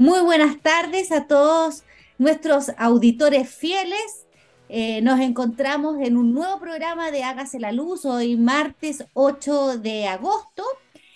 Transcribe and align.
Muy 0.00 0.20
buenas 0.20 0.62
tardes 0.62 1.10
a 1.10 1.26
todos 1.26 1.82
nuestros 2.18 2.70
auditores 2.78 3.48
fieles. 3.48 4.28
Eh, 4.68 5.02
nos 5.02 5.18
encontramos 5.18 5.96
en 6.00 6.16
un 6.16 6.32
nuevo 6.32 6.60
programa 6.60 7.10
de 7.10 7.24
Hágase 7.24 7.58
la 7.58 7.72
Luz, 7.72 8.04
hoy 8.04 8.36
martes 8.36 9.04
8 9.14 9.78
de 9.78 10.06
agosto, 10.06 10.62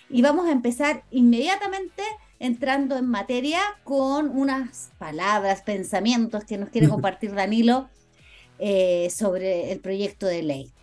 y 0.09 0.21
vamos 0.21 0.47
a 0.47 0.51
empezar 0.51 1.05
inmediatamente 1.11 2.03
entrando 2.39 2.97
en 2.97 3.07
materia 3.07 3.61
con 3.85 4.27
unas 4.37 4.91
palabras, 4.97 5.61
pensamientos 5.61 6.43
que 6.43 6.57
nos 6.57 6.67
quiere 6.67 6.89
compartir 6.89 7.33
Danilo 7.33 7.87
eh, 8.59 9.09
sobre 9.15 9.71
el 9.71 9.79
proyecto 9.79 10.25
de 10.25 10.43
ley. 10.43 10.73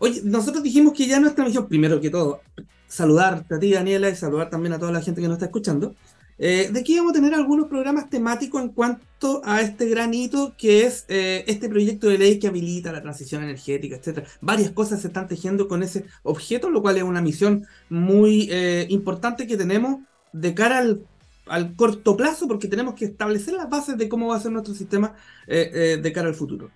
Oye, 0.00 0.20
nosotros 0.22 0.62
dijimos 0.62 0.92
que 0.92 1.06
ya 1.06 1.18
nuestra 1.18 1.46
misión, 1.46 1.66
primero 1.66 1.98
que 1.98 2.10
todo, 2.10 2.42
saludarte 2.88 3.54
a 3.54 3.58
ti, 3.58 3.72
Daniela, 3.72 4.10
y 4.10 4.16
saludar 4.16 4.50
también 4.50 4.74
a 4.74 4.78
toda 4.78 4.92
la 4.92 5.00
gente 5.00 5.22
que 5.22 5.28
nos 5.28 5.36
está 5.36 5.46
escuchando. 5.46 5.94
Eh, 6.42 6.70
de 6.72 6.80
aquí 6.80 6.96
vamos 6.96 7.10
a 7.10 7.16
tener 7.16 7.34
algunos 7.34 7.68
programas 7.68 8.08
temáticos 8.08 8.62
en 8.62 8.70
cuanto 8.70 9.42
a 9.44 9.60
este 9.60 9.86
gran 9.90 10.14
hito 10.14 10.54
que 10.56 10.86
es 10.86 11.04
eh, 11.08 11.44
este 11.46 11.68
proyecto 11.68 12.08
de 12.08 12.16
ley 12.16 12.38
que 12.38 12.48
habilita 12.48 12.90
la 12.92 13.02
transición 13.02 13.42
energética, 13.42 13.96
etc. 13.96 14.26
Varias 14.40 14.70
cosas 14.70 15.02
se 15.02 15.08
están 15.08 15.28
tejiendo 15.28 15.68
con 15.68 15.82
ese 15.82 16.06
objeto, 16.22 16.70
lo 16.70 16.80
cual 16.80 16.96
es 16.96 17.02
una 17.02 17.20
misión 17.20 17.66
muy 17.90 18.48
eh, 18.50 18.86
importante 18.88 19.46
que 19.46 19.58
tenemos 19.58 20.00
de 20.32 20.54
cara 20.54 20.78
al, 20.78 21.06
al, 21.46 21.76
corto 21.76 22.16
plazo, 22.16 22.48
porque 22.48 22.68
tenemos 22.68 22.94
que 22.94 23.04
establecer 23.04 23.52
las 23.52 23.68
bases 23.68 23.98
de 23.98 24.08
cómo 24.08 24.28
va 24.28 24.36
a 24.36 24.40
ser 24.40 24.52
nuestro 24.52 24.74
sistema 24.74 25.14
de 25.46 26.12
cara 26.14 26.28
al 26.28 26.34
futuro. 26.34 26.70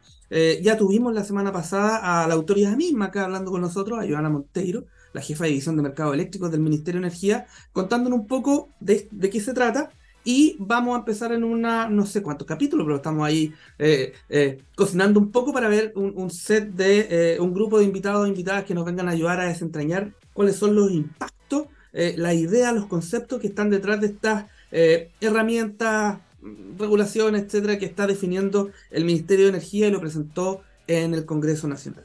ya 0.62 0.76
tuvimos 0.76 1.14
la 1.14 1.24
semana 1.24 1.52
pasada 1.52 2.22
a 2.22 2.28
la 2.28 2.34
autoridad 2.34 2.76
misma 2.76 3.06
acá 3.06 3.24
hablando 3.24 3.50
con 3.50 3.62
nosotros, 3.62 3.98
a 3.98 4.06
Joana 4.06 4.28
Monteiro, 4.28 4.84
la 5.14 5.22
jefa 5.22 5.44
de 5.44 5.50
división 5.50 5.76
de 5.76 5.82
mercado 5.82 6.12
eléctrico 6.12 6.50
del 6.50 6.60
Ministerio 6.60 7.00
de 7.00 7.06
Energía, 7.06 7.46
contándonos 7.72 8.18
un 8.18 8.26
poco 8.26 8.68
de, 8.80 9.08
qué 9.32 9.40
se 9.40 9.54
trata. 9.54 9.90
Y 10.26 10.56
vamos 10.58 10.96
a 10.96 11.00
empezar 11.00 11.32
en 11.32 11.44
una, 11.44 11.88
no 11.88 12.06
sé 12.06 12.22
cuántos 12.22 12.48
capítulos, 12.48 12.86
pero 12.86 12.96
estamos 12.96 13.26
ahí 13.26 13.52
eh, 13.78 14.14
eh, 14.30 14.62
cocinando 14.74 15.20
un 15.20 15.30
poco 15.30 15.52
para 15.52 15.68
ver 15.68 15.92
un, 15.96 16.30
set 16.30 16.70
de 16.70 17.34
eh, 17.34 17.40
un 17.40 17.52
grupo 17.52 17.78
de 17.78 17.84
invitados 17.84 18.24
e 18.24 18.30
invitadas 18.30 18.64
que 18.64 18.74
nos 18.74 18.86
vengan 18.86 19.08
a 19.08 19.12
ayudar 19.12 19.40
a 19.40 19.44
desentrañar 19.44 20.14
cuáles 20.32 20.56
son 20.56 20.74
los 20.74 20.90
impactos, 20.90 21.66
la 21.92 22.34
idea, 22.34 22.72
los 22.72 22.86
conceptos 22.86 23.40
que 23.40 23.46
están 23.46 23.70
detrás 23.70 24.00
de 24.00 24.08
estas 24.08 24.46
herramientas, 25.20 26.18
regulaciones, 26.76 27.42
etcétera, 27.44 27.78
que 27.78 27.86
está 27.86 28.08
definiendo 28.08 28.70
el 28.90 29.04
Ministerio 29.04 29.44
de 29.44 29.50
Energía 29.50 29.86
y 29.86 29.90
lo 29.92 30.00
presentó 30.00 30.62
en 30.88 31.14
el 31.14 31.24
Congreso 31.24 31.68
Nacional. 31.68 32.04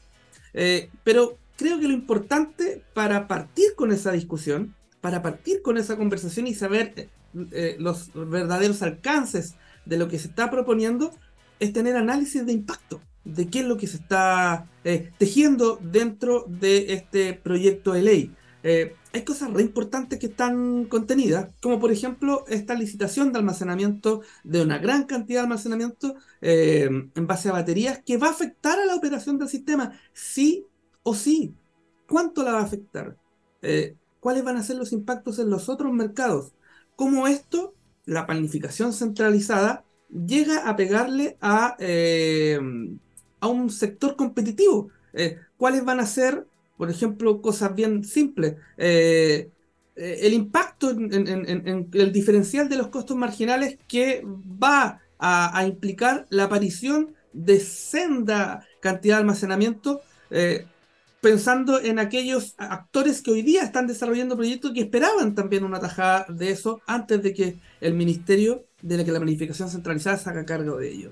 pero 1.03 1.38
creo 1.59 1.77
que 1.77 1.89
lo 1.89 1.93
importante 1.93 2.81
para 2.93 3.27
partir 3.27 3.75
con 3.75 3.91
esa 3.91 4.13
discusión, 4.13 4.75
para 5.01 5.21
partir 5.21 5.61
con 5.61 5.77
esa 5.77 5.97
conversación 5.97 6.47
y 6.47 6.53
saber 6.53 6.93
eh, 6.95 7.09
eh, 7.51 7.75
los 7.77 8.11
verdaderos 8.13 8.81
alcances 8.81 9.55
de 9.85 9.97
lo 9.97 10.07
que 10.07 10.19
se 10.19 10.29
está 10.29 10.49
proponiendo, 10.49 11.11
es 11.59 11.73
tener 11.73 11.97
análisis 11.97 12.45
de 12.45 12.53
impacto, 12.53 13.01
de 13.25 13.49
qué 13.49 13.59
es 13.59 13.65
lo 13.65 13.75
que 13.75 13.87
se 13.87 13.97
está 13.97 14.69
eh, 14.85 15.11
tejiendo 15.17 15.77
dentro 15.83 16.45
de 16.47 16.93
este 16.93 17.33
proyecto 17.33 17.91
de 17.91 18.03
ley. 18.03 18.35
hay 19.11 19.23
cosas 19.25 19.51
re 19.51 19.61
importantes 19.61 20.17
que 20.17 20.27
están 20.27 20.85
contenidas, 20.85 21.51
como 21.61 21.77
por 21.77 21.91
ejemplo 21.91 22.45
esta 22.47 22.73
licitación 22.73 23.33
de 23.33 23.39
almacenamiento 23.39 24.21
de 24.45 24.61
una 24.61 24.77
gran 24.77 25.03
cantidad 25.03 25.41
de 25.41 25.43
almacenamiento 25.43 26.15
en 26.39 27.27
base 27.27 27.49
a 27.49 27.53
baterías 27.53 28.01
que 28.05 28.15
va 28.15 28.27
a 28.27 28.31
afectar 28.31 28.79
a 28.79 28.85
la 28.85 28.95
operación 28.95 29.37
del 29.37 29.49
sistema, 29.49 29.99
sí 30.13 30.65
o 31.03 31.13
sí, 31.13 31.53
¿cuánto 32.07 32.43
la 32.43 32.53
va 32.53 32.59
a 32.59 32.63
afectar? 32.63 33.15
Eh, 33.61 33.95
¿Cuáles 34.19 34.43
van 34.43 34.57
a 34.57 34.63
ser 34.63 34.75
los 34.75 34.91
impactos 34.91 35.39
en 35.39 35.49
los 35.49 35.69
otros 35.69 35.93
mercados? 35.93 36.51
¿Cómo 36.95 37.27
esto, 37.27 37.73
la 38.05 38.25
planificación 38.25 38.91
centralizada, 38.91 39.85
llega 40.09 40.67
a 40.69 40.75
pegarle 40.75 41.37
a, 41.39 41.75
eh, 41.79 42.59
a 43.39 43.47
un 43.47 43.69
sector 43.69 44.15
competitivo? 44.15 44.89
Eh, 45.13 45.37
¿Cuáles 45.57 45.85
van 45.85 45.99
a 45.99 46.05
ser, 46.05 46.45
por 46.77 46.89
ejemplo, 46.89 47.41
cosas 47.41 47.73
bien 47.75 48.03
simples? 48.03 48.55
el 50.01 50.33
impacto 50.33 50.91
en, 50.91 51.89
el 51.91 52.11
diferencial 52.13 52.69
de 52.69 52.77
los 52.77 52.87
costos 52.87 53.17
marginales 53.17 53.77
que 53.85 54.23
va 54.25 55.01
a, 55.17 55.57
a 55.57 55.67
implicar 55.67 56.25
la 56.29 56.45
aparición 56.45 57.15
de 57.33 57.59
senda 57.59 58.65
cantidad 58.79 59.17
de 59.17 59.21
almacenamiento 59.21 59.99
pensando 61.21 61.79
en 61.79 61.99
aquellos 61.99 62.55
actores 62.57 63.21
que 63.21 63.31
hoy 63.31 63.41
día 63.41 63.63
están 63.63 63.87
desarrollando 63.87 64.37
proyectos 64.37 64.71
que 64.73 64.81
esperaban 64.81 65.35
también 65.35 65.63
una 65.63 65.79
tajada 65.79 66.25
de 66.29 66.51
eso 66.51 66.81
antes 66.87 67.21
de 67.21 67.33
que 67.33 67.59
el 67.81 67.93
ministerio 67.93 68.65
de 68.81 68.97
la 68.97 69.03
que 69.03 69.11
la 69.11 69.19
planificación 69.19 69.69
centralizada 69.69 70.17
se 70.17 70.29
haga 70.29 70.45
cargo 70.45 70.77
de 70.77 70.91
ello. 70.91 71.11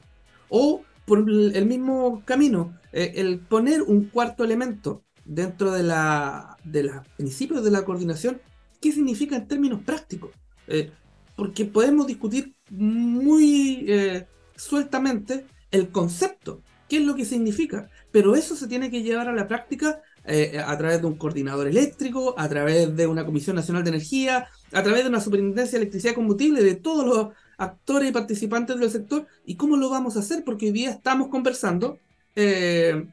O 0.50 0.84
por 1.06 1.19
el 1.19 1.66
mismo 1.66 2.22
camino, 2.25 2.78
eh, 2.91 3.13
el 3.16 3.40
poner 3.40 3.81
un 3.81 4.06
cuarto 4.06 4.44
elemento 4.44 5.03
dentro 5.25 5.72
de 5.72 5.84
la 5.84 6.57
de 6.63 6.84
los 6.84 7.07
principios 7.16 7.63
de 7.63 7.72
la 7.72 7.85
coordinación, 7.85 8.41
¿qué 8.81 8.91
significa 8.91 9.35
en 9.35 9.47
términos 9.47 9.81
prácticos? 9.84 10.31
Eh, 10.67 10.91
porque 11.35 11.66
podemos 11.66 12.07
discutir 12.07 12.56
muy 12.69 13.85
eh, 13.88 14.25
sueltamente 14.56 15.46
el 15.72 15.90
concepto, 15.90 16.62
qué 16.90 16.97
es 16.97 17.06
lo 17.06 17.16
que 17.16 17.25
significa, 17.25 17.90
pero 18.17 18.35
eso 18.35 18.55
se 18.55 18.67
tiene 18.67 18.89
que 18.89 19.03
llevar 19.03 19.28
a 19.28 19.31
la 19.31 19.47
práctica 19.47 20.01
eh, 20.25 20.57
a 20.57 20.75
través 20.75 21.01
de 21.01 21.05
un 21.05 21.19
coordinador 21.19 21.67
eléctrico, 21.67 22.33
a 22.35 22.50
través 22.50 22.95
de 22.95 23.05
una 23.05 23.23
Comisión 23.23 23.55
Nacional 23.55 23.83
de 23.83 23.91
Energía, 23.91 24.47
a 24.73 24.81
través 24.81 25.03
de 25.03 25.09
una 25.09 25.22
Superintendencia 25.22 25.78
de 25.78 25.83
Electricidad 25.83 26.13
y 26.13 26.16
Combustible, 26.16 26.63
de 26.63 26.73
todos 26.73 27.05
los 27.05 27.35
actores 27.59 28.09
y 28.09 28.11
participantes 28.11 28.79
del 28.79 28.89
sector. 28.89 29.28
¿Y 29.45 29.53
cómo 29.53 29.78
lo 29.78 29.91
vamos 29.91 30.17
a 30.17 30.22
hacer? 30.22 30.44
Porque 30.44 30.66
hoy 30.66 30.72
día 30.72 30.89
estamos 30.89 31.28
conversando 31.28 32.00
eh, 32.35 33.05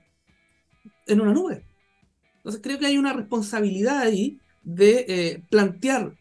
en 1.06 1.20
una 1.20 1.34
nube. 1.34 1.66
Entonces 2.38 2.62
creo 2.62 2.78
que 2.78 2.86
hay 2.86 2.96
una 2.96 3.12
responsabilidad 3.12 3.98
ahí 3.98 4.40
de 4.62 5.04
eh, 5.06 5.42
plantear 5.50 6.14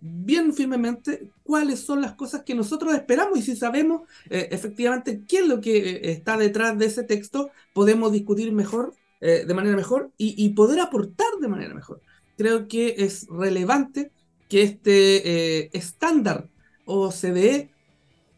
bien 0.00 0.52
firmemente 0.52 1.30
cuáles 1.42 1.80
son 1.80 2.00
las 2.00 2.14
cosas 2.14 2.42
que 2.42 2.54
nosotros 2.54 2.92
esperamos 2.94 3.38
y 3.38 3.42
si 3.42 3.54
sabemos 3.56 4.02
efectivamente 4.28 5.22
qué 5.28 5.38
es 5.38 5.46
lo 5.46 5.60
que 5.60 6.00
está 6.10 6.36
detrás 6.36 6.76
de 6.78 6.86
ese 6.86 7.04
texto, 7.04 7.50
podemos 7.72 8.10
discutir 8.10 8.52
mejor 8.52 8.94
eh, 9.22 9.44
de 9.46 9.52
manera 9.52 9.76
mejor 9.76 10.10
y, 10.16 10.48
poder 10.50 10.80
aportar 10.80 11.28
de 11.42 11.48
manera 11.48 11.74
mejor. 11.74 12.00
Creo 12.38 12.68
que 12.68 12.94
es 12.98 13.26
relevante 13.28 14.12
que 14.48 14.62
este 14.62 15.58
eh, 15.58 15.70
estándar 15.74 16.48
OCDE 16.86 17.70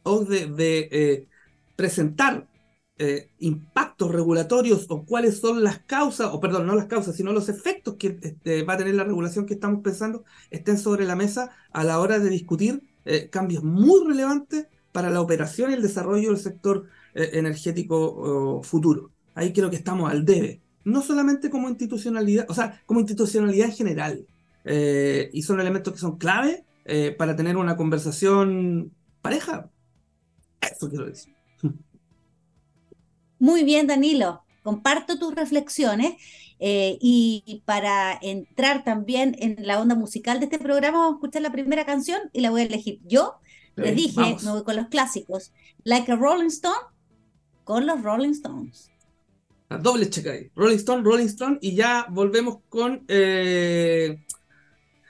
o 0.03 0.25
de, 0.25 0.48
de 0.48 1.28
eh, 3.02 3.28
impactos 3.38 4.10
regulatorios 4.10 4.86
o 4.88 5.04
cuáles 5.04 5.38
son 5.38 5.62
las 5.62 5.80
causas, 5.80 6.30
o 6.32 6.40
perdón, 6.40 6.66
no 6.66 6.74
las 6.74 6.86
causas, 6.86 7.16
sino 7.16 7.32
los 7.32 7.48
efectos 7.48 7.96
que 7.96 8.18
este, 8.20 8.62
va 8.62 8.74
a 8.74 8.78
tener 8.78 8.94
la 8.94 9.04
regulación 9.04 9.46
que 9.46 9.54
estamos 9.54 9.82
pensando, 9.82 10.24
estén 10.50 10.78
sobre 10.78 11.04
la 11.04 11.16
mesa 11.16 11.50
a 11.72 11.84
la 11.84 12.00
hora 12.00 12.18
de 12.18 12.30
discutir 12.30 12.82
cambios 13.30 13.64
muy 13.64 14.06
relevantes 14.06 14.68
para 14.92 15.10
la 15.10 15.20
operación 15.20 15.72
y 15.72 15.74
el 15.74 15.82
desarrollo 15.82 16.28
del 16.28 16.38
sector 16.38 16.86
energético 17.14 18.62
futuro. 18.62 19.10
Ahí 19.34 19.52
creo 19.52 19.70
que 19.70 19.76
estamos 19.76 20.08
al 20.08 20.24
debe 20.24 20.62
no 20.84 21.02
solamente 21.02 21.50
como 21.50 21.68
institucionalidad, 21.68 22.46
o 22.48 22.54
sea, 22.54 22.82
como 22.86 23.00
institucionalidad 23.00 23.68
en 23.68 23.74
general. 23.74 24.26
Eh, 24.64 25.30
y 25.32 25.42
son 25.42 25.60
elementos 25.60 25.92
que 25.92 25.98
son 25.98 26.18
clave 26.18 26.64
eh, 26.84 27.14
para 27.16 27.36
tener 27.36 27.56
una 27.56 27.76
conversación 27.76 28.92
pareja. 29.20 29.70
Eso 30.60 30.88
quiero 30.88 31.06
decir. 31.06 31.34
Muy 33.42 33.64
bien, 33.64 33.88
Danilo. 33.88 34.44
Comparto 34.62 35.19
tus 35.19 35.34
reflexiones 35.34 36.14
eh, 36.60 36.97
y, 37.00 37.60
para 37.64 38.16
entrar 38.22 38.84
también 38.84 39.34
en 39.41 39.56
la 39.66 39.80
onda 39.80 39.97
musical 39.97 40.38
de 40.38 40.44
este 40.44 40.60
programa, 40.60 40.98
vamos 40.98 41.14
a 41.14 41.16
escuchar 41.16 41.42
la 41.42 41.50
primera 41.50 41.84
canción 41.84 42.20
y 42.32 42.41
la 42.41 42.50
voy 42.50 42.60
a 42.60 42.66
elegir 42.66 43.00
yo. 43.04 43.34
Les 43.75 43.97
dije, 43.97 44.36
me 44.44 44.53
voy 44.53 44.62
con 44.62 44.77
los 44.77 44.86
clásicos. 44.86 45.50
Like 45.83 46.12
a 46.12 46.15
Rolling 46.15 46.50
Stone, 46.50 46.86
con 47.65 47.84
los 47.84 48.00
Rolling 48.04 48.30
Stones 48.30 48.92
doble 49.80 50.09
checa 50.10 50.33
ahí. 50.33 50.50
Rolling 50.54 50.77
Stone, 50.77 51.03
Rolling 51.03 51.27
Stone, 51.27 51.59
y 51.60 51.74
ya 51.74 52.06
volvemos 52.10 52.59
con 52.68 53.04
eh, 53.09 54.24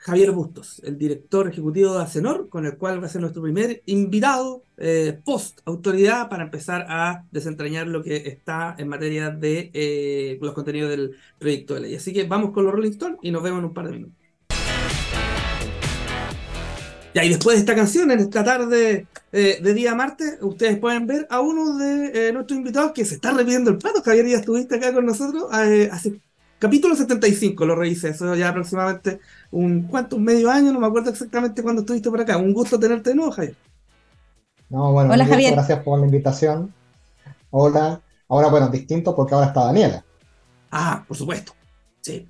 Javier 0.03 0.31
Bustos, 0.31 0.81
el 0.83 0.97
director 0.97 1.47
ejecutivo 1.47 1.93
de 1.93 2.03
Acenor, 2.03 2.49
con 2.49 2.65
el 2.65 2.75
cual 2.75 3.01
va 3.01 3.05
a 3.05 3.09
ser 3.09 3.21
nuestro 3.21 3.41
primer 3.41 3.83
invitado 3.85 4.61
eh, 4.75 5.17
post 5.23 5.61
autoridad 5.63 6.27
para 6.27 6.43
empezar 6.43 6.85
a 6.89 7.23
desentrañar 7.31 7.87
lo 7.87 8.03
que 8.03 8.17
está 8.17 8.75
en 8.77 8.89
materia 8.89 9.29
de 9.29 9.71
eh, 9.73 10.37
los 10.41 10.53
contenidos 10.53 10.89
del 10.89 11.15
proyecto 11.39 11.75
de 11.75 11.79
ley. 11.79 11.95
Así 11.95 12.11
que 12.11 12.25
vamos 12.25 12.51
con 12.51 12.65
los 12.65 12.73
Rolling 12.73 12.91
Stone 12.91 13.17
y 13.21 13.31
nos 13.31 13.41
vemos 13.43 13.59
en 13.59 13.65
un 13.65 13.73
par 13.73 13.85
de 13.85 13.91
minutos. 13.93 14.17
Ya, 17.13 17.23
y 17.23 17.29
después 17.29 17.55
de 17.55 17.59
esta 17.61 17.75
canción, 17.75 18.11
en 18.11 18.19
esta 18.19 18.43
tarde 18.43 19.07
eh, 19.31 19.59
de 19.61 19.73
día 19.73 19.95
martes, 19.95 20.37
ustedes 20.41 20.79
pueden 20.79 21.07
ver 21.07 21.27
a 21.29 21.39
uno 21.39 21.77
de 21.77 22.27
eh, 22.27 22.33
nuestros 22.33 22.57
invitados 22.57 22.91
que 22.91 23.05
se 23.05 23.15
está 23.15 23.31
repitiendo 23.31 23.71
el 23.71 23.77
plato. 23.77 24.01
Javier, 24.01 24.27
ya 24.27 24.37
estuviste 24.39 24.75
acá 24.75 24.93
con 24.93 25.05
nosotros 25.05 25.45
hace 25.49 26.19
capítulo 26.63 26.95
75, 26.95 27.65
lo 27.65 27.75
revisé, 27.75 28.11
eso 28.11 28.33
ya 28.35 28.47
aproximadamente 28.47 29.19
un, 29.51 29.83
¿cuánto? 29.83 30.15
Un 30.15 30.23
medio 30.23 30.49
año, 30.49 30.71
no 30.71 30.79
me 30.79 30.87
acuerdo 30.87 31.09
exactamente 31.09 31.61
cuándo 31.61 31.81
estuviste 31.81 32.09
por 32.09 32.21
acá. 32.21 32.37
Un 32.37 32.53
gusto 32.53 32.79
tenerte 32.79 33.09
de 33.09 33.17
nuevo, 33.17 33.33
Javier. 33.33 33.57
No, 34.69 34.93
bueno, 34.93 35.11
Hola, 35.11 35.25
Javier. 35.25 35.55
gracias 35.55 35.83
por 35.83 35.99
la 35.99 36.05
invitación. 36.05 36.73
Hola. 37.49 37.99
Ahora, 38.29 38.47
bueno, 38.47 38.69
distinto 38.69 39.13
porque 39.13 39.35
ahora 39.35 39.47
está 39.47 39.65
Daniela. 39.65 40.05
Ah, 40.71 41.03
por 41.05 41.17
supuesto. 41.17 41.51
Sí. 41.99 42.29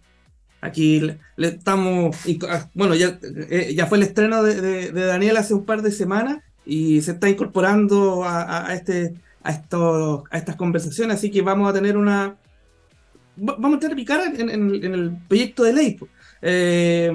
Aquí 0.61 0.99
le, 1.35 1.47
estamos. 1.47 2.15
Ah, 2.49 2.67
bueno, 2.73 2.95
ya, 2.95 3.19
eh, 3.21 3.75
ya 3.75 3.85
fue 3.85 3.99
el 3.99 4.03
estreno 4.03 4.41
de, 4.41 4.91
Daniela 4.91 5.41
hace 5.41 5.53
un 5.53 5.63
par 5.63 5.83
de 5.83 5.91
semanas 5.91 6.39
y 6.65 7.03
se 7.03 7.11
está 7.11 7.29
incorporando 7.29 8.23
a, 8.25 8.73
este, 8.73 9.13
a, 9.43 9.51
esto, 9.51 10.23
a 10.31 10.37
estas 10.39 10.55
conversaciones, 10.55 11.17
así 11.17 11.29
que 11.29 11.43
vamos 11.43 11.69
a 11.69 11.73
tener 11.73 11.97
una. 11.97 12.35
Vamos 13.35 13.77
a 13.77 13.79
tener 13.79 13.97
en, 13.99 14.49
en, 14.49 14.93
el 14.93 15.17
proyecto 15.27 15.63
de 15.63 15.73
ley 15.73 15.99
eh, 16.41 17.11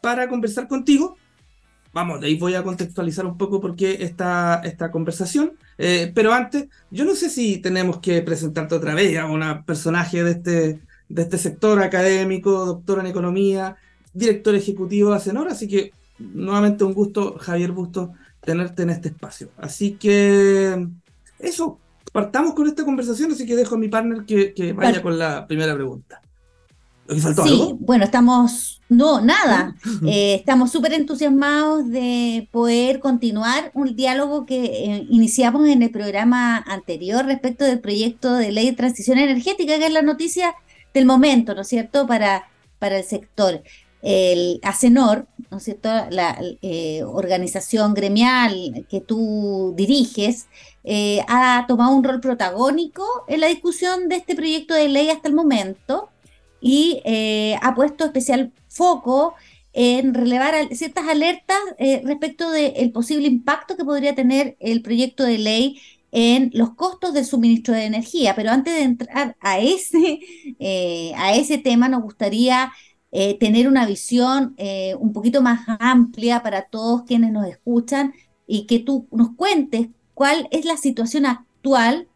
para 0.00 0.28
conversar 0.28 0.68
contigo. 0.68 1.16
Vamos, 1.92 2.20
de 2.20 2.26
ahí 2.26 2.36
voy 2.36 2.54
a 2.54 2.62
contextualizar 2.62 3.24
un 3.24 3.38
poco 3.38 3.60
por 3.60 3.76
qué 3.76 3.98
esta, 4.00 4.60
esta 4.64 4.90
conversación. 4.90 5.52
Eh, 5.78 6.12
pero 6.14 6.32
antes, 6.32 6.66
yo 6.90 7.04
no 7.04 7.14
sé 7.14 7.30
si 7.30 7.58
tenemos 7.58 8.00
que 8.00 8.20
presentarte 8.22 8.74
otra 8.74 8.94
vez 8.94 9.16
a 9.16 9.26
una 9.26 9.64
personaje 9.64 10.22
de 10.24 10.30
este, 10.32 10.80
de 11.08 11.22
este 11.22 11.38
sector 11.38 11.80
académico, 11.80 12.66
doctor 12.66 12.98
en 12.98 13.06
economía, 13.06 13.76
director 14.12 14.54
ejecutivo 14.54 15.10
de 15.10 15.16
Acenor, 15.16 15.48
así 15.48 15.68
que 15.68 15.92
nuevamente 16.18 16.84
un 16.84 16.94
gusto, 16.94 17.36
Javier 17.38 17.72
Busto, 17.72 18.12
tenerte 18.40 18.82
en 18.82 18.90
este 18.90 19.08
espacio. 19.08 19.50
Así 19.56 19.92
que 19.92 20.86
eso, 21.38 21.78
partamos 22.14 22.54
con 22.54 22.68
esta 22.68 22.84
conversación, 22.84 23.32
así 23.32 23.44
que 23.44 23.56
dejo 23.56 23.74
a 23.74 23.78
mi 23.78 23.88
partner 23.88 24.24
que, 24.24 24.72
vaya 24.72 25.02
con 25.02 25.18
la 25.18 25.48
primera 25.48 25.74
pregunta. 25.74 26.22
sí, 27.08 27.74
bueno, 27.80 28.04
estamos, 28.04 28.80
no, 28.88 29.20
nada, 29.20 29.74
eh, 30.06 30.36
estamos 30.36 30.70
súper 30.70 30.92
entusiasmados 30.92 31.90
de 31.90 32.48
poder 32.52 33.00
continuar 33.00 33.72
un 33.74 33.96
diálogo 33.96 34.46
que 34.46 34.64
eh, 34.64 35.06
iniciamos 35.10 35.66
en 35.68 35.82
el 35.82 35.90
programa 35.90 36.58
anterior 36.58 37.26
respecto 37.26 37.64
del 37.64 37.80
proyecto 37.80 38.32
de 38.34 38.52
ley 38.52 38.70
de 38.70 38.76
transición 38.76 39.18
energética, 39.18 39.76
que 39.76 39.86
es 39.86 39.92
la 39.92 40.02
noticia 40.02 40.54
del 40.94 41.06
momento, 41.06 41.52
¿no 41.52 41.62
es 41.62 41.68
cierto?, 41.68 42.06
para, 42.06 42.44
para 42.78 42.98
el 42.98 43.04
sector 43.04 43.60
el 44.04 44.60
ACENOR, 44.62 45.26
¿no 45.50 45.56
es 45.56 45.64
cierto?, 45.64 45.88
la 46.10 46.38
eh, 46.60 47.02
organización 47.04 47.94
gremial 47.94 48.86
que 48.90 49.00
tú 49.00 49.72
diriges, 49.74 50.46
eh, 50.84 51.24
ha 51.26 51.64
tomado 51.66 51.96
un 51.96 52.04
rol 52.04 52.20
protagónico 52.20 53.02
en 53.28 53.40
la 53.40 53.46
discusión 53.46 54.10
de 54.10 54.16
este 54.16 54.34
proyecto 54.36 54.74
de 54.74 54.90
ley 54.90 55.08
hasta 55.08 55.28
el 55.28 55.34
momento 55.34 56.10
y 56.60 57.00
eh, 57.06 57.56
ha 57.62 57.74
puesto 57.74 58.04
especial 58.04 58.52
foco 58.68 59.34
en 59.72 60.12
relevar 60.12 60.54
ciertas 60.76 61.08
alertas 61.08 61.56
respecto 62.04 62.50
del 62.50 62.92
posible 62.92 63.26
impacto 63.26 63.76
que 63.76 63.84
podría 63.84 64.14
tener 64.14 64.56
el 64.60 64.82
proyecto 64.82 65.24
de 65.24 65.38
ley 65.38 65.80
en 66.12 66.50
los 66.54 66.74
costos 66.74 67.12
del 67.14 67.24
suministro 67.24 67.74
de 67.74 67.86
energía. 67.86 68.36
Pero 68.36 68.50
antes 68.50 68.74
de 68.74 68.82
entrar 68.82 69.36
a 69.40 69.58
ese, 69.58 70.20
a 71.16 71.34
ese 71.34 71.58
tema, 71.58 71.88
nos 71.88 72.02
gustaría 72.02 72.70
eh, 73.16 73.38
tener 73.38 73.68
una 73.68 73.86
visión 73.86 74.54
eh, 74.56 74.96
un 74.98 75.12
poquito 75.12 75.40
más 75.40 75.60
amplia 75.78 76.42
para 76.42 76.62
todos 76.62 77.04
quienes 77.04 77.30
nos 77.30 77.46
escuchan 77.46 78.12
y 78.44 78.66
que 78.66 78.80
tú 78.80 79.06
nos 79.12 79.36
cuentes 79.36 79.86
cuál 80.14 80.48
es 80.50 80.64
la 80.64 80.76
situación 80.76 81.24
actual 81.24 82.08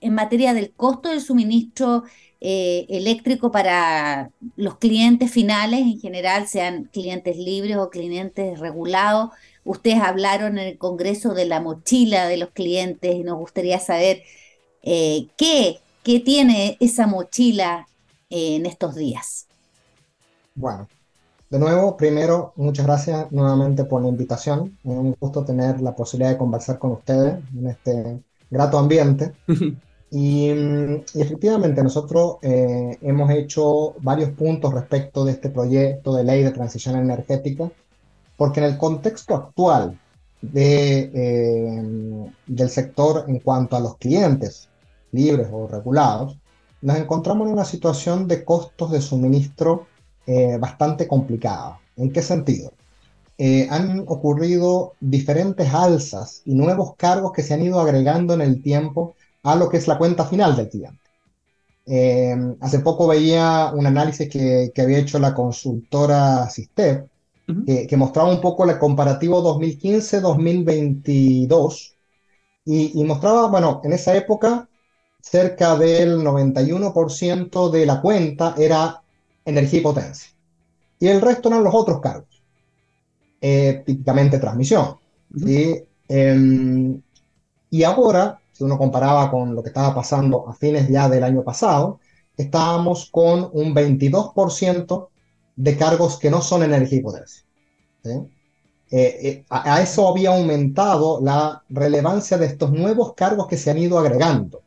en 0.00 0.14
materia 0.14 0.54
del 0.54 0.70
costo 0.72 1.10
del 1.10 1.20
suministro 1.20 2.04
eh, 2.40 2.86
eléctrico 2.88 3.50
para 3.50 4.30
los 4.56 4.78
clientes 4.78 5.30
finales 5.30 5.80
en 5.80 6.00
general, 6.00 6.48
sean 6.48 6.84
clientes 6.94 7.36
libres 7.36 7.76
o 7.76 7.90
clientes 7.90 8.58
regulados. 8.58 9.32
Ustedes 9.64 10.00
hablaron 10.00 10.56
en 10.56 10.68
el 10.68 10.78
Congreso 10.78 11.34
de 11.34 11.44
la 11.44 11.60
mochila 11.60 12.26
de 12.26 12.38
los 12.38 12.52
clientes 12.52 13.14
y 13.14 13.22
nos 13.22 13.36
gustaría 13.36 13.80
saber 13.80 14.22
qué, 14.82 15.80
qué 16.02 16.20
tiene 16.20 16.78
esa 16.80 17.06
mochila 17.06 17.86
en 18.30 18.64
estos 18.64 18.94
días. 18.94 19.47
Bueno, 20.58 20.88
de 21.50 21.58
nuevo, 21.60 21.96
primero, 21.96 22.52
muchas 22.56 22.84
gracias 22.84 23.30
nuevamente 23.30 23.84
por 23.84 24.02
la 24.02 24.08
invitación. 24.08 24.76
Es 24.82 24.90
un 24.90 25.14
gusto 25.20 25.44
tener 25.44 25.80
la 25.80 25.94
posibilidad 25.94 26.30
de 26.32 26.36
conversar 26.36 26.80
con 26.80 26.90
ustedes 26.90 27.38
en 27.56 27.68
este 27.68 28.20
grato 28.50 28.76
ambiente. 28.76 29.34
y, 30.10 30.48
efectivamente, 31.14 31.80
nosotros 31.84 32.38
eh, 32.42 32.98
hemos 33.02 33.30
hecho 33.30 33.94
varios 34.00 34.30
puntos 34.30 34.74
respecto 34.74 35.24
de 35.24 35.32
este 35.32 35.50
proyecto 35.50 36.12
de 36.16 36.24
ley 36.24 36.42
de 36.42 36.50
transición 36.50 36.96
energética, 36.96 37.70
porque 38.36 38.58
en 38.58 38.66
el 38.66 38.78
contexto 38.78 39.36
actual 39.36 39.96
de, 40.42 41.10
eh, 41.14 42.30
del 42.48 42.68
sector 42.68 43.26
en 43.28 43.38
cuanto 43.38 43.76
a 43.76 43.80
los 43.80 43.96
clientes 43.96 44.68
libres 45.12 45.46
o 45.52 45.68
regulados, 45.68 46.36
nos 46.82 46.96
encontramos 46.96 47.46
en 47.46 47.52
una 47.52 47.64
situación 47.64 48.26
de 48.26 48.44
costos 48.44 48.90
de 48.90 49.00
suministro 49.00 49.86
eh, 50.30 50.58
bastante 50.60 51.08
complicada. 51.08 51.80
¿En 51.96 52.12
qué 52.12 52.20
sentido? 52.20 52.74
Eh, 53.38 53.66
han 53.70 54.00
ocurrido 54.00 54.92
diferentes 55.00 55.72
alzas 55.72 56.42
y 56.44 56.54
nuevos 56.54 56.96
cargos 56.96 57.32
que 57.32 57.42
se 57.42 57.54
han 57.54 57.62
ido 57.62 57.80
agregando 57.80 58.34
en 58.34 58.42
el 58.42 58.60
tiempo 58.60 59.14
a 59.42 59.56
lo 59.56 59.70
que 59.70 59.78
es 59.78 59.88
la 59.88 59.96
cuenta 59.96 60.26
final 60.26 60.54
del 60.54 60.68
cliente. 60.68 61.00
Eh, 61.86 62.36
hace 62.60 62.80
poco 62.80 63.06
veía 63.06 63.72
un 63.74 63.86
análisis 63.86 64.28
que, 64.28 64.70
que 64.74 64.82
había 64.82 64.98
hecho 64.98 65.18
la 65.18 65.32
consultora 65.32 66.50
Sistep, 66.50 67.08
que, 67.66 67.96
mostraba 67.96 68.28
un 68.28 68.42
poco 68.42 68.68
el 68.68 68.78
comparativo 68.78 69.42
2015-2022 69.58 71.94
y, 72.66 73.00
y, 73.00 73.04
mostraba, 73.04 73.48
bueno, 73.48 73.80
en 73.82 73.94
esa 73.94 74.14
época 74.14 74.68
cerca 75.22 75.74
del 75.78 76.18
91% 76.18 77.70
de 77.70 77.86
la 77.86 78.02
cuenta 78.02 78.54
era 78.58 79.00
energía 79.48 79.80
y 79.80 79.82
potencia. 79.82 80.30
Y 81.00 81.08
el 81.08 81.20
resto 81.20 81.48
eran 81.48 81.64
los 81.64 81.74
otros 81.74 82.00
cargos, 82.00 82.42
eh, 83.40 83.82
típicamente 83.86 84.38
transmisión. 84.38 84.96
Em, 86.08 87.00
y 87.70 87.82
ahora, 87.82 88.40
si 88.52 88.64
uno 88.64 88.78
comparaba 88.78 89.30
con 89.30 89.54
lo 89.54 89.62
que 89.62 89.68
estaba 89.68 89.94
pasando 89.94 90.48
a 90.48 90.54
fines 90.54 90.88
ya 90.88 91.08
del 91.08 91.24
año 91.24 91.42
pasado, 91.44 92.00
estábamos 92.36 93.10
con 93.10 93.50
un 93.52 93.74
22% 93.74 95.10
de 95.56 95.76
cargos 95.76 96.18
que 96.18 96.30
no 96.30 96.40
son 96.40 96.62
energía 96.62 96.98
y 96.98 97.02
potencia. 97.02 97.44
Eh, 98.04 98.26
eh, 98.90 99.44
a, 99.50 99.82
eso 99.82 100.08
había 100.08 100.30
aumentado 100.30 101.20
la 101.20 101.62
relevancia 101.68 102.38
de 102.38 102.46
estos 102.46 102.72
nuevos 102.72 103.14
cargos 103.14 103.46
que 103.46 103.58
se 103.58 103.70
han 103.70 103.78
ido 103.78 103.98
agregando, 103.98 104.62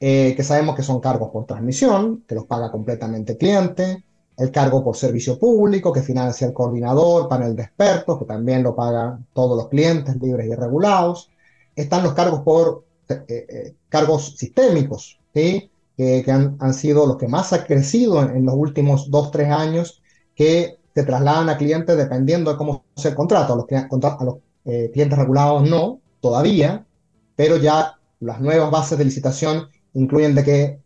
que 0.00 0.42
sabemos 0.42 0.74
que 0.76 0.82
son 0.82 1.00
cargos 1.00 1.30
por 1.30 1.44
transmisión, 1.44 2.24
que 2.26 2.34
los 2.34 2.46
paga 2.46 2.70
completamente 2.70 3.32
el 3.32 3.38
cliente, 3.38 4.04
el 4.38 4.50
cargo 4.52 4.84
por 4.84 4.96
servicio 4.96 5.38
público 5.38 5.92
que 5.92 6.02
financia 6.02 6.46
el 6.46 6.52
coordinador, 6.52 7.28
panel 7.28 7.56
de 7.56 7.64
expertos, 7.64 8.18
que 8.18 8.24
también 8.24 8.62
lo 8.62 8.74
pagan 8.74 9.26
todos 9.34 9.56
los 9.56 9.68
clientes 9.68 10.16
libres 10.20 10.46
y 10.46 10.54
regulados. 10.54 11.30
Están 11.74 12.04
los 12.04 12.14
cargos 12.14 12.40
por 12.40 12.84
eh, 13.08 13.24
eh, 13.28 13.74
cargos 13.88 14.36
sistémicos, 14.36 15.18
¿sí? 15.34 15.70
que, 15.96 16.24
han, 16.30 16.56
han, 16.60 16.72
sido 16.74 17.06
los 17.06 17.16
que 17.16 17.26
más 17.26 17.52
han 17.52 17.64
crecido 17.64 18.22
en, 18.22 18.46
los 18.46 18.54
últimos 18.54 19.10
dos, 19.10 19.32
tres 19.32 19.50
años, 19.50 20.00
que 20.36 20.78
se 20.94 21.02
trasladan 21.02 21.48
a 21.48 21.56
clientes 21.56 21.96
dependiendo 21.96 22.52
de 22.52 22.56
cómo 22.56 22.84
se 22.94 23.14
contrata. 23.14 23.52
A 23.52 23.56
los, 23.56 23.66
a 23.70 24.24
los 24.24 24.36
eh, 24.64 24.90
clientes 24.92 25.18
regulados 25.18 25.68
no, 25.68 26.00
todavía, 26.20 26.86
pero 27.34 27.56
ya 27.56 27.98
las 28.20 28.40
nuevas 28.40 28.70
bases 28.70 28.98
de 28.98 29.04
licitación 29.04 29.68
incluyen 29.94 30.34
de 30.36 30.44
que 30.44 30.80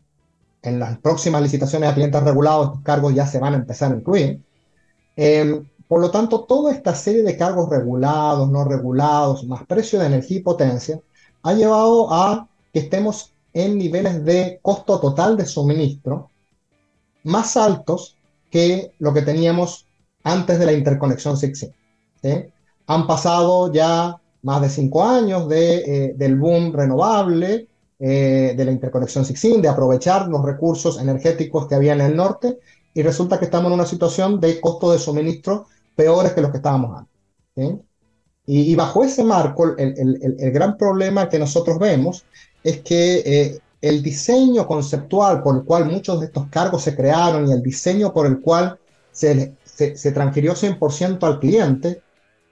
en 0.62 0.78
las 0.78 0.98
próximas 0.98 1.42
licitaciones 1.42 1.90
a 1.90 1.94
clientes 1.94 2.22
regulados 2.22 2.66
estos 2.66 2.82
cargos 2.82 3.14
ya 3.14 3.26
se 3.26 3.38
van 3.38 3.54
a 3.54 3.58
empezar 3.58 3.92
a 3.92 3.96
incluir. 3.96 4.40
Em, 5.16 5.66
por 5.88 6.00
lo 6.00 6.10
tanto, 6.10 6.44
toda 6.44 6.72
esta 6.72 6.94
serie 6.94 7.22
de 7.22 7.36
cargos 7.36 7.68
regulados, 7.68 8.50
no 8.50 8.64
regulados, 8.64 9.44
más 9.44 9.66
precio 9.66 9.98
de 9.98 10.06
energía 10.06 10.38
y 10.38 10.42
potencia, 10.42 11.00
ha 11.42 11.52
llevado 11.52 12.12
a 12.12 12.48
que 12.72 12.80
estemos 12.80 13.34
en 13.52 13.76
niveles 13.76 14.24
de 14.24 14.58
costo 14.62 14.98
total 15.00 15.36
de 15.36 15.44
suministro 15.44 16.30
más 17.24 17.56
altos 17.56 18.16
que 18.50 18.92
lo 18.98 19.12
que 19.12 19.22
teníamos 19.22 19.86
antes 20.24 20.58
de 20.58 20.66
la 20.66 20.72
interconexión 20.72 21.36
SIXI. 21.36 21.72
Han 22.86 23.06
pasado 23.06 23.72
ya 23.72 24.16
más 24.42 24.60
de 24.62 24.68
cinco 24.68 25.04
años 25.04 25.48
de, 25.48 25.74
eh, 25.76 26.14
del 26.16 26.36
boom 26.36 26.72
renovable, 26.72 27.68
eh, 28.04 28.54
de 28.56 28.64
la 28.64 28.72
interconexión 28.72 29.24
SIXIN, 29.24 29.62
de 29.62 29.68
aprovechar 29.68 30.26
los 30.26 30.44
recursos 30.44 31.00
energéticos 31.00 31.68
que 31.68 31.76
había 31.76 31.92
en 31.92 32.00
el 32.00 32.16
norte, 32.16 32.58
y 32.92 33.00
resulta 33.00 33.38
que 33.38 33.44
estamos 33.44 33.68
en 33.68 33.74
una 33.74 33.86
situación 33.86 34.40
de 34.40 34.60
costo 34.60 34.90
de 34.90 34.98
suministro 34.98 35.66
peores 35.94 36.32
que 36.32 36.40
los 36.40 36.50
que 36.50 36.56
estábamos 36.56 36.98
antes. 36.98 37.78
Y, 38.44 38.74
bajo 38.74 39.04
ese 39.04 39.22
marco, 39.22 39.76
el, 39.78 39.94
el, 39.96 40.36
el, 40.36 40.50
gran 40.50 40.76
problema 40.76 41.28
que 41.28 41.38
nosotros 41.38 41.78
vemos 41.78 42.24
es 42.64 42.80
que 42.80 43.22
eh, 43.24 43.60
el 43.80 44.02
diseño 44.02 44.66
conceptual 44.66 45.40
por 45.40 45.58
el 45.58 45.62
cual 45.62 45.84
muchos 45.84 46.18
de 46.18 46.26
estos 46.26 46.48
cargos 46.48 46.82
se 46.82 46.96
crearon 46.96 47.46
y 47.46 47.52
el 47.52 47.62
diseño 47.62 48.12
por 48.12 48.26
el 48.26 48.40
cual 48.40 48.80
se, 49.12 49.54
se, 49.64 49.96
se 49.96 50.10
transfirió 50.10 50.54
100% 50.54 51.22
al 51.22 51.38
cliente 51.38 52.02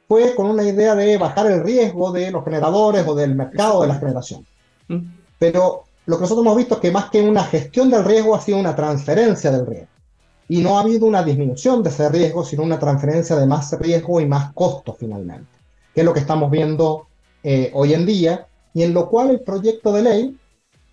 fue 0.06 0.32
con 0.36 0.46
una 0.46 0.62
idea 0.62 0.94
de 0.94 1.18
bajar 1.18 1.48
el 1.48 1.64
riesgo 1.64 2.12
de 2.12 2.30
los 2.30 2.44
generadores 2.44 3.04
o 3.04 3.16
del 3.16 3.34
mercado 3.34 3.82
de 3.82 3.88
la 3.88 3.96
generación. 3.96 4.46
Mm. 4.86 5.19
Pero 5.40 5.84
lo 6.04 6.16
que 6.16 6.20
nosotros 6.20 6.44
hemos 6.44 6.56
visto 6.58 6.74
es 6.74 6.80
que 6.80 6.90
más 6.92 7.10
que 7.10 7.22
una 7.22 7.42
gestión 7.44 7.90
del 7.90 8.04
riesgo 8.04 8.36
ha 8.36 8.40
sido 8.42 8.58
una 8.58 8.76
transferencia 8.76 9.50
del 9.50 9.66
riesgo. 9.66 9.88
Y 10.48 10.60
no 10.60 10.76
ha 10.76 10.82
habido 10.82 11.06
una 11.06 11.22
disminución 11.22 11.82
de 11.82 11.88
ese 11.88 12.08
riesgo, 12.10 12.44
sino 12.44 12.62
una 12.62 12.78
transferencia 12.78 13.36
de 13.36 13.46
más 13.46 13.72
riesgo 13.80 14.20
y 14.20 14.26
más 14.26 14.52
costo 14.52 14.92
finalmente, 14.92 15.50
que 15.94 16.02
es 16.02 16.04
lo 16.04 16.12
que 16.12 16.20
estamos 16.20 16.50
viendo 16.50 17.06
eh, 17.42 17.70
hoy 17.72 17.94
en 17.94 18.04
día, 18.04 18.48
y 18.74 18.82
en 18.82 18.92
lo 18.92 19.08
cual 19.08 19.30
el 19.30 19.40
proyecto 19.40 19.92
de 19.92 20.02
ley 20.02 20.36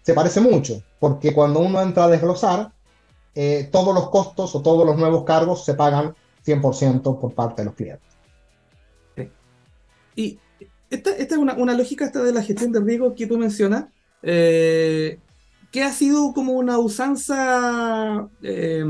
se 0.01 0.13
parece 0.13 0.39
mucho, 0.39 0.81
porque 0.99 1.33
cuando 1.33 1.59
uno 1.59 1.81
entra 1.81 2.05
a 2.05 2.07
desglosar, 2.07 2.71
eh, 3.35 3.67
todos 3.69 3.93
los 3.93 4.09
costos 4.09 4.55
o 4.55 4.61
todos 4.61 4.85
los 4.85 4.97
nuevos 4.97 5.25
cargos 5.25 5.65
se 5.65 5.73
pagan 5.73 6.15
100% 6.45 7.19
por 7.19 7.33
parte 7.33 7.63
de 7.63 7.65
los 7.65 7.75
clientes. 7.75 8.07
Y 10.15 10.39
esta, 10.89 11.11
esta 11.11 11.35
es 11.35 11.41
una, 11.41 11.55
una, 11.55 11.75
lógica 11.75 12.05
esta 12.05 12.23
de 12.23 12.31
la 12.31 12.41
gestión 12.41 12.71
de 12.71 12.79
riesgo 12.79 13.13
que 13.13 13.27
tú 13.27 13.37
mencionas, 13.37 13.85
eh, 14.23 15.19
que 15.71 15.83
ha 15.83 15.91
sido 15.91 16.33
como 16.33 16.53
una 16.53 16.77
usanza 16.77 18.27
eh, 18.41 18.85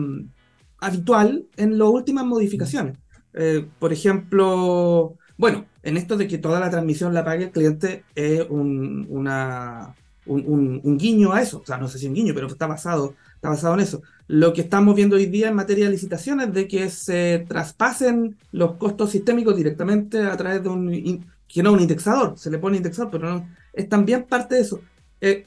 habitual 0.80 1.46
en 1.58 1.78
las 1.78 1.88
últimas 1.90 2.26
modificaciones. 2.26 2.98
Eh, 3.34 3.68
por 3.80 3.94
ejemplo, 3.94 5.16
bueno, 5.38 5.66
en 5.84 5.98
esto 5.98 6.18
de 6.18 6.28
que 6.28 6.38
toda 6.38 6.60
la 6.60 6.70
transmisión 6.70 7.14
la 7.14 7.26
pague 7.26 7.46
el 7.46 7.52
cliente 7.52 8.04
es 8.16 8.46
un, 8.50 9.06
una, 9.10 9.96
un, 10.26 10.82
un, 10.84 10.98
guiño 10.98 11.34
a 11.34 11.42
eso. 11.42 11.60
O 11.60 11.66
sea, 11.66 11.78
no 11.78 11.88
sé 11.88 12.00
si 12.00 12.08
un 12.08 12.14
guiño, 12.14 12.34
pero 12.34 12.48
está 12.48 12.68
basado, 12.68 13.16
está 13.36 13.50
basado 13.50 13.74
en 13.76 13.82
eso. 13.82 14.02
Lo 14.28 14.54
que 14.54 14.62
estamos 14.62 14.96
viendo 14.96 15.16
hoy 15.16 15.28
día 15.28 15.50
en 15.50 15.56
materia 15.56 15.86
de 15.86 15.92
licitaciones 15.92 16.54
de 16.54 16.68
que 16.68 16.90
se 16.90 17.46
traspasen 17.48 18.38
los 18.52 18.76
costos 18.76 19.12
sistémicos 19.12 19.56
directamente 19.56 20.22
a 20.24 20.36
través 20.36 20.64
de 20.64 20.70
un, 20.70 21.26
que 21.48 21.64
no 21.64 21.74
un 21.74 21.80
indexador, 21.80 22.38
se 22.38 22.52
le 22.52 22.60
pone 22.60 22.78
indexador, 22.78 23.12
pero 23.12 23.30
no, 23.30 23.48
es 23.74 23.88
también 23.88 24.26
parte 24.26 24.56
de 24.56 24.62
eso. 24.62 24.82
Eh, 25.22 25.46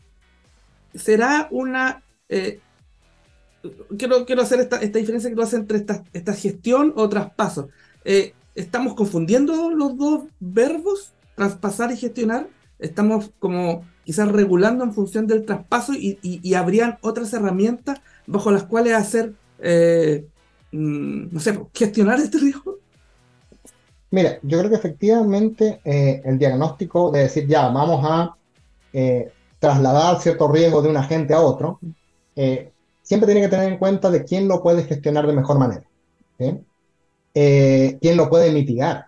será 0.95 1.49
una... 1.51 2.03
Eh, 2.29 2.61
quiero, 3.97 4.25
quiero 4.25 4.43
hacer 4.43 4.61
esta, 4.61 4.77
esta, 4.79 4.99
diferencia 4.99 5.31
que 5.31 5.37
tú 5.37 5.43
haces 5.43 5.61
entre 5.61 5.79
esta, 5.79 6.05
esta 6.13 6.35
gestión 6.35 6.93
o 6.97 7.09
traspaso. 7.09 7.69
Eh, 8.05 8.35
¿Estamos 8.55 8.95
confundiendo 8.95 9.71
los 9.71 9.97
dos 9.97 10.25
verbos, 10.41 11.13
traspasar 11.37 11.93
y 11.93 11.97
gestionar? 11.97 12.49
Estamos 12.79 13.31
como 13.39 13.85
quizás 14.05 14.29
regulando 14.29 14.85
en 14.85 14.93
función 14.93 15.27
del 15.27 15.45
traspaso 15.45 15.93
y, 15.95 16.19
y, 16.23 16.55
habrían 16.55 16.99
otras 17.03 17.33
herramientas 17.33 18.01
bajo 18.27 18.51
las 18.51 18.65
cuales 18.65 18.95
hacer, 18.95 19.35
mm, 20.73 21.33
no 21.33 21.41
sé, 21.41 21.61
gestionar 21.73 22.19
este 22.19 22.39
riesgo. 22.39 22.79
Mira, 24.11 24.41
yo 24.43 24.59
creo 24.59 24.71
que 24.71 24.77
efectivamente 24.77 25.81
el 25.85 26.39
diagnóstico 26.39 27.13
de 27.13 27.21
decir, 27.21 27.47
ya, 27.47 27.69
vamos 27.69 28.01
a 28.03 28.35
trasladar 29.61 30.21
cierto 30.21 30.49
riesgo 30.49 30.83
de 30.83 30.89
un 30.89 30.97
agente 30.97 31.35
a 31.35 31.41
otro, 31.41 31.79
eh, 32.35 32.73
siempre 33.03 33.27
tiene 33.27 33.43
que 33.43 33.55
tener 33.55 33.73
en 33.73 33.79
cuenta 33.79 34.11
de 34.11 34.25
quién 34.25 34.49
lo 34.49 34.63
puede 34.63 34.83
gestionar 34.83 35.27
de 35.27 35.35
mejor 35.35 35.59
manera, 35.59 35.85
eh, 37.35 37.99
quién 38.01 38.17
lo 38.17 38.29
puede 38.29 38.51
mitigar, 38.51 39.07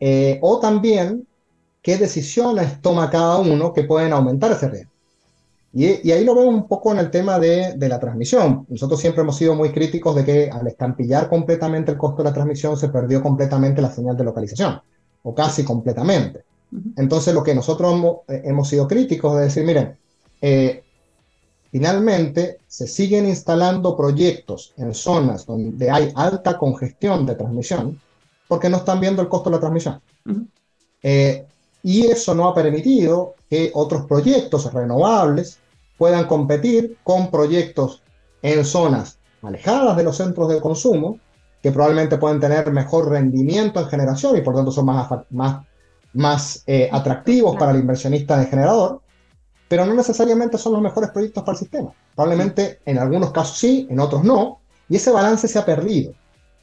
eh, 0.00 0.38
o 0.40 0.60
también 0.60 1.26
qué 1.82 1.98
decisiones 1.98 2.80
toma 2.80 3.10
cada 3.10 3.38
uno 3.38 3.72
que 3.72 3.84
pueden 3.84 4.12
aumentar 4.12 4.52
ese 4.52 4.68
riesgo. 4.68 4.90
Y, 5.76 6.12
ahí 6.12 6.24
lo 6.24 6.36
vemos 6.36 6.54
un 6.54 6.68
poco 6.68 6.92
en 6.92 7.00
el 7.00 7.10
tema 7.10 7.40
de, 7.40 7.74
de, 7.76 7.88
la 7.88 7.98
transmisión. 7.98 8.64
Nosotros 8.68 9.00
siempre 9.00 9.22
hemos 9.22 9.36
sido 9.36 9.56
muy 9.56 9.72
críticos 9.72 10.14
de 10.14 10.24
que 10.24 10.48
al 10.48 10.64
estampillar 10.68 11.28
completamente 11.28 11.90
el 11.90 11.98
costo 11.98 12.22
de 12.22 12.28
la 12.28 12.32
transmisión 12.32 12.76
se 12.76 12.90
perdió 12.90 13.20
completamente 13.20 13.82
la 13.82 13.90
señal 13.90 14.16
de 14.16 14.22
localización, 14.22 14.80
o 15.24 15.34
casi 15.34 15.64
completamente. 15.64 16.44
Entonces, 16.96 17.34
lo 17.34 17.42
que 17.42 17.54
nosotros 17.54 17.94
eh, 18.28 18.42
hemos, 18.44 18.68
sido 18.68 18.88
críticos 18.88 19.36
de 19.36 19.44
decir, 19.44 19.64
miren, 19.64 19.96
eh, 20.40 20.82
finalmente 21.70 22.58
se 22.66 22.86
siguen 22.86 23.28
instalando 23.28 23.96
proyectos 23.96 24.72
en 24.76 24.94
zonas 24.94 25.46
donde 25.46 25.90
hay 25.90 26.12
alta 26.14 26.58
congestión 26.58 27.26
de 27.26 27.34
transmisión 27.36 28.00
porque 28.48 28.68
no 28.68 28.78
están 28.78 29.00
viendo 29.00 29.22
el 29.22 29.28
costo 29.28 29.50
de 29.50 29.56
la 29.56 29.60
transmisión. 29.60 30.00
Eh, 31.02 31.46
y 31.82 32.06
eso 32.06 32.34
no 32.34 32.48
ha 32.48 32.54
permitido 32.54 33.34
que 33.48 33.70
otros 33.74 34.06
proyectos 34.06 34.72
renovables 34.72 35.58
puedan 35.96 36.26
competir 36.26 36.98
con 37.04 37.30
proyectos 37.30 38.02
en 38.42 38.64
zonas 38.64 39.18
alejadas 39.42 39.96
de 39.96 40.04
los 40.04 40.16
centros 40.16 40.48
de 40.48 40.60
consumo, 40.60 41.18
que 41.62 41.70
probablemente 41.70 42.18
pueden 42.18 42.40
tener 42.40 42.70
mejor 42.72 43.10
rendimiento 43.10 43.80
en 43.80 43.86
generación 43.86 44.36
y 44.36 44.40
por 44.40 44.54
tanto 44.54 44.70
son 44.70 44.86
más, 44.86 45.08
más 45.30 45.64
más 46.14 46.62
eh, 46.66 46.88
atractivos 46.90 47.56
para 47.56 47.72
el 47.72 47.78
inversionista 47.78 48.38
de 48.38 48.46
generador, 48.46 49.02
pero 49.68 49.84
no 49.84 49.94
necesariamente 49.94 50.58
son 50.58 50.74
los 50.74 50.82
mejores 50.82 51.10
proyectos 51.10 51.42
para 51.42 51.54
el 51.54 51.58
sistema. 51.58 51.92
Probablemente 52.14 52.80
en 52.86 52.98
algunos 52.98 53.32
casos 53.32 53.58
sí, 53.58 53.86
en 53.90 54.00
otros 54.00 54.24
no, 54.24 54.60
y 54.88 54.96
ese 54.96 55.10
balance 55.10 55.48
se 55.48 55.58
ha 55.58 55.66
perdido. 55.66 56.14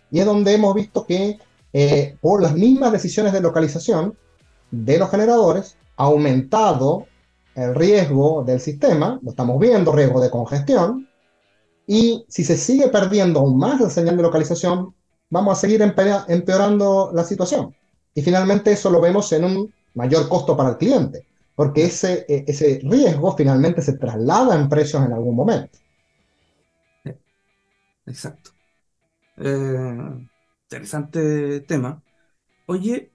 Y 0.10 0.20
es 0.20 0.26
donde 0.26 0.54
hemos 0.54 0.74
visto 0.74 1.06
que 1.06 1.38
eh, 1.74 2.18
por 2.22 2.42
las 2.42 2.54
mismas 2.54 2.92
decisiones 2.92 3.34
de 3.34 3.42
localización 3.42 4.18
de 4.72 4.98
los 4.98 5.10
generadores 5.10 5.78
ha 5.98 6.06
aumentado 6.06 7.08
el 7.56 7.76
riesgo 7.76 8.44
del 8.44 8.60
sistema, 8.60 9.20
lo 9.22 9.32
estamos 9.32 9.60
viendo, 9.60 9.92
riesgo 9.92 10.22
de 10.22 10.30
congestión, 10.30 11.08
y 11.86 12.24
si 12.30 12.44
se 12.44 12.58
sigue 12.58 12.88
perdiendo 12.88 13.42
aún 13.42 13.58
más 13.58 13.82
la 13.82 13.90
señal 13.90 14.16
de 14.16 14.24
localización, 14.24 14.94
vamos 15.30 15.58
a 15.58 15.62
seguir 15.62 15.82
empeorando 15.82 17.12
la 17.14 17.24
situación. 17.24 17.76
Y 18.14 18.22
finalmente 18.22 18.72
eso 18.72 18.90
lo 18.90 19.02
vemos 19.02 19.32
en 19.34 19.46
un 19.46 19.74
mayor 19.94 20.28
costo 20.30 20.56
para 20.56 20.70
el 20.72 20.78
cliente, 20.78 21.26
porque 21.56 21.86
ese, 21.86 22.26
e, 22.28 22.46
ese 22.48 22.82
riesgo 22.84 23.36
finalmente 23.36 23.82
se 23.82 23.98
traslada 23.98 24.56
en 24.56 24.70
precios 24.70 25.06
en 25.06 25.14
algún 25.14 25.36
momento. 25.36 25.78
Exacto. 28.06 28.52
Eh, 29.38 30.28
interesante 30.70 31.62
tema. 31.62 32.02
Oye, 32.68 33.12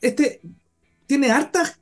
este 0.00 0.40
tiene 1.06 1.30
hartas 1.30 1.80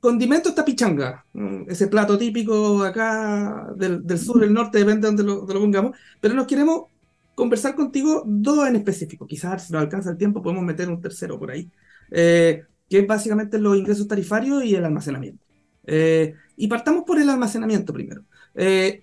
condimentos 0.00 0.50
esta 0.50 0.64
pichanga, 0.64 1.24
mm, 1.32 1.70
ese 1.70 1.86
plato 1.86 2.18
típico 2.18 2.82
acá 2.82 3.68
del, 3.76 4.18
sur, 4.18 4.40
del 4.40 4.52
norte, 4.52 4.78
depende 4.78 5.02
de 5.02 5.06
donde 5.08 5.22
lo, 5.22 5.36
donde 5.36 5.54
lo 5.54 5.60
pongamos, 5.60 5.96
pero 6.20 6.34
nos 6.34 6.46
queremos 6.46 6.91
conversar 7.34 7.74
contigo 7.74 8.22
dos 8.26 8.68
en 8.68 8.76
específico. 8.76 9.26
Quizás 9.26 9.66
si 9.66 9.72
nos 9.72 9.82
alcanza 9.82 10.10
el 10.10 10.16
tiempo 10.16 10.42
podemos 10.42 10.64
meter 10.64 10.88
un 10.88 11.00
tercero 11.00 11.38
por 11.38 11.50
ahí, 11.50 11.70
eh, 12.10 12.64
que 12.88 13.00
es 13.00 13.06
básicamente 13.06 13.58
los 13.58 13.76
ingresos 13.76 14.06
tarifarios 14.06 14.64
y 14.64 14.74
el 14.74 14.84
almacenamiento. 14.84 15.42
Eh, 15.86 16.34
y 16.56 16.68
partamos 16.68 17.04
por 17.04 17.18
el 17.18 17.28
almacenamiento 17.28 17.92
primero. 17.92 18.22
Eh, 18.54 19.02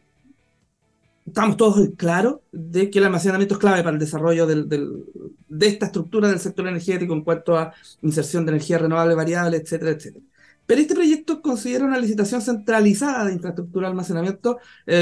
estamos 1.26 1.58
todos 1.58 1.90
claros 1.98 2.38
de 2.52 2.90
que 2.90 3.00
el 3.00 3.06
almacenamiento 3.06 3.56
es 3.56 3.60
clave 3.60 3.84
para 3.84 3.94
el 3.94 4.00
desarrollo 4.00 4.48
de 4.48 5.68
esta 5.68 5.88
estructura 5.88 6.28
del 6.30 6.40
sector 6.40 6.68
energético 6.68 7.14
en 7.14 7.24
cuanto 7.24 7.58
a 7.58 7.74
inserción 8.02 8.46
de 8.46 8.52
energía 8.52 8.78
renovable 8.78 9.16
variable, 9.16 9.58
etcétera, 9.58 9.92
etcétera. 9.92 10.26
Pero 10.66 10.82
este 10.82 10.94
proyecto 10.94 11.42
considera 11.42 11.86
una 11.86 11.98
licitación 11.98 12.42
centralizada 12.42 13.26
de 13.26 13.34
infraestructura 13.34 13.88
de 13.88 13.92
almacenamiento 13.92 14.60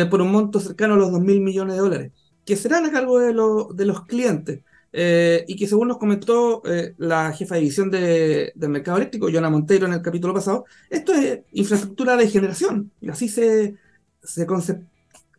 por 0.10 0.22
un 0.22 0.32
monto 0.32 0.62
cercano 0.62 0.94
a 0.94 0.98
los 0.98 1.12
2.000 1.12 1.42
millones 1.42 1.76
de 1.76 1.82
dólares 1.82 2.12
que 2.48 2.56
serán 2.56 2.86
a 2.86 2.92
cargo 2.92 3.20
de, 3.20 3.27
de 3.75 3.86
los 3.86 4.06
clientes. 4.06 4.62
Eh, 4.94 5.44
y 5.50 5.58
que 5.58 5.68
según 5.68 5.89
nos 5.89 5.98
comentó 5.98 6.63
eh, 6.66 6.96
la 6.98 7.34
jefa 7.34 7.56
de 7.56 7.62
división 7.62 7.92
de, 7.92 8.54
del 8.56 8.70
mercado 8.70 8.98
eléctrico, 8.98 9.30
Joana 9.30 9.50
Montero, 9.50 9.86
en 9.86 9.94
el 9.94 10.01
capítulo 10.01 10.34
pasado, 10.34 10.66
esto 10.89 11.13
es 11.13 11.42
infraestructura 11.51 12.16
de 12.16 12.30
generación, 12.30 12.92
y 13.01 13.10
así 13.10 13.27
se, 13.27 13.75
se, 14.24 14.48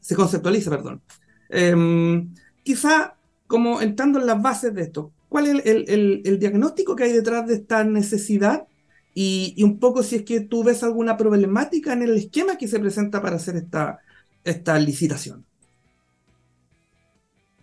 se 0.01 0.17
conceptualiza, 0.17 0.71
perdón. 0.71 1.03
Em, 1.49 2.35
quizá, 2.63 3.17
como 3.47 3.81
entrando 3.81 4.21
en 4.21 4.27
las 4.27 4.41
bases 4.43 4.75
de 4.75 4.83
esto, 4.83 5.13
¿cuál 5.31 5.47
es 5.47 5.67
el, 5.67 5.85
el, 5.89 6.23
el 6.27 6.39
diagnóstico 6.39 6.95
que 6.95 7.05
hay 7.05 7.13
detrás 7.13 7.47
de 7.49 7.55
esta 7.55 7.85
necesidad? 7.85 8.69
Y, 9.15 9.55
y, 9.57 9.65
un 9.65 9.79
poco 9.81 10.03
si 10.03 10.17
es 10.17 10.23
que 10.25 10.41
tú 10.41 10.63
ves 10.63 10.83
alguna 10.85 11.17
problemática 11.17 11.93
en 11.95 12.03
el 12.03 12.17
esquema 12.17 12.59
que 12.59 12.69
se 12.69 12.79
presenta 12.79 13.21
para 13.23 13.37
hacer 13.37 13.57
esta, 13.57 13.99
esta 14.45 14.79
licitación. 14.79 15.48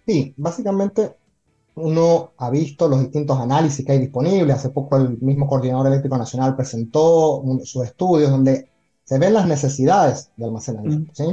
Sí, 0.06 0.34
básicamente 0.38 1.16
uno 1.76 2.32
ha 2.38 2.50
visto 2.50 2.88
los 2.88 3.02
distintos 3.02 3.40
análisis 3.40 3.86
que 3.86 3.92
hay 3.92 4.00
disponibles. 4.00 4.56
Hace 4.56 4.70
poco 4.70 4.98
el 4.98 5.18
mismo 5.20 5.48
Coordinador 5.48 5.88
Eléctrico 5.88 6.18
Nacional 6.18 6.56
presentó 6.56 7.44
sus 7.64 7.84
estudios 7.84 8.32
donde 8.32 8.70
se 9.04 9.18
ven 9.20 9.34
las 9.34 9.48
necesidades 9.48 10.30
de 10.38 10.46
almacenamiento. 10.46 11.12
¿sí? 11.14 11.26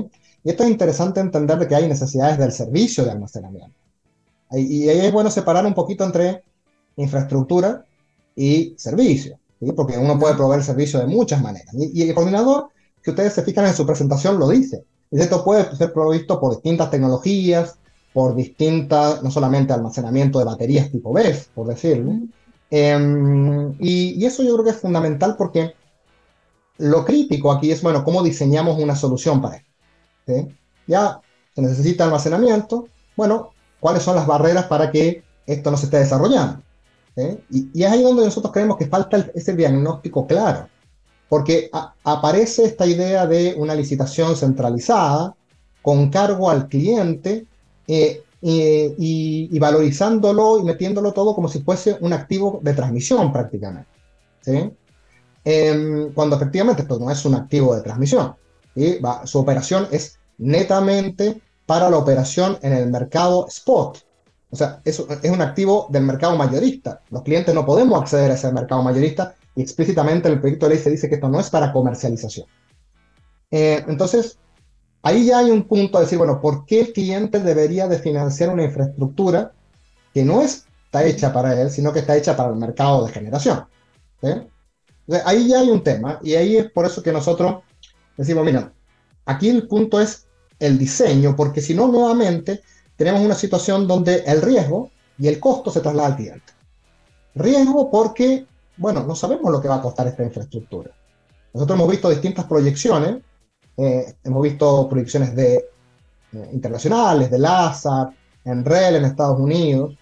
Y 0.45 0.51
esto 0.51 0.65
es 0.65 0.71
interesante 0.71 1.21
entender 1.21 1.59
de 1.59 1.69
que 1.69 1.75
hay 1.75 1.89
necesidades 1.89 2.39
del 2.39 2.53
servicio 2.53 3.05
de 3.05 3.13
almacenamiento. 3.13 3.77
Y, 4.51 4.89
ahí 4.89 5.07
es 5.07 5.13
bueno 5.13 5.31
separar 5.31 5.65
un 5.65 5.75
poquito 5.75 6.05
entre 6.05 6.43
infraestructura 6.97 7.87
y 8.37 8.75
servicio, 8.77 9.39
¿sí? 9.61 9.73
porque 9.73 9.97
uno 9.97 10.19
puede 10.19 10.35
proveer 10.35 10.63
servicio 10.63 10.99
de 10.99 11.07
muchas 11.07 11.41
maneras. 11.41 11.73
Y, 11.75 12.03
y 12.03 12.09
el 12.09 12.15
coordinador 12.15 12.69
si 13.03 13.11
ustedes 13.11 13.33
se 13.33 13.43
fijan 13.43 13.67
en 13.67 13.75
su 13.75 13.85
presentación, 13.85 14.39
lo 14.39 14.49
dice. 14.49 14.85
esto 15.11 15.45
puede 15.45 15.75
ser 15.77 15.93
provisto 15.93 16.41
por 16.41 16.55
distintas 16.55 16.91
tecnologías, 16.91 17.77
por 18.13 18.35
distintas, 18.35 19.23
no 19.23 19.31
solamente 19.31 19.73
almacenamiento 19.73 20.39
de 20.39 20.45
baterías 20.45 20.91
tipo 20.91 21.13
BES, 21.13 21.51
por 21.55 21.67
decirlo. 21.67 22.13
Em, 22.71 23.75
y, 23.81 24.25
eso 24.25 24.43
yo 24.43 24.55
creo 24.55 24.65
que 24.65 24.71
es 24.71 24.81
fundamental 24.81 25.37
porque 25.37 25.75
lo 26.79 27.05
crítico 27.05 27.53
aquí 27.53 27.71
es, 27.71 27.83
bueno, 27.83 28.05
cómo 28.05 28.23
diseñamos 28.23 28.79
una 28.79 28.97
solución 28.97 29.41
para 29.41 29.57
esto. 29.57 30.49
Ya 30.87 31.21
se 31.55 31.63
necesita 31.63 32.05
almacenamiento, 32.05 32.89
bueno, 33.17 33.51
¿cuáles 33.81 34.03
son 34.03 34.17
las 34.17 34.27
barreras 34.27 34.67
para 34.67 34.91
que 34.91 35.23
esto 35.47 35.71
no 35.71 35.77
se 35.77 35.87
esté 35.87 35.99
desarrollando? 35.99 36.63
Y, 37.51 37.83
es 37.83 37.91
ahí 37.91 38.03
donde 38.03 38.25
nosotros 38.25 38.53
creemos 38.53 38.77
que 38.79 38.87
falta 38.87 39.31
ese 39.35 39.55
diagnóstico 39.55 40.27
claro, 40.27 40.69
porque 41.29 41.71
aparece 42.05 42.65
esta 42.65 42.87
idea 42.87 43.27
de 43.27 43.55
una 43.57 43.75
licitación 43.75 44.37
centralizada 44.37 45.35
con 45.83 46.11
cargo 46.11 46.49
al 46.49 46.69
cliente 46.69 47.47
eh, 47.87 48.23
y, 48.41 49.59
valorizándolo 49.59 50.59
y 50.59 50.65
metiéndolo 50.65 51.13
todo 51.13 51.35
como 51.35 51.49
si 51.49 51.61
fuese 51.61 51.97
un 52.01 52.13
activo 52.13 52.61
de 52.63 52.75
transmisión 52.75 53.33
prácticamente. 53.33 53.89
Em, 55.45 56.13
cuando 56.13 56.37
efectivamente 56.37 56.83
esto 56.83 56.99
no 56.99 57.11
es 57.11 57.25
un 57.25 57.35
activo 57.35 57.75
de 57.75 57.83
transmisión. 57.83 58.35
su 59.25 59.39
operación 59.39 59.87
es 59.91 60.19
netamente 60.39 61.41
para 61.67 61.91
la 61.91 61.99
operación 61.99 62.59
en 62.63 62.73
el 62.73 62.91
mercado 62.91 63.47
spot. 63.49 63.99
O 64.51 64.57
sea, 64.57 64.81
es, 64.85 65.03
es 65.23 65.31
un 65.31 65.41
activo 65.41 65.87
del 65.91 66.03
mercado 66.03 66.37
mayorista. 66.37 67.01
Los 67.11 67.23
clientes 67.23 67.55
no 67.55 67.65
podemos 67.65 68.01
acceder 68.01 68.31
a 68.31 68.35
ese 68.35 68.53
mercado 68.53 68.83
mayorista 68.83 69.35
y 69.55 69.63
explícitamente 69.63 70.29
en 70.29 70.35
el 70.35 70.41
proyecto 70.41 70.67
de 70.67 70.75
ley 70.75 70.83
se 70.83 70.91
dice 70.91 71.09
que 71.09 71.17
esto 71.17 71.29
no 71.29 71.41
es 71.41 71.51
para 71.51 71.73
comercialización. 71.73 72.47
Eh, 73.51 73.85
entonces, 73.87 74.39
ahí 75.03 75.27
ya 75.27 75.39
hay 75.39 75.51
un 75.51 75.65
punto 75.65 75.99
a 75.99 76.03
decir, 76.03 76.19
bueno, 76.19 76.41
¿por 76.41 76.65
qué 76.65 76.81
el 76.81 76.93
cliente 76.93 77.41
debería 77.41 77.89
de 77.89 77.99
financiar 77.99 78.51
una 78.51 78.65
infraestructura 78.65 79.53
que 80.15 80.25
no 80.25 80.43
está 80.43 81.05
hecha 81.05 81.33
para 81.33 81.61
él, 81.61 81.71
sino 81.71 81.93
que 81.93 82.01
está 82.01 82.17
hecha 82.17 82.37
para 82.37 82.51
el 82.51 82.57
mercado 82.57 83.07
de 83.07 83.13
generación? 83.13 83.65
ahí 85.25 85.49
ya 85.49 85.61
hay 85.61 85.69
un 85.69 85.83
tema 85.83 86.21
y 86.23 86.35
ahí 86.35 86.57
es 86.57 86.71
por 86.71 86.87
eso 86.87 87.03
que 87.03 87.13
nosotros 87.13 87.63
decimos, 88.17 88.45
mira, 88.45 88.73
aquí 89.27 89.49
el 89.49 89.67
punto 89.67 90.01
es 90.01 90.27
el 90.59 90.79
diseño, 90.79 91.35
porque 91.35 91.61
si 91.61 91.75
no, 91.75 91.89
nuevamente 91.89 92.63
tenemos 92.97 93.21
una 93.21 93.35
situación 93.35 93.89
donde 93.89 94.23
el 94.27 94.41
riesgo 94.41 94.91
y 95.19 95.27
el 95.27 95.41
costo 95.41 95.71
se 95.71 95.81
traslada 95.81 96.09
al 96.09 96.17
cliente. 96.17 96.53
Riesgo 97.35 97.91
porque, 97.91 98.47
bueno, 98.77 99.03
no 99.05 99.17
sabemos 99.17 99.51
lo 99.51 99.61
que 99.61 99.69
va 99.69 99.77
a 99.77 99.83
costar 99.83 100.07
esta 100.07 100.23
infraestructura. 100.23 100.91
Nosotros 101.53 101.79
hemos 101.79 101.91
visto 101.91 102.09
distintas 102.09 102.45
proyecciones, 102.45 103.17
eh, 103.77 104.15
hemos 104.25 104.43
visto 104.43 104.89
proyecciones 104.89 105.35
de, 105.35 105.55
eh, 105.55 106.51
internacionales, 106.53 107.31
de 107.31 107.39
LASA, 107.39 108.13
en 108.45 108.65
REL 108.65 108.97
en 108.97 109.05
Estados 109.05 109.39
Unidos, 109.39 109.97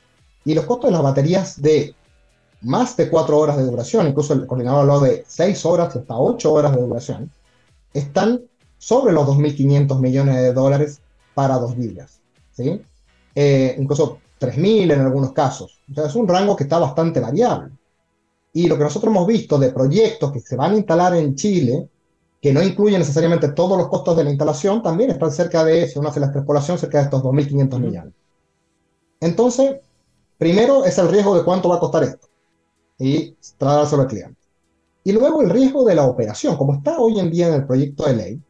y 0.45 0.55
los 0.55 0.65
costos 0.65 0.89
de 0.89 0.93
las 0.93 1.03
baterías 1.03 1.61
de 1.61 1.95
más 2.63 2.97
de 2.97 3.09
cuatro 3.09 3.39
horas 3.39 3.57
de 3.57 3.65
duración, 3.65 4.09
incluso 4.09 4.35
el 4.35 4.47
coordinador 4.47 4.81
habló 4.81 5.01
de 5.01 5.25
seis 5.27 5.65
horas 5.65 5.95
hasta 5.97 6.17
ocho 6.17 6.53
horas 6.53 6.75
de 6.75 6.83
duración, 6.83 7.31
están 7.93 8.43
sobre 8.79 9.13
los 9.13 9.27
2.500 9.27 10.01
millones 10.01 10.37
de 10.37 10.53
dólares 10.53 11.01
para 11.35 11.59
2 11.59 11.75
gigas, 11.75 12.21
¿sí? 12.53 12.81
Eh, 13.35 13.77
incluso 13.79 14.19
3.000 14.41 14.93
en 14.93 15.01
algunos 15.01 15.33
casos. 15.33 15.81
O 15.91 15.95
sea, 15.95 16.07
es 16.07 16.15
un 16.15 16.27
rango 16.27 16.57
que 16.57 16.65
está 16.65 16.79
bastante 16.79 17.21
variable. 17.21 17.73
Y 18.53 18.67
lo 18.67 18.77
que 18.77 18.85
nosotros 18.85 19.11
hemos 19.11 19.27
visto 19.27 19.59
de 19.59 19.71
proyectos 19.71 20.33
que 20.33 20.41
se 20.41 20.57
van 20.57 20.73
a 20.73 20.77
instalar 20.77 21.15
en 21.15 21.35
Chile, 21.35 21.89
que 22.41 22.53
no 22.53 22.63
incluyen 22.63 23.01
necesariamente 23.01 23.53
todos 23.53 23.77
los 23.77 23.89
costos 23.89 24.17
de 24.17 24.25
la 24.25 24.31
instalación, 24.31 24.83
también 24.83 25.11
están 25.11 25.31
cerca 25.31 25.63
de, 25.63 25.87
si 25.87 25.99
uno 25.99 26.09
hace 26.09 26.21
la 26.21 26.27
extrapolación, 26.27 26.79
cerca 26.79 26.99
de 26.99 27.05
estos 27.05 27.23
2.500 27.23 27.79
millones. 27.79 28.15
Entonces, 29.21 29.77
primero 30.39 30.85
es 30.87 30.97
el 30.99 31.09
riesgo 31.09 31.37
de 31.37 31.45
cuánto 31.45 31.69
va 31.69 31.77
a 31.77 31.81
costar 31.81 32.05
esto 32.05 32.29
y 32.99 33.37
trasladárselo 33.59 34.03
al 34.03 34.09
cliente. 34.09 34.41
Y 35.05 35.13
luego 35.13 35.43
el 35.43 35.51
riesgo 35.51 35.85
de 35.85 35.95
la 35.95 36.07
operación, 36.07 36.57
como 36.57 36.75
está 36.75 36.99
hoy 36.99 37.19
en 37.19 37.31
día 37.31 37.49
en 37.49 37.55
el 37.55 37.67
proyecto 37.67 38.07
de 38.07 38.17
ley, 38.17 38.43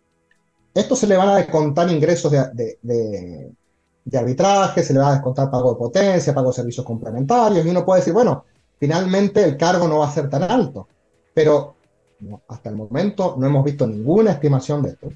esto 0.75 0.95
se 0.95 1.07
le 1.07 1.17
van 1.17 1.29
a 1.29 1.37
descontar 1.37 1.91
ingresos 1.91 2.31
de, 2.31 2.79
de, 2.83 4.19
arbitraje, 4.19 4.83
se 4.83 4.93
le 4.93 5.01
va 5.01 5.11
a 5.11 5.15
descontar 5.15 5.51
pago 5.51 5.73
de 5.73 5.79
potencia, 5.79 6.35
pago 6.35 6.49
de 6.49 6.55
servicios 6.55 6.87
complementarios, 6.87 7.65
y 7.65 7.71
uno 7.71 7.85
puede 7.85 8.01
decir, 8.01 8.13
bueno, 8.13 8.45
finalmente 8.79 9.43
el 9.43 9.57
cargo 9.57 9.89
no 9.89 9.99
va 9.99 10.09
a 10.09 10.13
ser 10.13 10.29
tan 10.29 10.45
alto, 10.45 10.89
pero 11.35 11.75
hasta 12.49 12.71
el 12.71 12.77
momento 12.77 13.37
no 13.39 13.47
hemos 13.47 13.65
visto 13.65 13.87
ninguna 13.87 14.33
estimación 14.33 14.83
de 14.83 14.91
esto. 14.91 15.13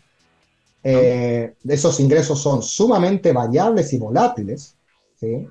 Eh, 0.83 1.55
esos 1.67 1.99
ingresos 2.01 2.41
son 2.41 2.63
sumamente 2.63 3.33
variables 3.33 3.93
y 3.93 3.99
volátiles, 3.99 4.77
¿sí? 5.19 5.49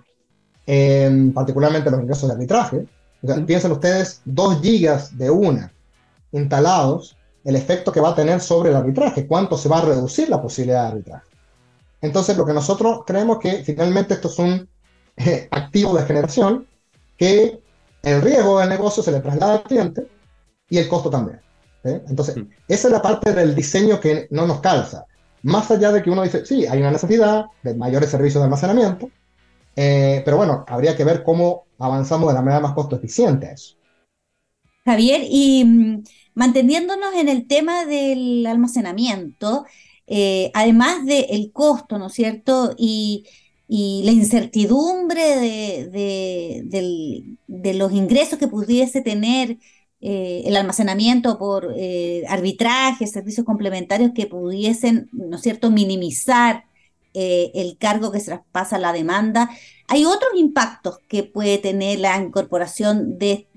particularmente 1.33 1.91
los 1.91 2.01
ingresos 2.01 2.29
de 2.29 2.33
arbitraje. 2.35 2.87
Piensen 3.45 3.71
ustedes, 3.71 4.21
2 4.25 4.61
gigas 4.61 5.17
de 5.17 5.29
una 5.29 5.73
instalados 6.33 7.15
el 7.43 7.55
efecto 7.55 7.91
que 7.91 7.99
va 7.99 8.09
a 8.09 8.15
tener 8.15 8.39
sobre 8.39 8.69
el 8.69 8.75
arbitraje, 8.75 9.27
cuánto 9.27 9.57
se 9.57 9.69
va 9.69 9.79
a 9.79 9.85
reducir 9.85 10.29
la 10.29 10.41
posibilidad 10.41 10.83
de 10.83 10.89
arbitraje. 10.89 11.27
Entonces, 12.01 12.37
lo 12.37 12.45
que 12.45 12.53
nosotros 12.53 13.01
creemos 13.05 13.39
que 13.39 13.63
finalmente 13.63 14.13
esto 14.13 14.29
es 14.29 14.39
un 14.39 14.69
eh, 15.17 15.47
activo 15.51 15.93
de 15.95 16.05
generación 16.05 16.67
que 17.17 17.61
el 18.01 18.21
riesgo 18.21 18.59
del 18.59 18.69
negocio 18.69 19.03
se 19.03 19.11
le 19.11 19.19
traslada 19.19 19.55
al 19.55 19.63
cliente 19.63 20.07
y 20.69 20.77
el 20.77 20.87
costo 20.87 21.09
también. 21.09 21.41
Entonces, 21.83 22.37
mm. 22.37 22.47
esa 22.67 22.87
es 22.87 22.91
la 22.91 23.01
parte 23.01 23.33
del 23.33 23.55
diseño 23.55 23.99
que 23.99 24.27
no 24.31 24.47
nos 24.47 24.61
calza. 24.61 25.05
Más 25.43 25.69
allá 25.71 25.91
de 25.91 26.01
que 26.01 26.09
uno 26.09 26.23
dice, 26.23 26.45
sí, 26.45 26.65
hay 26.65 26.79
una 26.79 26.91
necesidad 26.91 27.45
de 27.63 27.73
mayores 27.75 28.09
servicios 28.09 28.41
de 28.41 28.45
almacenamiento, 28.45 29.09
eh, 29.75 30.21
pero 30.23 30.37
bueno, 30.37 30.63
habría 30.67 30.95
que 30.95 31.03
ver 31.03 31.23
cómo 31.23 31.65
avanzamos 31.79 32.29
de 32.29 32.35
la 32.35 32.41
manera 32.41 32.61
más 32.61 32.73
costo 32.73 32.95
eficiente 32.95 33.47
a 33.47 33.51
eso. 33.51 33.75
Javier, 34.85 35.21
y 35.29 35.63
mm, 35.65 36.03
manteniéndonos 36.35 37.13
en 37.15 37.29
el 37.29 37.47
tema 37.47 37.85
del 37.85 38.45
almacenamiento, 38.45 39.65
eh, 40.07 40.51
además 40.53 41.05
del 41.05 41.51
costo, 41.51 41.97
¿no 41.97 42.07
es 42.07 42.13
cierto? 42.13 42.73
Y, 42.77 43.25
la 43.67 44.11
incertidumbre 44.11 45.39
de, 45.89 47.73
los 47.73 47.91
ingresos 47.91 48.37
que 48.37 48.47
pudiese 48.47 49.01
tener 49.01 49.57
eh, 50.05 50.43
el 50.45 50.57
almacenamiento 50.57 51.37
por 51.39 51.73
eh, 51.77 52.23
arbitraje, 52.27 53.07
servicios 53.07 53.45
complementarios 53.45 54.11
que 54.13 54.27
pudiesen, 54.27 55.09
¿no 55.13 55.37
es 55.37 55.41
cierto?, 55.41 55.71
minimizar 55.71 56.65
el 57.15 57.77
cargo 57.77 58.11
que 58.11 58.19
se 58.19 58.31
traspasa 58.31 58.77
a 58.77 58.79
la 58.79 58.91
demanda. 58.91 59.51
Hay 59.87 60.05
otros 60.05 60.31
impactos 60.35 60.97
que 61.07 61.23
puede 61.23 61.59
tener 61.59 61.99
la 61.99 62.17
incorporación 62.17 63.19
de, 63.19 63.47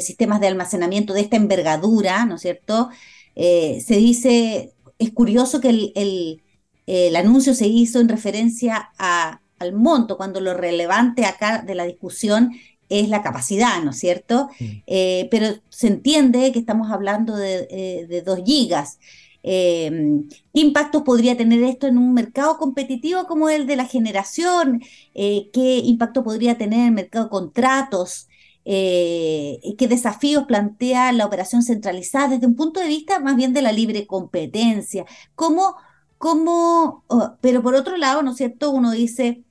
sistemas 0.00 0.40
de 0.40 0.46
almacenamiento 0.46 1.12
de 1.12 1.22
esta 1.22 1.36
envergadura, 1.36 2.24
¿no 2.26 2.36
es 2.36 2.42
cierto? 2.42 2.90
Eh, 3.34 3.82
se 3.84 3.96
dice, 3.96 4.74
es 4.98 5.10
curioso 5.10 5.60
que 5.60 5.70
el, 5.94 7.16
anuncio 7.16 7.54
se 7.54 7.66
hizo 7.66 8.00
en 8.00 8.08
referencia 8.08 8.90
al 8.96 9.72
monto, 9.72 10.16
cuando 10.16 10.40
lo 10.40 10.54
relevante 10.54 11.24
acá 11.24 11.62
de 11.62 11.74
la 11.74 11.84
discusión 11.84 12.52
es 12.88 13.08
la 13.08 13.22
capacidad, 13.22 13.82
¿no 13.82 13.90
es 13.90 13.98
cierto? 13.98 14.48
Eh, 14.86 15.28
pero 15.30 15.48
se 15.68 15.88
entiende 15.88 16.52
que 16.52 16.58
estamos 16.58 16.90
hablando 16.90 17.36
de, 17.36 17.66
eh, 17.70 18.06
de 18.06 18.22
2 18.22 18.40
gigas. 18.44 18.98
Em, 19.46 20.26
¿Qué 20.54 20.60
impactos 20.60 21.02
podría 21.02 21.36
tener 21.36 21.62
esto 21.62 21.86
en 21.86 21.98
un 21.98 22.14
mercado 22.14 22.56
competitivo 22.56 23.26
como 23.26 23.50
el 23.50 23.66
de 23.66 23.76
la 23.76 23.84
generación? 23.84 24.82
Eh, 25.14 25.50
¿Qué 25.52 25.78
impacto 25.78 26.24
podría 26.24 26.56
tener 26.56 26.80
en 26.80 26.86
el 26.86 26.92
mercado 26.92 27.26
de 27.26 27.30
contratos? 27.30 28.26
Eh, 28.64 29.60
¿Qué 29.76 29.86
desafíos 29.86 30.44
plantea 30.46 31.12
la 31.12 31.26
operación 31.26 31.62
centralizada 31.62 32.28
desde 32.28 32.46
un 32.46 32.56
punto 32.56 32.80
de 32.80 32.88
vista 32.88 33.20
más 33.20 33.36
bien 33.36 33.52
de 33.52 33.60
la 33.62 33.72
libre 33.72 34.06
competencia? 34.06 35.04
¿Cómo, 35.34 35.76
cómo, 36.16 37.04
oh, 37.08 37.36
pero 37.42 37.62
por 37.62 37.74
otro 37.74 37.96
lado, 37.98 38.22
¿no 38.22 38.30
es 38.30 38.38
cierto? 38.38 38.70
Uno 38.70 38.92
dice, 38.92 39.44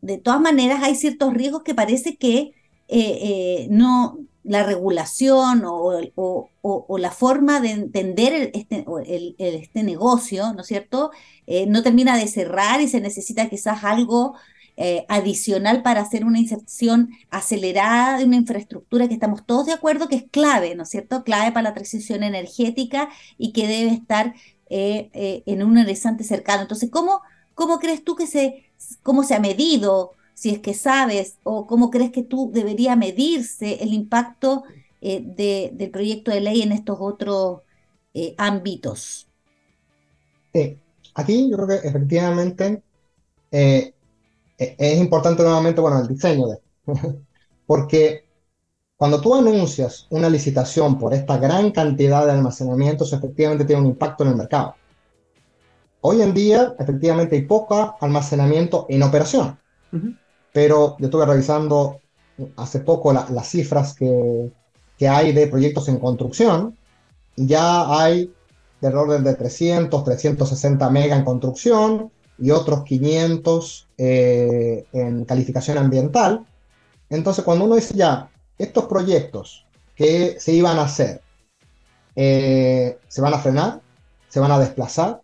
de 0.00 0.18
todas 0.18 0.40
maneras 0.40 0.82
hay 0.82 0.94
ciertos 0.94 1.34
riesgos 1.34 1.62
que 1.62 1.74
parece 1.74 2.16
que 2.16 2.52
eh, 2.88 3.66
no, 3.70 4.18
la 4.48 4.62
regulación 4.62 5.62
o, 5.66 6.98
la 6.98 7.10
forma 7.10 7.60
de 7.60 7.70
entender 7.70 8.50
este, 8.54 8.86
este 9.38 9.82
negocio, 9.82 10.54
¿no 10.54 10.62
es 10.62 10.66
cierto?, 10.66 11.10
eh, 11.46 11.66
no 11.66 11.82
termina 11.82 12.16
de 12.16 12.26
cerrar 12.28 12.80
y 12.80 12.88
se 12.88 13.00
necesita 13.00 13.48
quizás 13.50 13.84
algo 13.84 14.34
eh, 14.78 15.04
adicional 15.08 15.82
para 15.82 16.00
hacer 16.00 16.24
una 16.24 16.38
inserción 16.38 17.10
acelerada 17.30 18.18
de 18.18 18.24
una 18.24 18.36
infraestructura 18.36 19.06
que 19.06 19.14
estamos 19.14 19.44
todos 19.44 19.66
de 19.66 19.72
acuerdo 19.72 20.08
que 20.08 20.16
es 20.16 20.24
clave, 20.30 20.74
¿no 20.74 20.84
es 20.84 20.88
cierto?, 20.88 21.24
clave 21.24 21.52
para 21.52 21.68
la 21.68 21.74
transición 21.74 22.22
energética 22.22 23.10
y 23.36 23.52
que 23.52 23.66
debe 23.66 23.90
estar 23.92 24.34
eh, 24.70 25.42
en 25.44 25.62
un 25.62 25.76
horizonte 25.76 26.24
cercano. 26.24 26.62
Entonces, 26.62 26.90
¿cómo, 26.90 27.20
cómo 27.58 27.80
crees 27.80 28.04
tú 28.04 28.14
que 28.14 28.28
se, 28.28 28.64
cómo 29.02 29.24
se 29.24 29.34
ha 29.34 29.40
medido? 29.40 30.12
si 30.38 30.50
es 30.50 30.60
que 30.60 30.72
sabes 30.72 31.38
o 31.42 31.66
cómo 31.66 31.90
crees 31.90 32.12
que 32.12 32.22
tú 32.22 32.52
debería 32.54 32.94
medirse 32.94 33.82
el 33.82 33.92
impacto 33.92 34.62
eh, 35.00 35.20
del 35.76 35.90
proyecto 35.90 36.30
de 36.30 36.40
ley 36.40 36.62
en 36.62 36.70
estos 36.70 36.96
otros 37.00 37.62
eh, 38.14 38.36
ámbitos. 38.38 39.26
aquí 41.14 41.50
yo 41.50 41.56
creo 41.56 41.66
que 41.66 41.88
efectivamente 41.88 42.84
eh, 43.50 43.92
e, 44.56 44.76
es 44.78 44.98
importante 45.00 45.42
nuevamente, 45.42 45.80
bueno, 45.80 46.00
el 46.00 46.06
diseño 46.06 46.46
de, 46.46 46.60
porque 47.66 48.24
cuando 48.96 49.20
tú 49.20 49.34
anuncias 49.34 50.06
una 50.10 50.30
licitación 50.30 51.00
por 51.00 51.14
esta 51.14 51.36
gran 51.38 51.72
cantidad 51.72 52.24
de 52.24 52.30
almacenamientos, 52.30 53.12
efectivamente 53.12 53.64
tiene 53.64 53.82
un 53.82 53.88
impacto 53.88 54.22
en 54.22 54.30
el 54.30 54.36
mercado. 54.36 54.76
Hoy 56.00 56.22
en 56.22 56.32
día, 56.32 56.74
efectivamente, 56.78 57.36
hay 57.36 57.42
poco 57.42 57.96
almacenamiento 58.00 58.86
en 58.88 59.02
operación. 59.02 59.58
Pero 60.52 60.96
yo 60.98 61.06
estuve 61.06 61.26
revisando 61.26 62.00
hace 62.56 62.80
poco 62.80 63.12
las 63.12 63.48
cifras 63.48 63.94
que, 63.94 64.50
que, 64.96 65.08
hay 65.08 65.32
de 65.32 65.46
proyectos 65.48 65.88
en 65.88 65.98
construcción. 65.98 66.76
Ya 67.36 68.00
hay 68.00 68.32
del 68.80 68.96
orden 68.96 69.24
de 69.24 69.34
300, 69.34 70.04
360 70.04 70.90
mega 70.90 71.16
en 71.16 71.24
construcción 71.24 72.10
y 72.38 72.50
otros 72.52 72.84
500 72.84 73.88
eh, 73.98 74.86
en 74.92 75.24
calificación 75.24 75.78
ambiental. 75.78 76.46
Entonces, 77.10 77.44
cuando 77.44 77.64
uno 77.64 77.74
dice 77.74 77.94
ya, 77.94 78.30
estos 78.58 78.84
proyectos 78.84 79.66
que 79.96 80.36
se 80.38 80.52
iban 80.52 80.78
a 80.78 80.82
hacer, 80.82 81.22
eh, 82.14 82.98
se 83.08 83.20
van 83.20 83.34
a 83.34 83.38
frenar, 83.38 83.80
se 84.28 84.40
van 84.40 84.52
a 84.52 84.58
desplazar, 84.58 85.22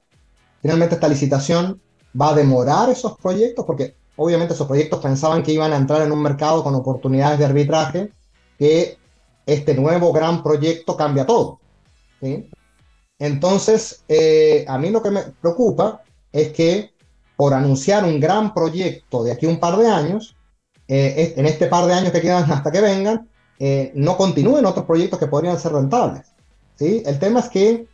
finalmente 0.64 0.94
esta 0.94 1.08
licitación 1.08 1.78
va 2.18 2.30
a 2.30 2.34
demorar 2.34 2.88
esos 2.88 3.18
proyectos 3.18 3.66
porque 3.66 3.96
obviamente 4.16 4.54
esos 4.54 4.66
proyectos 4.66 4.98
pensaban 4.98 5.42
que 5.42 5.52
iban 5.52 5.74
a 5.74 5.76
entrar 5.76 6.00
en 6.00 6.10
un 6.10 6.22
mercado 6.22 6.64
con 6.64 6.74
oportunidades 6.74 7.38
de 7.38 7.44
arbitraje, 7.44 8.10
que 8.58 8.96
este 9.44 9.74
nuevo 9.74 10.10
gran 10.10 10.42
proyecto 10.42 10.96
cambia 10.96 11.26
todo. 11.26 11.60
Entonces, 13.18 14.04
eh, 14.08 14.64
a 14.66 14.78
mí 14.78 14.88
lo 14.88 15.02
que 15.02 15.10
me 15.10 15.20
preocupa 15.38 16.00
es 16.32 16.48
que 16.54 16.92
por 17.36 17.52
anunciar 17.52 18.02
un 18.02 18.18
gran 18.18 18.54
proyecto 18.54 19.22
de 19.22 19.32
aquí 19.32 19.44
a 19.44 19.50
un 19.50 19.60
par 19.60 19.76
de 19.76 19.86
años, 19.86 20.34
eh, 20.88 21.34
en 21.36 21.44
este 21.44 21.66
par 21.66 21.84
de 21.84 21.92
años 21.92 22.10
que 22.10 22.22
quedan 22.22 22.50
hasta 22.50 22.72
que 22.72 22.80
vengan, 22.80 23.28
eh, 23.58 23.92
no 23.94 24.16
continúen 24.16 24.64
otros 24.64 24.86
proyectos 24.86 25.18
que 25.18 25.26
podrían 25.26 25.60
ser 25.60 25.72
rentables. 25.72 26.22
¿sí? 26.76 27.02
El 27.04 27.18
tema 27.18 27.40
es 27.40 27.50
que 27.50 27.86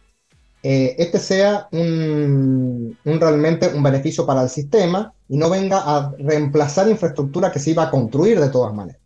eh, 0.63 0.95
este 0.99 1.19
sea 1.19 1.69
un, 1.73 2.97
realmente 3.05 3.69
un 3.69 3.83
beneficio 3.83 4.27
para 4.27 4.43
el 4.43 4.51
sistema 4.51 5.13
y 5.29 5.37
no 5.37 5.49
venga 5.49 5.79
a 5.79 6.13
reemplazar 6.19 6.89
infraestructura 6.89 7.51
que 7.51 7.59
se 7.59 7.71
iba 7.71 7.85
a 7.85 7.91
construir 7.91 8.39
de 8.39 8.51
todas 8.51 8.75
maneras. 8.75 9.01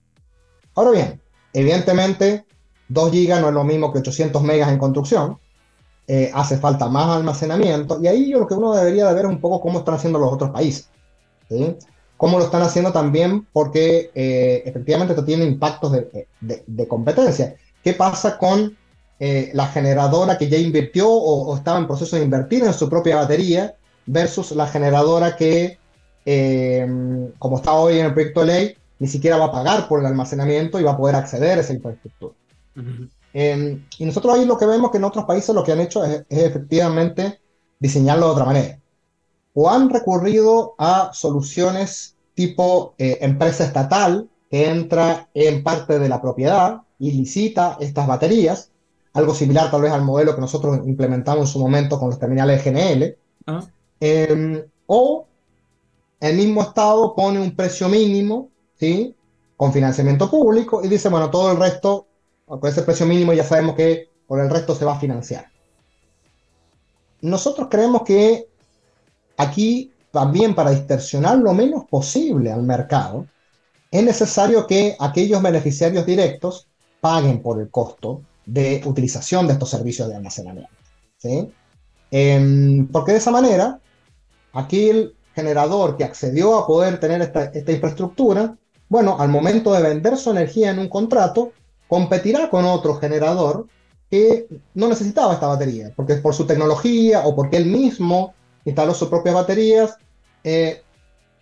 Ahora 0.75 0.91
bien, 0.91 1.21
evidentemente 1.53 2.45
2 2.89 3.11
GB 3.13 3.41
no 3.41 3.49
es 3.49 3.55
lo 3.55 3.65
mismo 3.65 3.93
que 3.93 4.01
800 4.01 4.43
megas 4.43 4.71
en 4.71 4.79
construcción, 4.79 5.39
eh, 6.07 6.31
hace 6.35 6.59
falta 6.59 6.89
más 6.89 7.09
almacenamiento 7.17 7.99
y 8.03 8.09
ahí 8.09 8.31
yo 8.31 8.41
lo 8.41 8.47
que 8.47 8.55
uno 8.55 8.75
debería 8.75 9.07
de 9.07 9.15
ver 9.15 9.25
es 9.25 9.31
un 9.31 9.41
poco 9.41 9.61
cómo 9.61 9.79
están 9.79 9.95
haciendo 9.95 10.19
los 10.19 10.33
otros 10.33 10.51
países. 10.51 10.89
Cómo 12.17 12.39
lo 12.39 12.45
están 12.47 12.63
haciendo 12.63 12.93
también 12.93 13.47
porque 13.53 14.11
eh, 14.15 14.63
efectivamente 14.67 15.13
esto 15.13 15.25
tiene 15.25 15.45
impactos 15.45 15.93
de, 15.93 16.29
de 16.41 16.89
competencia. 16.89 17.55
¿Qué 17.83 17.93
pasa 17.93 18.39
con 18.39 18.77
eh, 19.21 19.51
la 19.55 19.69
generadora 19.69 20.37
que 20.37 20.49
ya 20.49 20.59
invirtió 20.59 21.09
o, 21.09 21.57
estaba 21.57 21.79
en 21.79 21.87
proceso 21.87 22.17
de 22.17 22.25
invertir 22.25 22.65
en 22.65 22.73
su 22.73 22.89
propia 22.89 23.17
batería 23.17 23.77
versus 24.07 24.53
la 24.53 24.67
generadora 24.67 25.37
que, 25.37 25.79
eh, 26.27 26.87
como 27.39 27.57
está 27.57 27.75
hoy 27.75 27.99
en 27.99 28.07
el 28.07 28.15
proyecto 28.15 28.41
de 28.41 28.47
ley, 28.47 28.77
ni 28.99 29.07
siquiera 29.07 29.37
va 29.37 29.47
a 29.47 29.53
pagar 29.53 29.89
por 29.89 30.01
el 30.01 30.07
almacenamiento 30.07 30.81
y 30.81 30.83
va 30.83 30.93
a 30.93 30.97
poder 30.97 31.17
acceder 31.17 31.59
a 31.59 31.61
esa 31.61 31.73
infraestructura. 31.73 32.35
Em, 33.33 33.85
y 33.99 34.05
nosotros 34.05 34.35
ahí 34.35 34.45
lo 34.45 34.59
que 34.59 34.67
vemos 34.67 34.91
que 34.91 34.99
en 34.99 35.05
otros 35.05 35.25
países 35.25 35.55
lo 35.55 35.65
que 35.65 35.73
han 35.73 35.81
hecho 35.81 36.05
es, 36.05 36.25
efectivamente 36.29 37.41
diseñarlo 37.79 38.27
de 38.27 38.33
otra 38.33 38.45
manera. 38.45 38.81
O 39.53 39.71
han 39.71 39.91
recurrido 39.91 40.75
a 40.79 41.11
soluciones 41.13 42.17
tipo 42.35 42.95
eh, 42.99 43.19
empresa 43.21 43.65
estatal 43.65 44.29
que 44.51 44.69
entra 44.69 45.29
en 45.35 45.63
parte 45.63 45.99
de 45.99 46.09
la 46.09 46.21
propiedad 46.21 46.83
y 46.99 47.13
licita 47.13 47.77
estas 47.81 48.07
baterías 48.07 48.71
algo 49.15 49.35
similar 49.35 49.71
tal 49.71 49.83
vez 49.83 49.93
al 49.93 50.03
modelo 50.03 50.35
que 50.35 50.41
nosotros 50.41 50.81
implementamos 50.85 51.49
en 51.49 51.53
su 51.53 51.59
momento 51.59 51.99
con 51.99 52.11
los 52.11 52.19
terminales 52.19 52.65
GNL. 52.65 53.17
Ah. 53.47 53.65
Em, 54.01 54.63
o 54.87 55.27
el 56.21 56.37
mismo 56.37 56.63
Estado 56.63 57.15
pone 57.15 57.41
un 57.41 57.55
precio 57.55 57.89
mínimo, 57.89 58.51
¿sí? 58.79 59.15
Con 59.57 59.73
financiamiento 59.73 60.29
público 60.29 60.83
y 60.85 60.89
dice, 60.89 61.09
bueno, 61.09 61.31
todo 61.31 61.53
el 61.53 61.59
resto, 61.59 62.07
con 62.47 62.67
ese 62.67 62.83
precio 62.83 63.07
mínimo 63.07 63.33
ya 63.33 63.45
sabemos 63.45 63.77
que 63.77 64.11
por 64.27 64.41
el 64.41 64.51
resto 64.51 64.75
se 64.75 64.85
va 64.85 64.95
a 64.95 65.01
financiar. 65.01 65.47
Nosotros 67.21 67.69
creemos 67.71 68.03
que 68.03 68.49
aquí 69.37 69.93
también 70.11 70.55
para 70.55 70.71
distorsionar 70.71 71.39
lo 71.39 71.53
menos 71.55 71.85
posible 71.87 72.53
al 72.53 72.63
mercado, 72.63 73.27
es 73.91 74.03
necesario 74.03 74.67
que 74.67 74.97
aquellos 74.99 75.41
beneficiarios 75.41 76.05
directos 76.05 76.67
paguen 77.01 77.43
por 77.43 77.61
el 77.61 77.71
costo 77.71 78.23
de 78.47 78.83
utilización 78.85 79.47
de 79.47 79.55
estos 79.55 79.71
servicios 79.71 80.09
de 80.09 80.17
almacenamiento. 80.17 80.71
¿sí? 81.19 81.51
Em, 82.11 82.87
porque 82.89 83.13
de 83.13 83.19
esa 83.19 83.31
manera, 83.31 83.81
aquí 84.53 84.89
el 84.89 85.15
generador 85.35 85.97
que 85.97 86.05
accedió 86.05 86.57
a 86.57 86.67
poder 86.67 87.01
tener 87.01 87.21
esta, 87.23 87.45
esta 87.45 87.73
infraestructura, 87.73 88.57
bueno, 88.89 89.17
al 89.19 89.29
momento 89.29 89.73
de 89.73 89.83
vender 89.83 90.17
su 90.17 90.31
energía 90.31 90.71
en 90.71 90.79
un 90.79 90.89
contrato, 90.89 91.53
competirá 91.89 92.51
con 92.51 92.65
otro 92.65 92.97
generador 92.97 93.67
que 94.11 94.47
no 94.75 94.89
necesitaba 94.89 95.35
esta 95.35 95.47
batería, 95.47 95.93
porque 95.97 96.17
por 96.17 96.35
su 96.35 96.47
tecnología 96.47 97.27
o 97.27 97.35
porque 97.35 97.57
él 97.57 97.67
mismo 97.67 98.35
instaló 98.65 98.95
sus 98.95 99.09
propias 99.09 99.35
baterías, 99.35 99.97
eh, 100.45 100.83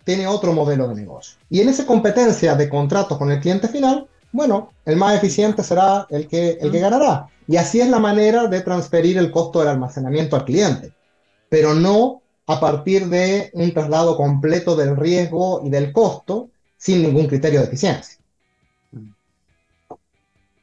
tiene 0.03 0.27
otro 0.27 0.53
modelo 0.53 0.87
de 0.87 0.95
negocio. 0.95 1.37
Y 1.49 1.61
en 1.61 1.69
esa 1.69 1.85
competencia 1.85 2.55
de 2.55 2.69
contratos 2.69 3.17
con 3.17 3.31
el 3.31 3.39
cliente 3.39 3.67
final, 3.67 4.07
bueno, 4.33 4.73
el 4.83 4.97
más 4.97 5.15
eficiente 5.15 5.63
será 5.63 6.07
el 6.09 6.27
que, 6.27 6.57
el 6.59 6.71
que 6.71 6.79
ganará. 6.79 7.27
Y 7.47 7.55
así 7.55 7.79
es 7.79 7.87
la 7.87 7.99
manera 7.99 8.47
de 8.47 8.61
transferir 8.61 9.17
el 9.17 9.31
costo 9.31 9.59
del 9.59 9.69
almacenamiento 9.69 10.35
al 10.35 10.43
cliente, 10.43 10.91
pero 11.49 11.75
no 11.75 12.21
a 12.47 12.59
partir 12.59 13.07
de 13.07 13.51
un 13.53 13.71
traslado 13.73 14.17
completo 14.17 14.75
del 14.75 14.97
riesgo 14.97 15.61
y 15.63 15.69
del 15.69 15.93
costo 15.93 16.49
sin 16.77 17.03
ningún 17.03 17.27
criterio 17.27 17.59
de 17.59 17.67
eficiencia. 17.67 18.17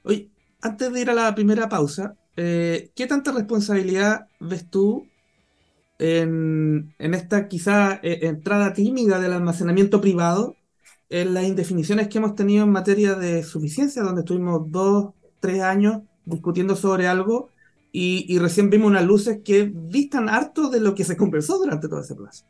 Oye, 0.02 0.28
antes 0.60 0.92
de 0.92 1.00
ir 1.00 1.10
a 1.10 1.14
la 1.14 1.34
primera 1.34 1.68
pausa, 1.68 2.16
eh, 2.36 2.90
¿qué 2.94 3.06
tanta 3.06 3.30
responsabilidad 3.30 4.26
ves 4.40 4.68
tú 4.68 5.06
en, 5.98 6.92
en 6.98 7.14
esta 7.14 7.46
quizá 7.46 8.00
eh, 8.02 8.20
entrada 8.22 8.72
tímida 8.72 9.20
del 9.20 9.32
almacenamiento 9.32 10.00
privado 10.00 10.56
en 11.10 11.34
las 11.34 11.44
indefiniciones 11.44 12.08
que 12.08 12.18
hemos 12.18 12.36
tenido 12.36 12.64
en 12.64 12.70
materia 12.70 13.14
de 13.14 13.42
suficiencia, 13.42 14.02
donde 14.02 14.20
estuvimos 14.20 14.70
dos, 14.70 15.10
tres 15.40 15.60
años 15.60 16.02
discutiendo 16.24 16.76
sobre 16.76 17.08
algo 17.08 17.50
y, 17.92 18.38
recién 18.38 18.70
vimos 18.70 18.88
unas 18.88 19.04
luces 19.04 19.40
que 19.44 19.72
distan 19.74 20.28
harto 20.28 20.70
de 20.70 20.78
lo 20.78 20.94
que 20.94 21.02
se 21.02 21.16
conversó 21.16 21.58
durante 21.58 21.88
todo 21.88 22.00
ese 22.00 22.14
plazo. 22.14 22.44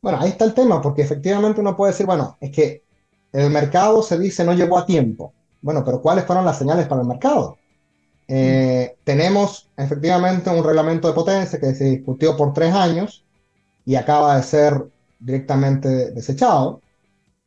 Bueno, 0.00 0.20
ahí 0.20 0.28
está 0.28 0.44
el 0.44 0.54
tema, 0.54 0.80
porque 0.80 1.02
efectivamente 1.02 1.60
uno 1.60 1.76
puede 1.76 1.90
decir, 1.90 2.06
bueno, 2.06 2.36
es 2.40 2.52
que 2.52 2.84
el 3.32 3.50
mercado 3.50 4.00
se 4.04 4.16
dice 4.16 4.44
no 4.44 4.54
llegó 4.54 4.78
a 4.78 4.86
tiempo. 4.86 5.32
Bueno, 5.60 5.82
pero 5.84 6.00
¿cuáles 6.00 6.24
fueron 6.24 6.44
las 6.44 6.58
señales 6.58 6.86
para 6.86 7.02
el 7.02 7.08
mercado? 7.08 7.58
Eh, 8.28 8.96
tenemos 9.02 9.68
efectivamente 9.76 10.50
un 10.50 10.64
reglamento 10.64 11.08
de 11.08 11.14
potencia 11.14 11.58
que 11.58 11.74
se 11.74 11.84
discutió 11.84 12.36
por 12.36 12.52
tres 12.52 12.72
años 12.72 13.24
y 13.84 13.96
acaba 13.96 14.36
de 14.36 14.44
ser 14.44 14.86
directamente 15.18 16.10
desechado 16.12 16.80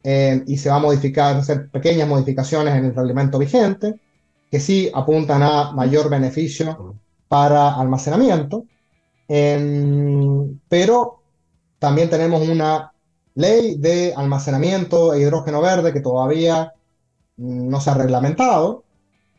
eh, 0.04 0.44
y 0.48 0.58
se 0.58 0.70
va 0.70 0.78
a 0.78 0.80
modificar, 0.80 1.36
hacer 1.38 1.70
pequeñas 1.70 2.08
modificaciones 2.08 2.76
en 2.76 2.86
el 2.86 2.96
reglamento 2.96 3.38
vigente 3.38 4.00
que 4.50 4.60
sí 4.60 4.90
apuntan 4.94 5.44
a 5.44 5.72
mayor 5.74 6.10
beneficio 6.10 6.96
para 7.28 7.76
almacenamiento, 7.76 8.66
em, 9.28 10.60
pero 10.68 11.22
también 11.78 12.10
tenemos 12.10 12.48
una 12.48 12.92
ley 13.36 13.78
de 13.78 14.14
almacenamiento 14.16 15.14
e 15.14 15.22
hidrógeno 15.22 15.62
verde 15.62 15.94
que 15.94 16.02
todavía 16.02 16.74
no 17.38 17.80
se 17.80 17.90
ha 17.90 17.94
reglamentado. 17.94 18.84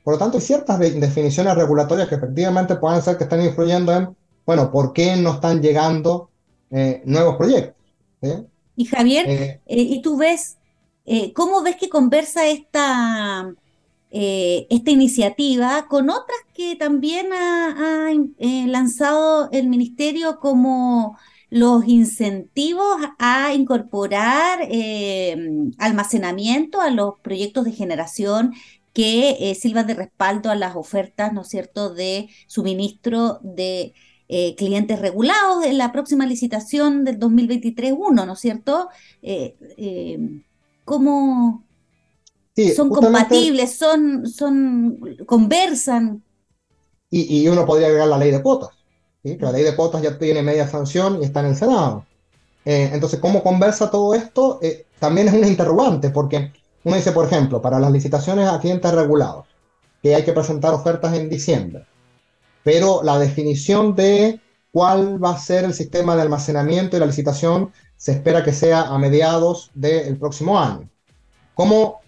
Por 0.05 0.14
lo 0.14 0.19
tanto, 0.19 0.38
hay 0.38 0.43
ciertas 0.43 0.79
definiciones 0.79 1.55
regulatorias 1.55 2.09
que 2.09 2.14
efectivamente 2.14 2.77
pueden 2.77 3.03
ser 3.03 3.19
que 3.19 3.25
están 3.25 3.45
influyendo 3.45 3.93
en, 3.95 4.16
bueno, 4.47 4.71
por 4.71 4.93
qué 4.93 5.16
no 5.16 5.35
están 5.35 5.61
llegando 5.61 6.31
eh, 6.71 7.03
nuevos 7.05 7.37
proyectos. 7.37 7.80
Y 8.77 8.85
Javier, 8.87 9.29
eh, 9.29 9.61
eh, 9.67 9.83
¿y 9.83 10.03
tú 10.03 10.17
ves, 10.17 10.59
eh, 11.05 11.33
cómo 11.33 11.63
ves 11.63 11.77
que 11.77 11.89
conversa 11.89 12.49
esta, 12.49 13.55
esta 14.11 14.91
iniciativa 14.91 15.87
con 15.89 16.11
otras 16.11 16.39
que 16.55 16.77
también 16.77 17.33
ha, 17.33 18.11
lanzado 18.67 19.51
el 19.53 19.69
ministerio 19.69 20.39
como 20.41 21.19
los 21.49 21.87
incentivos 21.87 22.97
a 23.19 23.53
incorporar 23.55 24.69
almacenamiento 25.79 26.81
a 26.81 26.91
los 26.91 27.21
proyectos 27.21 27.65
de 27.65 27.73
generación 27.73 28.55
que 28.93 29.55
sirvan 29.59 29.87
de 29.87 29.95
respaldo 29.95 30.51
a 30.51 30.57
las 30.57 30.75
ofertas, 30.75 31.33
¿no 31.33 31.43
es 31.43 31.49
cierto?, 31.49 31.95
de 31.95 32.29
suministro 32.47 33.39
de 33.43 33.95
clientes 34.57 35.01
regulados 35.01 35.64
en 35.64 35.77
la 35.77 35.90
próxima 35.90 36.25
licitación 36.25 37.05
del 37.05 37.19
2023-1, 37.19 38.27
¿no 38.27 38.33
es 38.33 38.38
cierto? 38.40 38.88
¿Cómo 40.85 41.64
son 42.75 42.90
compatibles, 42.90 43.77
son, 43.77 44.27
son, 44.27 44.99
conversan? 45.27 46.23
Y, 47.11 47.49
uno 47.49 47.66
podría 47.66 47.88
agregar 47.88 48.09
la 48.09 48.19
ley 48.19 48.31
de 48.31 48.43
cuotas. 48.43 48.71
La 49.23 49.53
ley 49.53 49.64
de 49.64 49.75
cuotas 49.75 50.01
ya 50.03 50.16
tiene 50.19 50.43
media 50.43 50.69
sanción 50.69 51.21
y 51.21 51.25
está 51.25 51.40
en 51.40 51.47
el 51.47 51.57
Senado. 51.57 52.07
Eh, 52.64 52.90
entonces, 52.93 53.19
¿cómo 53.19 53.43
conversa 53.43 53.90
todo 53.90 54.14
esto? 54.14 54.61
Eh, 54.62 54.87
también 54.99 55.29
es 55.29 55.35
un 55.35 55.45
interrogante, 55.45 56.11
porque 56.11 56.53
uno 56.85 56.97
dice, 56.97 57.12
por 57.12 57.27
ejemplo, 57.27 57.61
para 57.61 57.81
las 57.81 57.90
licitaciones 57.90 58.49
a 58.49 58.61
clientes 58.61 58.93
regulados, 58.93 59.47
que 60.03 60.14
hay 60.14 60.25
que 60.25 60.33
presentar 60.33 60.73
ofertas 60.73 61.14
en 61.14 61.29
diciembre, 61.29 61.85
pero 62.62 63.03
la 63.03 63.18
definición 63.18 63.94
de 63.94 64.40
cuál 64.73 65.23
va 65.23 65.31
a 65.31 65.38
ser 65.38 65.64
el 65.64 65.75
sistema 65.75 66.14
de 66.14 66.23
almacenamiento 66.23 66.96
y 66.96 67.01
la 67.01 67.07
licitación 67.07 67.73
se 67.96 68.12
espera 68.12 68.44
que 68.44 68.53
sea 68.53 68.83
a 68.83 68.99
mediados 68.99 69.70
del 69.75 70.16
próximo 70.16 70.59
año. 70.59 70.88
¿Cómo 71.55 72.01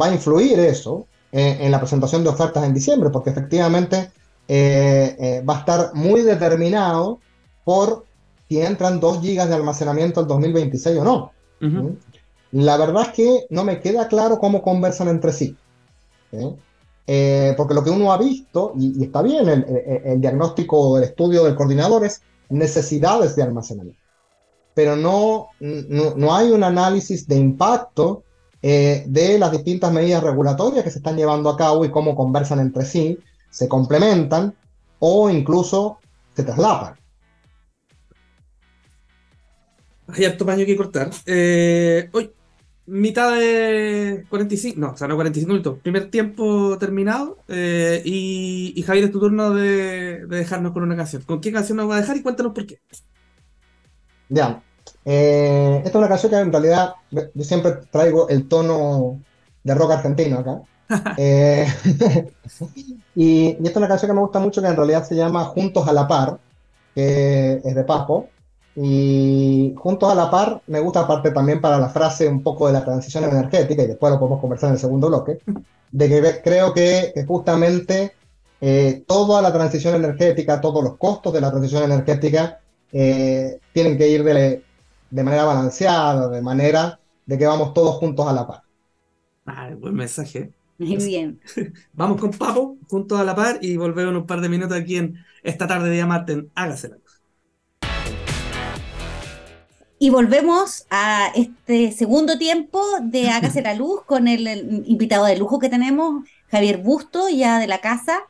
va 0.00 0.06
a 0.06 0.12
influir 0.12 0.58
eso 0.58 1.06
eh, 1.32 1.58
en 1.60 1.70
la 1.70 1.80
presentación 1.80 2.22
de 2.22 2.30
ofertas 2.30 2.64
en 2.64 2.74
diciembre? 2.74 3.10
Porque 3.10 3.30
efectivamente 3.30 4.10
va 4.46 5.56
a 5.56 5.58
estar 5.60 5.94
muy 5.94 6.20
determinado 6.20 7.18
por 7.64 8.04
si 8.48 8.60
entran 8.60 9.00
2 9.00 9.20
gigas 9.20 9.48
de 9.48 9.54
almacenamiento 9.54 10.20
el 10.20 10.26
2026 10.26 10.98
o 10.98 11.04
no. 11.04 11.32
¿Mm? 11.60 11.88
La 12.52 12.76
verdad 12.76 13.02
es 13.02 13.08
que 13.08 13.46
no 13.50 13.64
me 13.64 13.80
queda 13.80 14.06
claro 14.06 14.38
cómo 14.38 14.62
conversan 14.62 15.08
entre 15.08 15.32
sí. 15.32 15.56
Eh, 16.32 16.54
porque 17.56 17.74
lo 17.74 17.84
que 17.84 17.90
uno 17.90 18.12
ha 18.12 18.18
visto, 18.18 18.72
y, 18.78 19.04
está 19.04 19.22
bien, 19.22 19.48
el, 19.48 20.20
diagnóstico 20.20 20.78
o 20.78 20.98
el 20.98 21.04
estudio 21.04 21.44
del 21.44 21.54
coordinador 21.54 22.04
es 22.04 22.22
necesidades 22.48 23.36
de 23.36 23.42
almacenamiento. 23.42 24.00
Pero 24.74 24.96
no, 24.96 25.48
no, 25.60 26.34
hay 26.34 26.50
un 26.50 26.64
análisis 26.64 27.28
de 27.28 27.36
impacto 27.36 28.24
eh, 28.60 29.04
de 29.06 29.38
las 29.38 29.52
distintas 29.52 29.92
medidas 29.92 30.22
regulatorias 30.22 30.82
que 30.82 30.90
se 30.90 30.98
están 30.98 31.16
llevando 31.16 31.50
a 31.50 31.56
cabo 31.56 31.84
y 31.84 31.90
cómo 31.90 32.16
conversan 32.16 32.60
entre 32.60 32.84
sí, 32.84 33.18
se 33.50 33.68
complementan 33.68 34.54
o 34.98 35.30
incluso 35.30 35.98
se 36.34 36.42
traslapan. 36.42 36.94
Hay 40.08 40.24
harto 40.24 40.44
paño 40.44 40.66
que 40.66 40.76
cortar. 40.76 41.10
Eh, 41.26 42.08
hoy, 42.12 42.30
mitad 42.86 43.38
de 43.38 44.24
45, 44.28 44.78
no, 44.78 44.90
o 44.92 44.96
sea, 44.96 45.08
no 45.08 45.16
45 45.16 45.52
minutos. 45.52 45.78
Primer 45.82 46.10
tiempo 46.10 46.76
terminado. 46.78 47.38
Eh, 47.48 48.02
y, 48.04 48.82
Javier, 48.86 49.06
es 49.06 49.12
tu 49.12 49.20
turno 49.20 49.50
de, 49.54 50.26
dejarnos 50.26 50.72
con 50.72 50.82
una 50.82 50.96
canción. 50.96 51.22
¿Con 51.22 51.40
qué 51.40 51.52
canción 51.52 51.76
nos 51.76 51.88
va 51.88 51.96
a 51.96 52.00
dejar 52.00 52.16
y 52.16 52.22
cuéntanos 52.22 52.52
por 52.52 52.66
qué? 52.66 52.78
Ya. 54.28 54.62
Eh, 55.04 55.76
esta 55.78 55.90
es 55.90 55.94
una 55.94 56.08
canción 56.08 56.30
que 56.30 56.38
en 56.38 56.52
realidad 56.52 56.94
yo 57.10 57.44
siempre 57.44 57.72
traigo 57.90 58.28
el 58.28 58.48
tono 58.48 59.20
de 59.62 59.74
rock 59.74 59.92
argentino 59.92 60.38
acá. 60.38 60.60
y, 62.74 62.98
y, 63.14 63.48
esta 63.50 63.70
es 63.70 63.76
una 63.76 63.88
canción 63.88 64.10
que 64.10 64.14
me 64.14 64.20
gusta 64.20 64.38
mucho 64.40 64.60
que 64.60 64.68
en 64.68 64.76
realidad 64.76 65.04
se 65.04 65.16
llama 65.16 65.44
Juntos 65.44 65.88
a 65.88 65.92
la 65.92 66.06
Par, 66.06 66.38
que 66.94 67.60
es 67.64 67.74
de 67.74 67.84
Papo. 67.84 68.28
Y 68.76 69.72
juntos 69.76 70.10
a 70.10 70.14
la 70.14 70.30
par, 70.30 70.62
me 70.66 70.80
gusta 70.80 71.00
aparte 71.00 71.30
también 71.30 71.60
para 71.60 71.78
la 71.78 71.88
frase 71.88 72.28
un 72.28 72.42
poco 72.42 72.66
de 72.66 72.72
la 72.72 72.84
transición 72.84 73.24
energética, 73.24 73.82
y 73.82 73.86
después 73.86 74.12
lo 74.12 74.18
podemos 74.18 74.40
conversar 74.40 74.68
en 74.68 74.74
el 74.74 74.80
segundo 74.80 75.08
bloque, 75.08 75.38
de 75.92 76.08
que 76.08 76.40
creo 76.42 76.74
que, 76.74 77.12
justamente 77.26 78.14
eh, 78.60 79.04
toda 79.06 79.40
la 79.42 79.52
transición 79.52 79.94
energética, 79.94 80.60
todos 80.60 80.82
los 80.82 80.96
costos 80.96 81.32
de 81.32 81.40
la 81.40 81.50
transición 81.50 81.84
energética 81.84 82.60
eh, 82.92 83.60
tienen 83.72 83.96
que 83.96 84.08
ir 84.08 84.24
de, 84.24 84.62
de, 85.10 85.22
manera 85.22 85.44
balanceada, 85.44 86.28
de 86.28 86.42
manera 86.42 86.98
de 87.26 87.38
que 87.38 87.46
vamos 87.46 87.74
todos 87.74 87.96
juntos 87.96 88.26
a 88.26 88.32
la 88.32 88.46
par. 88.46 88.62
Ah, 89.46 89.70
buen 89.78 89.94
mensaje. 89.94 90.52
Muy 90.78 90.96
bien. 90.96 91.40
Vamos 91.92 92.20
con 92.20 92.32
Papo, 92.32 92.76
juntos 92.88 93.20
a 93.20 93.24
la 93.24 93.36
par, 93.36 93.58
y 93.60 93.76
volvemos 93.76 94.10
en 94.10 94.16
un 94.16 94.26
par 94.26 94.40
de 94.40 94.48
minutos 94.48 94.76
aquí 94.76 94.96
en 94.96 95.16
esta 95.42 95.68
tarde 95.68 95.88
de 95.88 95.94
día 95.94 96.06
martes 96.06 96.44
Hágasela. 96.54 96.96
Y 99.98 100.10
volvemos 100.10 100.86
a 100.90 101.30
este 101.34 101.92
segundo 101.92 102.36
tiempo 102.36 102.82
de 103.00 103.28
Hágase 103.28 103.62
la 103.62 103.74
Luz 103.74 104.02
con 104.06 104.28
el, 104.28 104.84
invitado 104.86 105.26
de 105.26 105.36
lujo 105.36 105.58
que 105.58 105.68
tenemos, 105.68 106.24
Javier 106.48 106.78
Busto, 106.78 107.28
ya 107.28 107.58
de 107.58 107.66
la 107.66 107.78
casa. 107.78 108.20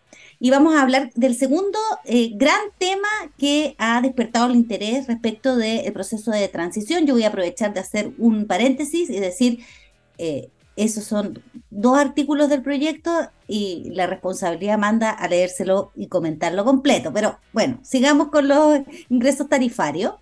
Y 0.40 0.50
vamos 0.50 0.74
a 0.74 0.82
hablar 0.82 1.10
del 1.14 1.36
segundo 1.36 1.78
eh, 2.04 2.32
gran 2.34 2.60
tema 2.76 3.08
que 3.38 3.76
ha 3.78 4.00
despertado 4.02 4.46
el 4.46 4.56
interés 4.56 5.06
respecto 5.06 5.56
del 5.56 5.90
proceso 5.92 6.32
de 6.32 6.48
transición. 6.48 7.06
Yo 7.06 7.14
voy 7.14 7.24
a 7.24 7.28
aprovechar 7.28 7.72
de 7.72 7.80
hacer 7.80 8.12
un 8.18 8.46
paréntesis 8.46 9.08
y 9.08 9.20
decir, 9.20 9.64
eh, 10.18 10.50
esos 10.76 11.04
son 11.04 11.42
dos 11.70 11.96
artículos 11.96 12.48
del 12.48 12.62
proyecto 12.62 13.30
y 13.46 13.90
la 13.94 14.06
responsabilidad 14.06 14.76
manda 14.76 15.10
a 15.10 15.28
leérselo 15.28 15.92
y 15.94 16.08
comentarlo 16.08 16.64
completo. 16.64 17.12
Pero 17.12 17.38
bueno, 17.52 17.78
sigamos 17.82 18.28
con 18.28 18.48
los 18.48 18.80
ingresos 19.08 19.48
tarifarios. 19.48 20.14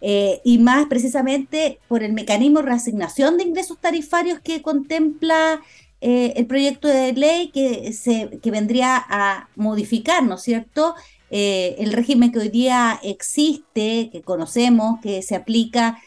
Eh, 0.00 0.40
y 0.44 0.58
más 0.58 0.86
precisamente 0.86 1.80
por 1.88 2.02
el 2.02 2.12
mecanismo 2.12 2.60
de 2.60 2.66
reasignación 2.66 3.36
de 3.36 3.44
ingresos 3.44 3.78
tarifarios 3.80 4.38
que 4.40 4.62
contempla 4.62 5.60
eh, 6.00 6.34
el 6.36 6.46
proyecto 6.46 6.86
de 6.86 7.12
ley 7.12 7.48
que, 7.48 7.92
se, 7.92 8.38
que 8.40 8.50
vendría 8.52 8.96
a 8.96 9.48
modificar, 9.56 10.22
¿no 10.22 10.36
es 10.36 10.42
cierto?, 10.42 10.94
eh, 11.30 11.74
el 11.78 11.92
régimen 11.92 12.32
que 12.32 12.38
hoy 12.38 12.48
día 12.48 12.98
existe, 13.02 14.08
que 14.10 14.22
conocemos, 14.22 15.00
que 15.00 15.22
se 15.22 15.34
aplica 15.34 15.98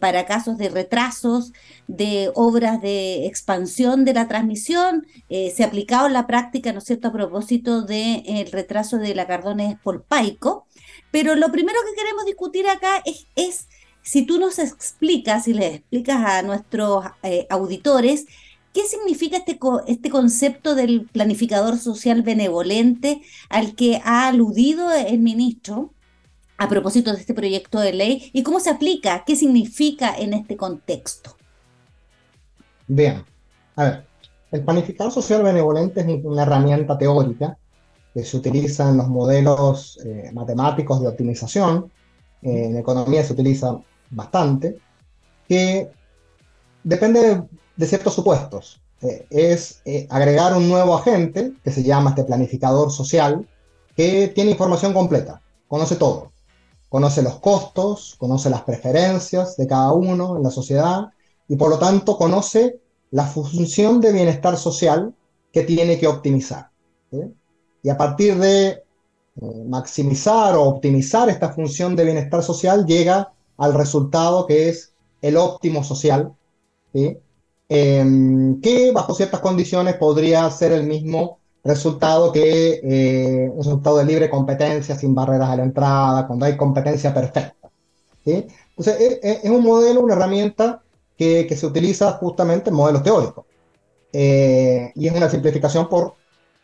para 0.00 0.26
casos 0.26 0.58
de 0.58 0.68
retrasos 0.68 1.52
de 1.86 2.32
obras 2.34 2.82
de 2.82 3.26
expansión 3.26 4.04
de 4.04 4.14
la 4.14 4.26
transmisión, 4.26 5.06
se 5.28 5.62
ha 5.62 5.66
aplicado 5.68 6.08
en 6.08 6.12
la 6.12 6.26
práctica, 6.26 6.72
¿no 6.72 6.80
es 6.80 6.86
cierto?, 6.86 7.06
a 7.06 7.12
propósito 7.12 7.82
del 7.82 8.50
retraso 8.50 8.98
de 8.98 9.14
la 9.14 9.28
Cardones 9.28 9.78
Polpaico, 9.78 10.66
pero 11.10 11.34
lo 11.34 11.50
primero 11.50 11.78
que 11.84 12.00
queremos 12.00 12.24
discutir 12.24 12.68
acá 12.68 13.02
es, 13.34 13.68
si 14.02 14.24
tú 14.24 14.38
nos 14.38 14.58
explicas, 14.58 15.48
y 15.48 15.54
les 15.54 15.76
explicas 15.76 16.24
a 16.24 16.42
nuestros 16.42 17.04
eh, 17.22 17.46
auditores, 17.50 18.26
¿qué 18.72 18.86
significa 18.86 19.38
este, 19.38 19.58
este 19.86 20.10
concepto 20.10 20.74
del 20.74 21.06
planificador 21.12 21.78
social 21.78 22.22
benevolente 22.22 23.22
al 23.48 23.74
que 23.74 24.00
ha 24.04 24.28
aludido 24.28 24.90
el 24.92 25.18
ministro 25.18 25.92
a 26.56 26.68
propósito 26.68 27.12
de 27.12 27.18
este 27.18 27.34
proyecto 27.34 27.80
de 27.80 27.92
ley 27.92 28.30
y 28.32 28.42
cómo 28.42 28.60
se 28.60 28.70
aplica, 28.70 29.24
qué 29.26 29.34
significa 29.34 30.14
en 30.16 30.34
este 30.34 30.56
contexto? 30.56 31.36
Bien, 32.86 33.24
a 33.76 33.84
ver, 33.84 34.06
el 34.52 34.62
planificador 34.62 35.12
social 35.12 35.42
benevolente 35.42 36.00
es 36.00 36.24
una 36.24 36.42
herramienta 36.42 36.98
teórica 36.98 37.56
que 38.12 38.24
se 38.24 38.36
utiliza 38.36 38.88
en 38.88 38.96
los 38.96 39.08
modelos 39.08 39.98
eh, 40.04 40.30
matemáticos 40.32 41.00
de 41.00 41.08
optimización, 41.08 41.90
eh, 42.42 42.64
en 42.66 42.76
economía 42.76 43.24
se 43.24 43.32
utiliza 43.32 43.80
bastante, 44.10 44.78
que 45.48 45.90
depende 46.82 47.42
de, 47.76 47.86
ciertos 47.86 48.14
supuestos. 48.14 48.80
Eh, 49.02 49.26
es 49.30 49.82
agregar 50.10 50.54
un 50.54 50.68
nuevo 50.68 50.94
agente, 50.96 51.52
que 51.62 51.70
se 51.70 51.82
llama 51.82 52.10
este 52.10 52.24
planificador 52.24 52.90
social, 52.90 53.48
que 53.96 54.28
tiene 54.28 54.50
información 54.50 54.92
completa, 54.92 55.40
conoce 55.68 55.96
todo. 55.96 56.32
Conoce 56.88 57.22
los 57.22 57.38
costos, 57.38 58.16
conoce 58.18 58.50
las 58.50 58.62
preferencias 58.62 59.56
de 59.56 59.66
cada 59.68 59.92
uno 59.92 60.36
en 60.36 60.42
la 60.42 60.50
sociedad 60.50 61.10
y 61.46 61.54
por 61.54 61.70
lo 61.70 61.78
tanto 61.78 62.16
conoce 62.16 62.80
la 63.12 63.24
función 63.24 64.00
de 64.00 64.12
bienestar 64.12 64.56
social 64.56 65.14
que 65.52 65.62
tiene 65.62 65.98
que 65.98 66.08
optimizar 66.08 66.70
y 67.82 67.88
a 67.88 67.96
partir 67.96 68.36
de 68.36 68.68
eh, 68.68 68.82
maximizar 69.66 70.54
o 70.54 70.64
optimizar 70.64 71.28
esta 71.28 71.50
función 71.52 71.96
de 71.96 72.04
bienestar 72.04 72.42
social 72.42 72.84
llega 72.86 73.32
al 73.56 73.74
resultado 73.74 74.46
que 74.46 74.68
es 74.68 74.92
el 75.22 75.36
óptimo 75.36 75.84
social, 75.84 76.32
em, 77.68 78.60
que 78.60 78.90
bajo 78.92 79.14
ciertas 79.14 79.40
condiciones 79.40 79.96
podría 79.96 80.50
ser 80.50 80.72
el 80.72 80.84
mismo 80.84 81.38
resultado 81.62 82.32
que 82.32 82.80
eh, 82.82 83.50
un 83.50 83.58
resultado 83.58 83.98
de 83.98 84.06
libre 84.06 84.30
competencia 84.30 84.96
sin 84.96 85.14
barreras 85.14 85.50
a 85.50 85.56
la 85.56 85.62
entrada, 85.64 86.26
cuando 86.26 86.46
hay 86.46 86.56
competencia 86.56 87.12
perfecta. 87.12 87.54
Entonces, 88.24 89.00
e, 89.00 89.20
e, 89.22 89.40
es, 89.44 89.50
un 89.50 89.62
modelo, 89.62 90.00
una 90.00 90.14
herramienta 90.14 90.82
que, 91.16 91.46
que, 91.46 91.56
se 91.56 91.66
utiliza 91.66 92.12
justamente 92.12 92.70
en 92.70 92.76
modelos 92.76 93.02
teóricos. 93.02 93.44
Eh, 94.12 94.92
y 94.94 95.06
es 95.06 95.14
una 95.14 95.30
simplificación 95.30 95.88
por 95.88 96.14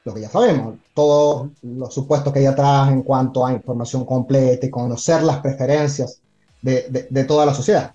lo 0.07 0.15
que 0.15 0.21
ya 0.21 0.31
sabemos, 0.31 0.77
todos 0.95 1.49
los 1.63 1.93
supuestos 1.93 2.33
que 2.33 2.39
hay 2.39 2.47
atrás 2.47 2.93
en 2.93 3.03
cuanto 3.03 3.45
a 3.45 3.53
información 3.53 4.07
completa 4.07 4.65
y 4.65 4.71
conocer 4.71 5.25
las 5.25 5.39
preferencias 5.39 6.21
de, 6.63 7.09
de, 7.11 7.25
toda 7.25 7.45
la 7.45 7.53
sociedad. 7.53 7.93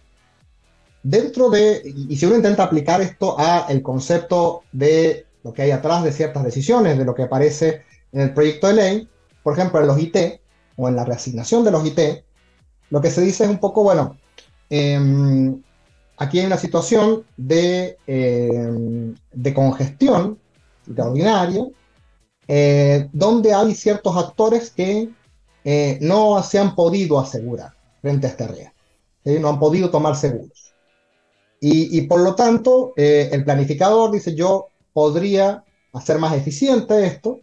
Dentro 1.02 1.50
de, 1.50 1.82
y 1.86 2.17
si 2.17 2.26
uno 2.26 2.36
intenta 2.36 2.63
aplicar 2.63 3.00
esto 3.02 3.39
a 3.39 3.65
el 3.69 3.82
concepto 3.82 4.63
de 4.74 5.26
lo 5.41 5.54
que 5.54 5.62
hay 5.62 5.71
atrás 5.71 6.04
de 6.04 6.12
ciertas 6.12 6.43
decisiones, 6.43 6.97
de 6.97 7.06
lo 7.06 7.15
que 7.15 7.24
aparece 7.24 7.84
en 8.12 8.19
el 8.19 8.34
proyecto 8.34 8.67
de 8.67 8.74
ley, 8.74 9.10
por 9.41 9.58
ejemplo, 9.58 9.80
en 9.80 9.88
los 9.88 9.97
IT 9.97 10.17
o 10.76 10.89
en 10.89 10.97
la 10.97 11.06
reasignación 11.06 11.63
de 11.63 11.71
los 11.71 11.86
IT, 11.86 12.00
lo 12.89 13.00
que 13.00 13.10
se 13.10 13.21
dice 13.21 13.45
es 13.45 13.50
un 13.50 13.60
poco, 13.60 13.84
bueno, 13.84 14.17
em, 14.69 15.62
aquí 16.17 16.39
hay 16.39 16.45
una 16.45 16.58
situación 16.58 17.24
de, 17.38 17.97
em, 18.06 19.15
de 19.32 19.54
congestión 19.54 20.38
extraordinaria, 20.86 21.65
eh, 22.48 23.10
donde 23.14 23.54
hay 23.54 23.76
ciertos 23.76 24.16
actores 24.18 24.72
que 24.72 25.10
eh, 25.64 25.98
no 26.02 26.42
se 26.44 26.60
han 26.60 26.76
podido 26.76 27.20
asegurar 27.20 27.74
frente 28.02 28.28
a 28.28 28.30
este 28.32 28.48
riesgo, 28.48 28.74
no 29.26 29.50
han 29.50 29.60
podido 29.60 29.90
tomar 29.90 30.16
seguros. 30.16 30.74
Y, 31.64 32.02
por 32.08 32.22
lo 32.22 32.34
tanto, 32.34 32.92
eh, 32.98 33.30
el 33.32 33.44
planificador 33.44 34.10
dice, 34.10 34.34
yo 34.34 34.70
podría 34.94 35.64
hacer 35.94 36.18
más 36.18 36.34
eficiente 36.34 37.06
esto, 37.06 37.40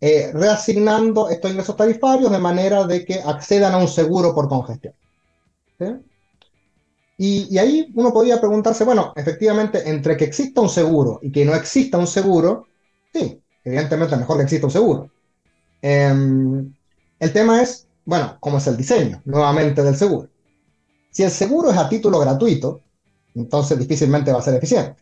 reasignando 0.00 1.28
estos 1.28 1.50
ingresos 1.50 1.74
tarifarios 1.74 2.30
de 2.30 2.38
manera 2.38 2.84
de 2.84 3.04
que 3.04 3.14
accedan 3.14 3.74
a 3.74 3.78
un 3.78 3.88
seguro 3.88 4.32
por 4.32 4.48
congestión. 4.48 4.94
Y, 7.20 7.58
ahí 7.58 7.90
uno 7.96 8.12
podría 8.12 8.38
preguntarse, 8.38 8.84
bueno, 8.84 9.12
efectivamente, 9.16 9.90
entre 9.90 10.16
que 10.16 10.24
exista 10.24 10.60
un 10.60 10.68
seguro 10.68 11.18
y 11.20 11.32
que 11.32 11.44
no 11.44 11.52
exista 11.52 11.98
un 11.98 12.06
seguro, 12.06 12.68
sí, 13.12 13.42
evidentemente 13.68 14.16
mejor 14.16 14.38
que 14.38 14.44
exista 14.44 14.66
un 14.66 14.72
seguro. 14.72 15.10
Em, 15.82 16.74
el 17.18 17.32
tema 17.32 17.62
es, 17.62 17.86
bueno, 18.04 18.36
cómo 18.40 18.58
es 18.58 18.66
el 18.66 18.76
diseño, 18.76 19.20
nuevamente, 19.24 19.82
del 19.82 19.96
seguro. 19.96 20.28
Si 21.10 21.22
el 21.22 21.30
seguro 21.30 21.70
es 21.70 21.76
a 21.76 21.88
título 21.88 22.18
gratuito, 22.18 22.80
entonces 23.34 23.78
difícilmente 23.78 24.32
va 24.32 24.38
a 24.38 24.42
ser 24.42 24.54
eficiente. 24.54 24.96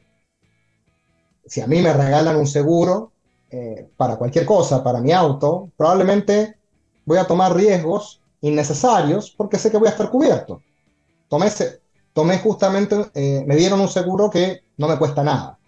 Si 1.44 1.60
a 1.60 1.66
mí 1.66 1.80
me 1.80 1.92
regalan 1.92 2.36
un 2.36 2.46
seguro 2.46 3.12
eh, 3.50 3.88
para 3.96 4.16
cualquier 4.16 4.44
cosa, 4.44 4.82
para 4.82 5.00
mi 5.00 5.12
auto, 5.12 5.70
probablemente 5.76 6.56
voy 7.04 7.18
a 7.18 7.26
tomar 7.26 7.54
riesgos 7.54 8.20
innecesarios 8.40 9.30
porque 9.30 9.58
sé 9.58 9.70
que 9.70 9.78
voy 9.78 9.86
a 9.86 9.92
estar 9.92 10.10
cubierto. 10.10 10.60
Tomé, 11.28 11.48
tomé 12.12 12.38
justamente, 12.38 13.10
eh, 13.14 13.44
me 13.46 13.54
dieron 13.54 13.80
un 13.80 13.88
seguro 13.88 14.28
que 14.28 14.62
no 14.76 14.88
me 14.88 14.98
cuesta 14.98 15.22
nada. 15.22 15.58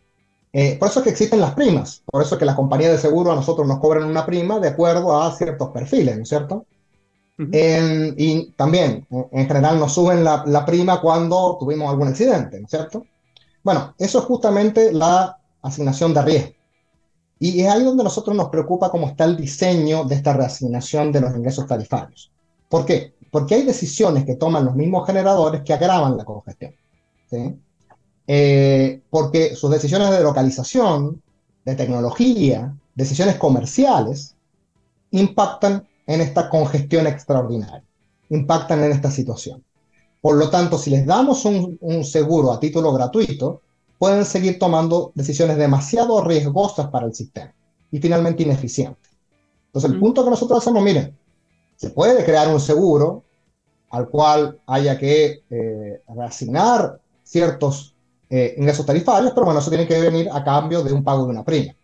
Eh, 0.53 0.77
por 0.79 0.89
eso 0.89 1.01
es 1.01 1.05
que 1.05 1.11
existen 1.11 1.41
las 1.41 1.55
primas, 1.55 2.03
por 2.07 2.23
eso 2.23 2.35
es 2.35 2.39
que 2.39 2.45
las 2.45 2.57
compañías 2.57 2.93
de 2.93 2.99
seguro 2.99 3.33
a 3.33 3.35
nosotros 3.35 3.67
nos 3.67 3.79
cobran 3.81 4.09
una 4.09 4.25
prima 4.25 4.59
de 4.59 4.69
acuerdo 4.69 5.21
a 5.21 5.31
ciertos 5.37 5.71
perfiles, 5.71 6.17
¿no 6.17 6.23
es 6.23 6.29
cierto? 6.29 6.67
y 7.41 8.51
también, 8.57 9.07
en 9.11 9.47
general, 9.47 9.79
nos 9.79 9.93
suben 9.93 10.25
la, 10.25 10.43
la, 10.45 10.67
prima 10.67 11.01
cuando 11.01 11.57
tuvimos 11.61 11.89
algún 11.89 12.09
accidente, 12.09 12.59
¿no 12.59 12.65
es 12.65 12.71
cierto? 12.71 13.05
Bueno, 13.63 13.95
eso 13.97 14.19
es 14.19 14.25
justamente 14.25 14.93
la 14.93 15.39
asignación 15.63 16.13
de 16.15 16.23
riesgo. 16.23 16.53
Y 17.39 17.61
es 17.61 17.69
ahí 17.71 17.85
donde 17.85 18.03
a 18.03 18.05
nosotros 18.05 18.37
nos 18.37 18.49
preocupa 18.49 18.91
cómo 18.91 19.07
está 19.07 19.25
el 19.25 19.37
diseño 19.37 20.05
de 20.05 20.17
esta 20.17 20.33
reasignación 20.33 21.13
de 21.13 21.21
los 21.21 21.37
ingresos 21.37 21.67
tarifarios. 21.67 22.33
¿Por 22.69 22.85
qué? 22.85 23.15
Porque 23.31 23.55
hay 23.55 23.63
decisiones 23.63 24.25
que 24.25 24.35
toman 24.35 24.65
los 24.65 24.75
mismos 24.75 25.07
generadores 25.07 25.63
que 25.63 25.73
agravan 25.73 26.17
la 26.17 26.25
congestión. 26.25 26.75
Eh, 28.31 29.01
porque 29.09 29.57
sus 29.57 29.71
decisiones 29.71 30.11
de 30.11 30.23
localización, 30.23 31.23
de 31.64 31.75
tecnología, 31.75 32.77
decisiones 32.95 33.37
comerciales, 33.37 34.37
impactan 35.12 35.88
en 36.07 36.21
esta 36.21 36.51
congestión 36.51 37.07
extraordinaria, 37.07 37.83
impactan 38.29 38.85
en 38.85 38.93
esta 38.93 39.11
situación. 39.11 39.64
Por 40.21 40.37
lo 40.37 40.51
tanto, 40.51 40.77
si 40.79 40.91
les 40.91 41.07
damos 41.07 41.47
un, 41.47 41.79
seguro 42.05 42.53
a 42.53 42.61
título 42.61 42.93
gratuito, 42.93 43.62
pueden 43.99 44.27
seguir 44.27 44.59
tomando 44.59 45.11
decisiones 45.14 45.57
demasiado 45.57 46.23
riesgosas 46.23 46.88
para 46.88 47.07
el 47.07 47.14
sistema 47.14 47.55
y 47.91 47.99
finalmente 47.99 48.43
ineficientes. 48.43 49.11
Entonces, 49.69 49.91
el 49.91 49.99
punto 49.99 50.23
que 50.23 50.31
nosotros 50.31 50.59
hacemos, 50.59 50.83
miren, 50.83 51.17
se 51.77 51.91
puede 51.91 52.23
crear 52.27 52.49
un 52.49 52.61
seguro 52.61 53.23
al 53.91 54.11
cual 54.11 54.61
haya 54.67 54.99
que 54.99 55.45
eh, 55.49 56.03
reasignar 56.14 57.01
ciertos 57.23 57.95
eh, 58.31 58.55
ingresos 58.59 58.85
tarifarios, 58.85 59.33
pero 59.33 59.47
bueno, 59.47 59.61
eso 59.61 59.71
tiene 59.71 59.87
que 59.87 60.01
venir 60.01 60.29
a 60.33 60.45
cambio 60.45 60.83
de 60.83 60.93
un 60.93 61.03
pago 61.03 61.25
de 61.25 61.31
una 61.31 61.45
prima. 61.45 61.75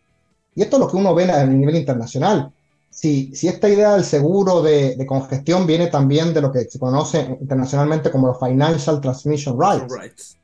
Y 0.54 0.62
esto 0.62 0.76
es 0.76 0.80
lo 0.80 0.88
que 0.88 0.96
uno 0.96 1.14
ve 1.14 1.30
a 1.30 1.44
nivel 1.44 1.76
internacional. 1.76 2.52
Si, 2.90 3.35
si 3.35 3.48
esta 3.48 3.68
idea 3.68 3.94
del 3.94 4.04
seguro 4.04 4.62
de, 4.62 4.94
de, 4.94 5.07
congestión 5.07 5.66
viene 5.66 5.88
también 5.88 6.33
de 6.33 6.40
lo 6.40 6.52
que 6.52 6.61
se 6.64 6.78
conoce 6.78 7.37
internacionalmente 7.40 8.11
como 8.11 8.28
los 8.28 8.38
Financial 8.38 9.00
Transmission 9.00 9.59
Rights. 9.61 10.37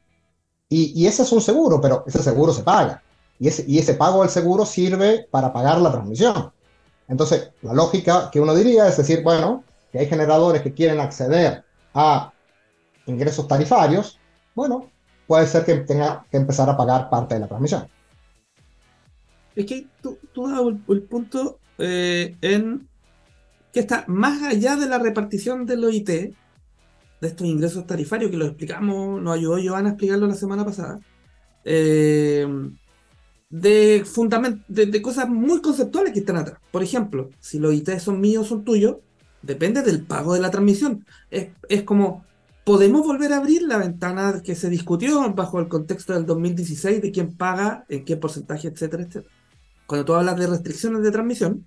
Y, 0.69 1.01
y, 1.01 1.07
ese 1.07 1.23
es 1.23 1.33
un 1.33 1.41
seguro, 1.41 1.81
pero 1.81 2.03
ese 2.07 2.23
seguro 2.23 2.53
se 2.53 2.63
paga. 2.63 3.03
Y 3.39 3.49
ese, 3.49 3.65
y 3.69 3.79
ese 3.79 3.95
pago 3.95 4.23
del 4.23 4.31
seguro 4.31 4.67
sirve 4.67 5.29
para 5.31 5.53
pagar 5.53 5.81
la 5.81 5.93
transmisión. 5.93 6.53
Entonces, 7.07 7.51
la 7.63 7.73
lógica 7.73 8.31
que 8.33 8.41
uno 8.41 8.55
diría 8.55 8.89
es 8.89 8.97
decir, 8.97 9.23
bueno, 9.23 9.65
que 9.93 9.99
hay 9.99 10.07
generadores 10.07 10.63
que 10.63 10.73
quieren 10.73 11.01
acceder 11.01 11.65
a 11.95 12.33
ingresos 13.07 13.47
tarifarios, 13.47 14.19
bueno, 14.55 14.91
puede 15.31 15.47
ser 15.47 15.65
que 15.65 15.77
tenga 15.77 16.27
que 16.29 16.39
empezar 16.39 16.69
a 16.69 16.77
pagar 16.77 17.09
parte 17.09 17.35
de 17.35 17.43
la 17.43 17.47
transmisión. 17.47 17.87
Es 19.55 19.65
que 19.65 19.87
tú, 20.03 20.19
tú 20.33 20.83
el, 20.89 21.03
punto 21.03 21.61
eh, 21.79 22.35
en 22.41 22.89
que 23.73 23.79
está 23.79 24.05
más 24.09 24.43
allá 24.43 24.75
de 24.75 24.89
la 24.89 24.99
repartición 24.99 25.67
del 25.67 25.85
OIT, 25.85 26.09
de 26.09 26.35
estos 27.21 27.47
ingresos 27.47 27.87
tarifarios, 27.87 28.33
que 28.33 28.37
lo 28.37 28.47
explicamos, 28.47 29.23
nos 29.23 29.37
ayudó 29.37 29.61
Joana 29.63 29.91
a 29.91 29.93
explicarlo 29.93 30.27
la 30.27 30.35
semana 30.35 30.65
pasada, 30.65 30.99
eh, 31.65 32.45
de, 33.51 34.05
de, 34.67 35.01
cosas 35.01 35.29
muy 35.29 35.63
conceptuales 35.63 36.13
que 36.13 36.19
están 36.19 36.39
atrás. 36.39 36.59
Por 36.73 36.83
ejemplo, 36.83 37.31
si 37.39 37.61
los 37.61 37.73
IT 37.73 38.01
son 38.01 38.21
míos 38.21 38.47
o 38.47 38.49
son 38.49 38.65
tuyos, 38.65 38.97
depende 39.43 39.83
del 39.83 40.05
pago 40.05 40.35
de 40.35 40.41
la 40.41 40.51
transmisión. 40.51 41.07
Es, 41.31 41.51
es, 41.69 41.85
como, 41.85 42.25
podemos 42.65 43.07
volver 43.07 43.33
a 43.33 43.39
abrir 43.39 43.63
la 43.63 43.79
ventana 43.79 44.43
que 44.45 44.55
se 44.55 44.71
discutió 44.71 45.33
bajo 45.35 45.61
el 45.61 45.69
contexto 45.69 46.13
del 46.13 46.27
2016 46.27 47.03
de 47.03 47.11
quién 47.11 47.37
paga, 47.37 47.85
en 47.89 48.05
qué 48.05 48.17
porcentaje, 48.17 48.69
etcétera, 48.69 49.03
etcétera. 49.03 49.35
Cuando 49.87 50.05
tú 50.05 50.15
hablas 50.15 50.37
de 50.37 50.47
restricciones 50.47 51.03
de 51.03 51.11
transmisión, 51.11 51.67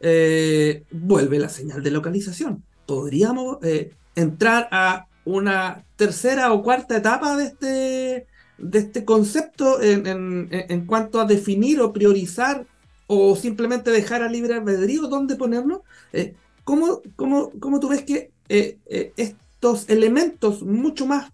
eh, 0.00 0.84
vuelve 0.90 1.38
la 1.38 1.48
señal 1.48 1.82
de 1.82 1.90
localización. 1.90 2.62
Podríamos 2.86 3.58
eh, 3.62 3.94
entrar 4.14 4.68
a 4.70 5.06
una 5.24 5.84
tercera 5.96 6.52
o 6.52 6.62
cuarta 6.62 6.96
etapa 6.96 7.36
de 7.36 7.44
este, 7.44 8.26
de 8.58 8.78
este 8.78 9.04
concepto 9.04 9.80
en, 9.80 10.86
cuanto 10.86 11.20
a 11.20 11.24
definir 11.24 11.80
o 11.80 11.92
priorizar 11.92 12.66
o 13.06 13.36
simplemente 13.36 13.90
dejar 13.90 14.22
a 14.22 14.28
libre 14.28 14.54
albedrío 14.54 15.08
dónde 15.08 15.36
ponerlo? 15.36 15.84
Eh, 16.12 16.34
¿cómo, 16.64 17.02
cómo, 17.16 17.80
tú 17.80 17.88
ves 17.88 18.02
que 18.02 18.30
eh, 18.48 18.78
eh, 18.86 19.34
estos 19.64 19.88
elementos 19.88 20.62
mucho 20.62 21.06
más 21.06 21.32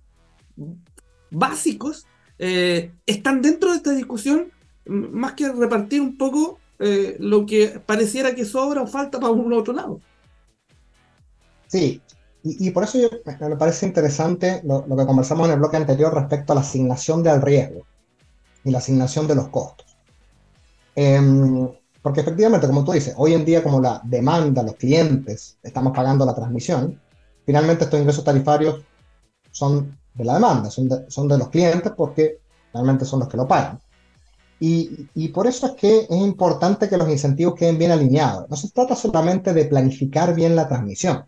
básicos 1.30 2.06
están 2.38 3.42
dentro 3.42 3.70
de 3.70 3.76
esta 3.76 3.92
discusión 3.92 4.50
más 4.86 5.34
que 5.34 5.52
repartir 5.52 6.00
un 6.00 6.16
poco 6.16 6.58
lo 7.18 7.44
que 7.44 7.80
pareciera 7.84 8.34
que 8.34 8.44
sobra 8.44 8.82
o 8.82 8.86
falta 8.86 9.20
para 9.20 9.32
un 9.32 9.52
otro 9.52 9.74
lado? 9.74 10.00
Sí, 11.66 12.00
y, 12.42 12.70
por 12.70 12.84
eso 12.84 12.98
me 13.40 13.56
parece 13.56 13.86
interesante 13.86 14.62
lo, 14.64 14.84
que 14.84 15.06
conversamos 15.06 15.46
en 15.46 15.54
el 15.54 15.58
bloque 15.58 15.76
anterior 15.76 16.14
respecto 16.14 16.52
a 16.52 16.56
la 16.56 16.62
asignación 16.62 17.22
del 17.22 17.42
riesgo 17.42 17.82
y 18.64 18.70
la 18.70 18.78
asignación 18.78 19.26
de 19.26 19.34
los 19.34 19.48
costos. 19.48 19.96
Em, 20.94 21.68
porque 22.00 22.20
efectivamente, 22.20 22.66
como 22.66 22.84
tú 22.84 22.92
dices, 22.92 23.14
hoy 23.16 23.34
en 23.34 23.44
día 23.44 23.62
como 23.62 23.80
la 23.80 24.00
demanda, 24.04 24.62
los 24.62 24.76
clientes, 24.76 25.58
estamos 25.62 25.92
pagando 25.94 26.24
la 26.24 26.34
transmisión, 26.34 26.98
finalmente 27.44 27.84
estos 27.84 28.00
ingresos 28.00 28.24
tarifarios 28.24 28.82
son 29.50 29.98
de 30.14 30.24
la 30.24 30.34
demanda, 30.34 30.70
son 30.70 30.88
de, 30.88 31.10
son 31.10 31.28
de 31.28 31.38
los 31.38 31.48
clientes 31.48 31.92
porque 31.96 32.38
realmente 32.72 33.04
son 33.04 33.20
los 33.20 33.28
que 33.28 33.36
lo 33.36 33.46
pagan. 33.48 33.80
Y, 34.58 35.08
y, 35.14 35.28
por 35.28 35.46
eso 35.46 35.68
es 35.68 35.72
que 35.72 36.00
es 36.00 36.10
importante 36.10 36.88
que 36.88 36.98
los 36.98 37.08
incentivos 37.08 37.54
queden 37.54 37.78
bien 37.78 37.92
alineados. 37.92 38.48
No 38.50 38.56
se 38.56 38.68
trata 38.68 38.94
solamente 38.94 39.54
de 39.54 39.64
planificar 39.64 40.34
bien 40.34 40.54
la 40.54 40.68
transmisión, 40.68 41.24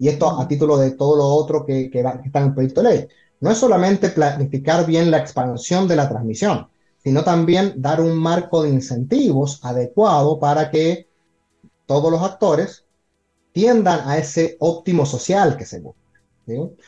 y 0.00 0.08
esto 0.08 0.40
a 0.40 0.48
título 0.48 0.78
de 0.78 0.92
todo 0.92 1.14
lo 1.14 1.26
otro 1.26 1.64
que, 1.64 1.90
que, 1.90 2.00
está 2.00 2.40
en 2.40 2.46
el 2.46 2.54
proyecto 2.54 2.82
de 2.82 2.88
ley. 2.88 3.08
No 3.40 3.50
es 3.50 3.58
solamente 3.58 4.08
planificar 4.08 4.86
bien 4.86 5.10
la 5.10 5.18
expansión 5.18 5.86
de 5.86 5.94
la 5.94 6.08
transmisión, 6.08 6.68
sino 7.04 7.22
también 7.22 7.74
dar 7.76 8.00
un 8.00 8.16
marco 8.16 8.62
de 8.62 8.70
incentivos 8.70 9.60
adecuado 9.62 10.38
para 10.38 10.70
que 10.70 11.06
todos 11.84 12.10
los 12.10 12.22
actores 12.22 12.84
tiendan 13.52 14.08
a 14.08 14.18
ese 14.18 14.56
óptimo 14.60 15.06
social 15.06 15.56
que 15.56 15.64
se 15.64 15.80
busca, 15.80 15.98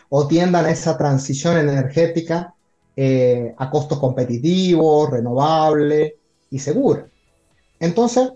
o 0.09 0.27
tiendan 0.27 0.67
a 0.67 0.71
esa 0.71 0.97
transición 0.99 1.59
energética 1.59 2.55
eh, 2.97 3.55
a 3.57 3.71
costos 3.71 3.99
competitivos, 3.99 5.11
renovable 5.11 6.17
y 6.51 6.59
segura. 6.59 7.07
Entonces, 7.79 8.33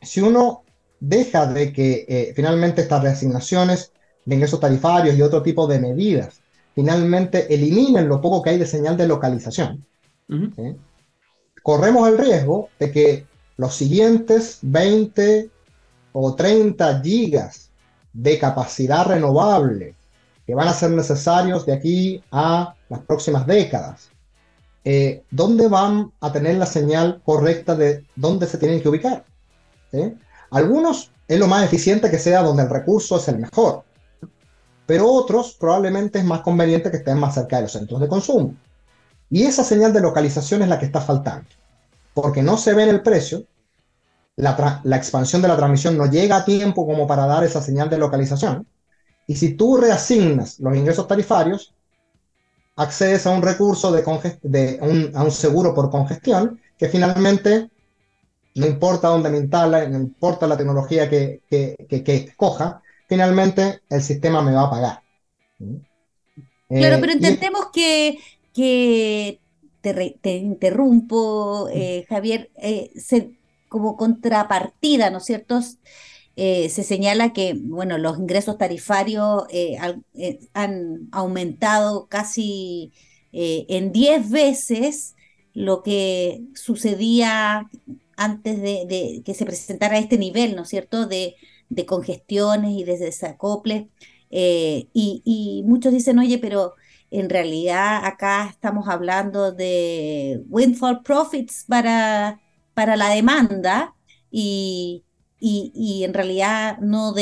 si 0.00 0.20
uno 0.20 0.64
deja 1.00 1.46
de 1.46 1.72
que 1.72 2.04
eh, 2.08 2.32
finalmente 2.34 2.82
estas 2.82 3.02
reasignaciones 3.02 3.92
de 4.24 4.34
ingresos 4.34 4.60
tarifarios 4.60 5.16
y 5.16 5.22
otro 5.22 5.42
tipo 5.42 5.66
de 5.66 5.78
medidas 5.78 6.40
finalmente 6.74 7.52
eliminen 7.54 8.08
lo 8.08 8.20
poco 8.20 8.42
que 8.42 8.50
hay 8.50 8.58
de 8.58 8.66
señal 8.66 8.96
de 8.96 9.06
localización. 9.06 9.84
corremos 11.62 12.08
el 12.08 12.18
riesgo 12.18 12.68
de 12.78 12.90
que 12.90 13.26
los 13.56 13.74
siguientes 13.74 14.58
20 14.62 15.50
o 16.16 16.34
30 16.34 17.02
gigas 17.02 17.70
de 18.12 18.38
capacidad 18.38 19.04
renovable 19.04 19.96
que 20.46 20.54
van 20.54 20.68
a 20.68 20.72
ser 20.72 20.90
necesarios 20.90 21.66
de 21.66 21.72
aquí 21.72 22.22
a 22.30 22.74
las 22.88 23.00
próximas 23.00 23.46
décadas, 23.46 24.10
eh, 24.84 25.24
¿dónde 25.30 25.66
van 25.66 26.12
a 26.20 26.30
tener 26.30 26.56
la 26.56 26.66
señal 26.66 27.20
correcta 27.24 27.74
de 27.74 28.06
dónde 28.14 28.46
se 28.46 28.58
tienen 28.58 28.80
que 28.80 28.88
ubicar? 28.88 29.24
Algunos 30.50 31.10
es 31.26 31.38
lo 31.38 31.48
más 31.48 31.64
eficiente 31.64 32.10
que 32.10 32.18
sea 32.18 32.42
donde 32.42 32.62
el 32.62 32.70
recurso 32.70 33.16
es 33.16 33.26
el 33.28 33.38
mejor, 33.38 33.82
pero 34.86 35.10
otros 35.10 35.56
probablemente 35.58 36.20
es 36.20 36.24
más 36.24 36.42
conveniente 36.42 36.90
que 36.90 36.98
estén 36.98 37.18
más 37.18 37.34
cerca 37.34 37.56
de 37.56 37.62
los 37.62 37.72
centros 37.72 38.00
de 38.00 38.08
consumo. 38.08 38.54
Y 39.30 39.42
esa 39.44 39.64
señal 39.64 39.92
de 39.92 40.00
localización 40.00 40.62
es 40.62 40.68
la 40.68 40.78
que 40.78 40.86
está 40.86 41.00
faltando, 41.00 41.48
porque 42.12 42.42
no 42.42 42.56
se 42.56 42.72
ve 42.72 42.84
en 42.84 42.90
el 42.90 43.02
precio, 43.02 43.46
la, 44.36 44.80
la 44.84 44.96
expansión 44.96 45.42
de 45.42 45.48
la 45.48 45.56
transmisión 45.56 45.96
no 45.96 46.10
llega 46.10 46.36
a 46.36 46.44
tiempo 46.44 46.86
como 46.86 47.06
para 47.06 47.26
dar 47.26 47.44
esa 47.44 47.62
señal 47.62 47.88
de 47.88 47.98
localización, 47.98 48.66
y 49.26 49.36
si 49.36 49.54
tú 49.54 49.76
reasignas 49.76 50.60
los 50.60 50.76
ingresos 50.76 51.06
tarifarios, 51.06 51.74
accedes 52.76 53.26
a 53.26 53.30
un 53.30 53.42
recurso 53.42 53.92
de, 53.92 54.02
de 54.42 54.78
un, 54.82 55.12
a 55.14 55.22
un 55.22 55.30
seguro 55.30 55.74
por 55.74 55.90
congestión 55.90 56.60
que 56.76 56.88
finalmente 56.88 57.70
no 58.56 58.66
importa 58.66 59.08
dónde 59.08 59.30
me 59.30 59.38
instala, 59.38 59.88
no 59.88 59.98
importa 59.98 60.46
la 60.46 60.56
tecnología 60.56 61.08
que, 61.08 61.40
que, 61.48 61.76
que, 61.88 62.14
escoja, 62.14 62.82
finalmente 63.08 63.80
el 63.88 64.02
sistema 64.02 64.42
me 64.42 64.52
va 64.52 64.64
a 64.64 64.70
pagar. 64.70 65.02
Claro, 66.68 66.96
pero 67.00 67.12
eh, 67.12 67.16
intentemos 67.16 67.66
que, 67.72 68.18
que 68.52 69.40
te, 69.80 70.36
interrumpo, 70.36 71.68
eh, 71.72 72.04
Javier, 72.08 72.50
eh, 72.56 72.90
como 73.74 73.96
contrapartida, 73.96 75.10
¿no 75.10 75.18
es 75.18 75.24
cierto? 75.24 75.58
Eh, 76.36 76.68
se 76.68 76.84
señala 76.84 77.32
que 77.32 77.56
bueno, 77.60 77.98
los 77.98 78.20
ingresos 78.20 78.56
tarifarios 78.56 79.46
eh, 79.50 79.76
eh, 80.14 80.38
han 80.52 81.08
aumentado 81.10 82.06
casi 82.06 82.92
en 83.32 83.90
10 83.90 84.30
veces 84.30 85.16
lo 85.54 85.82
que 85.82 86.44
sucedía 86.54 87.68
antes 88.16 88.62
de, 88.62 89.22
que 89.24 89.34
se 89.34 89.44
presentara 89.44 89.98
este 89.98 90.18
nivel, 90.18 90.54
¿no 90.54 90.62
es 90.62 90.68
cierto?, 90.68 91.06
de, 91.06 91.34
congestiones 91.84 92.70
y 92.78 92.84
de 92.84 92.96
desacoples. 92.96 93.86
Y, 94.30 94.88
y, 95.24 95.64
muchos 95.66 95.92
dicen, 95.92 96.20
oye, 96.20 96.38
pero 96.38 96.74
en 97.10 97.28
realidad 97.28 98.04
acá 98.04 98.46
estamos 98.48 98.86
hablando 98.88 99.50
de 99.50 100.44
windfall 100.48 101.02
profits 101.02 101.64
para, 101.66 102.40
para 102.74 102.96
la 102.96 103.10
demanda 103.10 103.94
y, 104.30 105.04
y, 105.46 106.04
en 106.04 106.14
realidad 106.14 106.78
no, 106.78 107.14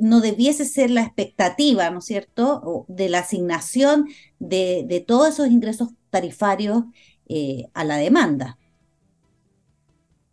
no 0.00 0.20
debiese 0.20 0.64
ser 0.64 0.90
la 0.90 1.02
expectativa, 1.02 1.90
¿no 1.90 1.98
es 1.98 2.06
cierto?, 2.06 2.86
de 2.88 3.08
la 3.08 3.18
asignación 3.18 4.06
de, 4.38 5.04
todos 5.06 5.28
esos 5.28 5.48
ingresos 5.48 5.90
tarifarios 6.10 6.84
eh, 7.28 7.68
a 7.74 7.84
la 7.84 7.96
demanda. 7.96 8.58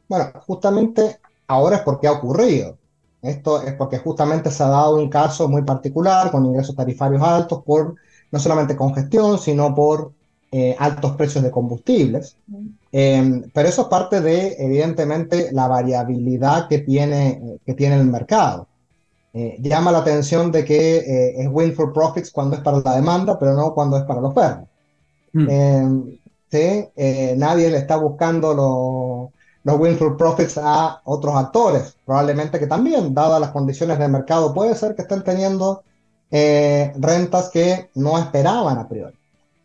Bueno, 0.07 0.31
justamente 0.45 1.19
ahora 1.47 1.77
es 1.77 1.81
porque 1.81 2.07
ha 2.07 2.13
ocurrido. 2.13 2.77
Esto 3.21 3.61
es 3.61 3.73
porque 3.73 3.99
justamente 3.99 4.51
se 4.51 4.63
ha 4.63 4.67
dado 4.67 4.95
un 4.95 5.09
caso 5.09 5.47
muy 5.47 5.63
particular 5.63 6.31
con 6.31 6.45
ingresos 6.45 6.75
tarifarios 6.75 7.21
altos 7.21 7.63
por 7.63 7.95
no 8.31 8.39
solamente 8.39 8.75
congestión, 8.75 9.37
sino 9.37 9.73
por 9.75 10.13
eh, 10.55 10.75
altos 10.77 11.15
precios 11.15 11.43
de 11.43 11.49
combustibles. 11.49 12.37
Em, 12.91 13.49
pero 13.51 13.67
eso 13.67 13.81
es 13.81 13.87
parte 13.87 14.21
de, 14.21 14.55
evidentemente, 14.59 15.51
la 15.51 15.67
variabilidad 15.67 16.67
que 16.67 16.77
tiene, 16.77 17.57
que 17.65 17.73
tiene 17.73 17.95
el 17.95 18.05
mercado. 18.05 18.67
Eh, 19.33 19.57
llama 19.59 19.91
la 19.91 19.97
atención 19.97 20.51
de 20.51 20.63
que 20.63 20.97
eh, 20.97 21.41
es 21.41 21.47
win 21.49 21.73
for 21.73 21.91
profits 21.91 22.29
cuando 22.29 22.55
es 22.55 22.61
para 22.61 22.81
la 22.81 22.97
demanda, 22.97 23.39
pero 23.39 23.55
no 23.55 23.73
cuando 23.73 23.97
es 23.97 24.03
para 24.03 24.21
los 24.21 24.31
perros. 24.31 24.67
Hmm. 25.33 25.49
Em, 25.49 26.19
nadie 27.39 27.71
le 27.71 27.77
está 27.77 27.95
buscando 27.95 28.53
los 29.63 29.79
win 29.79 29.97
for 29.97 30.15
profits 30.17 30.59
a 30.61 31.01
otros 31.05 31.35
actores, 31.35 31.97
probablemente 32.05 32.59
que 32.59 32.67
también, 32.67 33.11
dadas 33.15 33.41
las 33.41 33.49
condiciones 33.49 33.97
de 33.97 34.07
mercado, 34.07 34.53
puede 34.53 34.75
ser 34.75 34.93
que 34.93 35.01
estén 35.01 35.23
teniendo 35.23 35.81
rentas 36.29 37.49
que 37.49 37.89
no 37.95 38.19
esperaban 38.19 38.77
a 38.77 38.87
priori. 38.87 39.15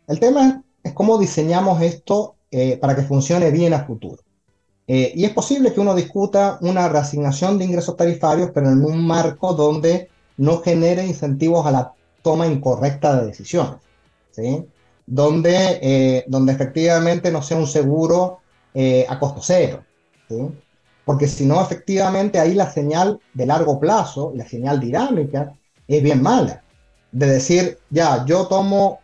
El 0.07 0.19
tema 0.19 0.47
es 0.47 0.55
es 0.83 0.93
cómo 0.93 1.17
diseñamos 1.17 1.81
esto 1.81 2.35
eh, 2.51 2.77
para 2.77 2.95
que 2.95 3.03
funcione 3.03 3.51
bien 3.51 3.73
a 3.73 3.85
futuro. 3.85 4.21
Eh, 4.87 5.11
y 5.15 5.25
es 5.25 5.31
posible 5.31 5.71
que 5.71 5.79
uno 5.79 5.93
discuta 5.93 6.57
una 6.61 6.89
reasignación 6.89 7.57
de 7.57 7.65
ingresos 7.65 7.95
tarifarios, 7.95 8.51
pero 8.53 8.69
en 8.69 8.83
un 8.83 9.05
marco 9.05 9.53
donde 9.53 10.09
no 10.37 10.61
genere 10.61 11.05
incentivos 11.05 11.65
a 11.65 11.71
la 11.71 11.93
toma 12.23 12.47
incorrecta 12.47 13.19
de 13.19 13.27
decisiones, 13.27 13.75
¿sí? 14.31 14.65
donde, 15.05 15.79
eh, 15.81 16.25
donde 16.27 16.53
efectivamente 16.53 17.31
no 17.31 17.41
sea 17.41 17.57
un 17.57 17.67
seguro 17.67 18.39
a 19.09 19.19
costo 19.19 19.41
cero. 19.43 19.83
¿sí? 20.29 20.37
Porque 21.03 21.27
si 21.27 21.45
no, 21.45 21.61
efectivamente 21.61 22.39
ahí 22.39 22.53
la 22.53 22.71
señal 22.71 23.19
de 23.33 23.45
largo 23.45 23.79
plazo, 23.79 24.31
la 24.35 24.47
señal 24.47 24.79
dinámica, 24.79 25.53
es 25.87 26.03
bien 26.03 26.21
mala. 26.21 26.63
De 27.11 27.25
decir, 27.25 27.79
ya, 27.89 28.23
yo 28.25 28.45
tomo 28.45 28.99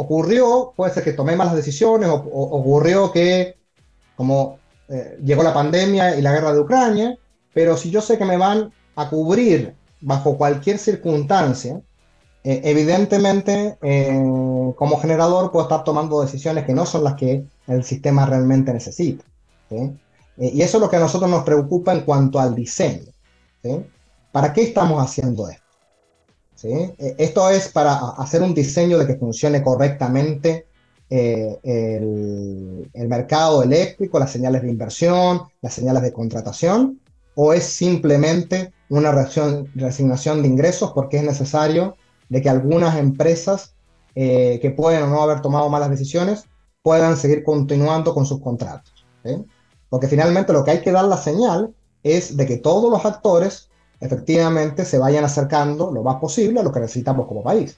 ocurrió, 0.00 0.72
puede 0.74 0.92
ser 0.94 1.04
que 1.04 1.12
tomé 1.12 1.36
malas 1.36 1.54
decisiones, 1.54 2.08
o, 2.08 2.14
ocurrió 2.14 3.12
que 3.12 3.56
como 4.16 4.58
eh, 4.88 5.18
llegó 5.22 5.42
la 5.42 5.54
pandemia 5.54 6.16
y 6.16 6.22
la 6.22 6.32
guerra 6.32 6.52
de 6.52 6.60
Ucrania, 6.60 7.18
pero 7.52 7.76
si 7.76 7.90
yo 7.90 8.00
sé 8.00 8.16
que 8.16 8.24
me 8.24 8.36
van 8.36 8.72
a 8.96 9.08
cubrir 9.10 9.74
bajo 10.00 10.38
cualquier 10.38 10.78
circunstancia, 10.78 11.80
eh, 12.42 12.62
evidentemente 12.64 13.76
eh, 13.82 14.22
como 14.76 14.98
generador 14.98 15.52
puedo 15.52 15.66
estar 15.66 15.84
tomando 15.84 16.22
decisiones 16.22 16.64
que 16.64 16.72
no 16.72 16.86
son 16.86 17.04
las 17.04 17.14
que 17.14 17.44
el 17.66 17.84
sistema 17.84 18.24
realmente 18.24 18.72
necesita. 18.72 19.24
y 20.38 20.62
eso 20.62 20.78
es 20.78 20.80
lo 20.80 20.88
que 20.88 20.96
a 20.96 21.00
nosotros 21.00 21.30
nos 21.30 21.44
preocupa 21.44 21.92
en 21.92 22.00
cuanto 22.00 22.40
al 22.40 22.54
diseño. 22.54 23.12
¿Para 24.32 24.52
qué 24.52 24.62
estamos 24.62 25.02
haciendo 25.02 25.48
esto? 25.48 25.59
E, 26.62 27.14
esto 27.18 27.48
es 27.50 27.68
para 27.68 27.94
hacer 28.18 28.42
un 28.42 28.54
diseño 28.54 28.98
de 28.98 29.06
que 29.06 29.16
funcione 29.16 29.62
correctamente 29.62 30.66
eh, 31.08 31.58
el, 31.64 33.08
mercado 33.08 33.62
eléctrico, 33.62 34.18
las 34.18 34.30
señales 34.30 34.62
de 34.62 34.70
inversión, 34.70 35.42
las 35.60 35.74
señales 35.74 36.02
de 36.02 36.12
contratación, 36.12 37.00
o 37.34 37.52
es 37.52 37.64
simplemente 37.64 38.72
una 38.88 39.10
reasignación 39.10 40.42
de 40.42 40.48
ingresos 40.48 40.92
porque 40.92 41.16
es 41.16 41.24
necesario 41.24 41.96
de 42.28 42.42
que 42.42 42.48
algunas 42.48 42.96
empresas 42.96 43.74
eh, 44.14 44.58
que 44.60 44.70
pueden 44.70 45.02
o 45.04 45.06
no 45.08 45.22
haber 45.22 45.40
tomado 45.40 45.68
malas 45.68 45.90
decisiones 45.90 46.44
puedan 46.82 47.16
seguir 47.16 47.42
continuando 47.42 48.14
con 48.14 48.26
sus 48.26 48.40
contratos. 48.40 49.04
Porque 49.88 50.08
finalmente 50.08 50.52
lo 50.52 50.64
que 50.64 50.72
hay 50.72 50.80
que 50.80 50.92
dar 50.92 51.04
la 51.04 51.16
señal 51.16 51.74
es 52.02 52.36
de 52.36 52.46
que 52.46 52.56
todos 52.56 52.90
los 52.90 53.04
actores 53.04 53.69
efectivamente 54.00 54.84
se 54.84 54.98
vayan 54.98 55.24
acercando 55.24 55.90
lo 55.90 56.02
más 56.02 56.16
posible 56.16 56.60
a 56.60 56.62
lo 56.62 56.72
que 56.72 56.80
necesitamos 56.80 57.26
como 57.26 57.42
país. 57.42 57.76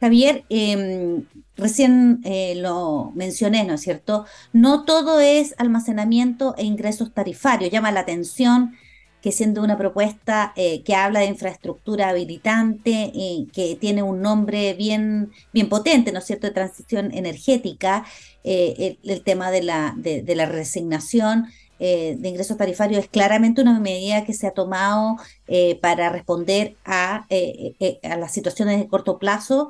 Javier, 0.00 0.44
em, 0.50 1.24
recién 1.56 2.20
eh, 2.24 2.54
lo 2.56 3.12
mencioné, 3.14 3.64
¿no 3.64 3.74
es 3.74 3.80
cierto? 3.80 4.26
No 4.52 4.84
todo 4.84 5.18
es 5.20 5.54
almacenamiento 5.56 6.54
e 6.58 6.64
ingresos 6.64 7.14
tarifarios. 7.14 7.70
Llama 7.70 7.90
la 7.90 8.00
atención 8.00 8.74
que 9.22 9.32
siendo 9.32 9.62
una 9.62 9.78
propuesta 9.78 10.52
eh, 10.56 10.82
que 10.82 10.94
habla 10.94 11.20
de 11.20 11.26
infraestructura 11.26 12.10
habilitante, 12.10 13.12
eh, 13.14 13.46
que 13.54 13.76
tiene 13.80 14.02
un 14.02 14.20
nombre 14.20 14.74
bien, 14.74 15.30
bien 15.54 15.70
potente, 15.70 16.12
¿no 16.12 16.18
es 16.18 16.26
cierto?, 16.26 16.48
de 16.48 16.52
transición 16.52 17.10
energética, 17.14 18.04
el, 18.44 19.22
tema 19.24 19.50
de 19.50 19.62
la, 19.62 19.94
de 19.96 20.34
la 20.34 20.44
resignación 20.44 21.46
eh, 21.86 22.16
de 22.18 22.30
ingresos 22.30 22.56
tarifarios 22.56 23.04
es 23.04 23.10
claramente 23.10 23.60
una 23.60 23.78
medida 23.78 24.24
que 24.24 24.32
se 24.32 24.46
ha 24.46 24.52
tomado 24.52 25.16
eh, 25.46 25.78
para 25.82 26.08
responder 26.08 26.78
a, 26.86 27.26
eh, 27.28 27.98
a, 28.02 28.16
las 28.16 28.32
situaciones 28.32 28.78
de 28.80 28.88
corto 28.88 29.18
plazo, 29.18 29.68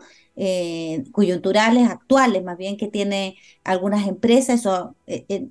coyunturales, 1.13 1.89
actuales, 1.89 2.45
más 2.45 2.57
bien 2.57 2.77
que 2.77 2.87
tiene 2.89 3.37
algunas 3.65 4.07
empresas, 4.07 4.61
eso 4.61 4.95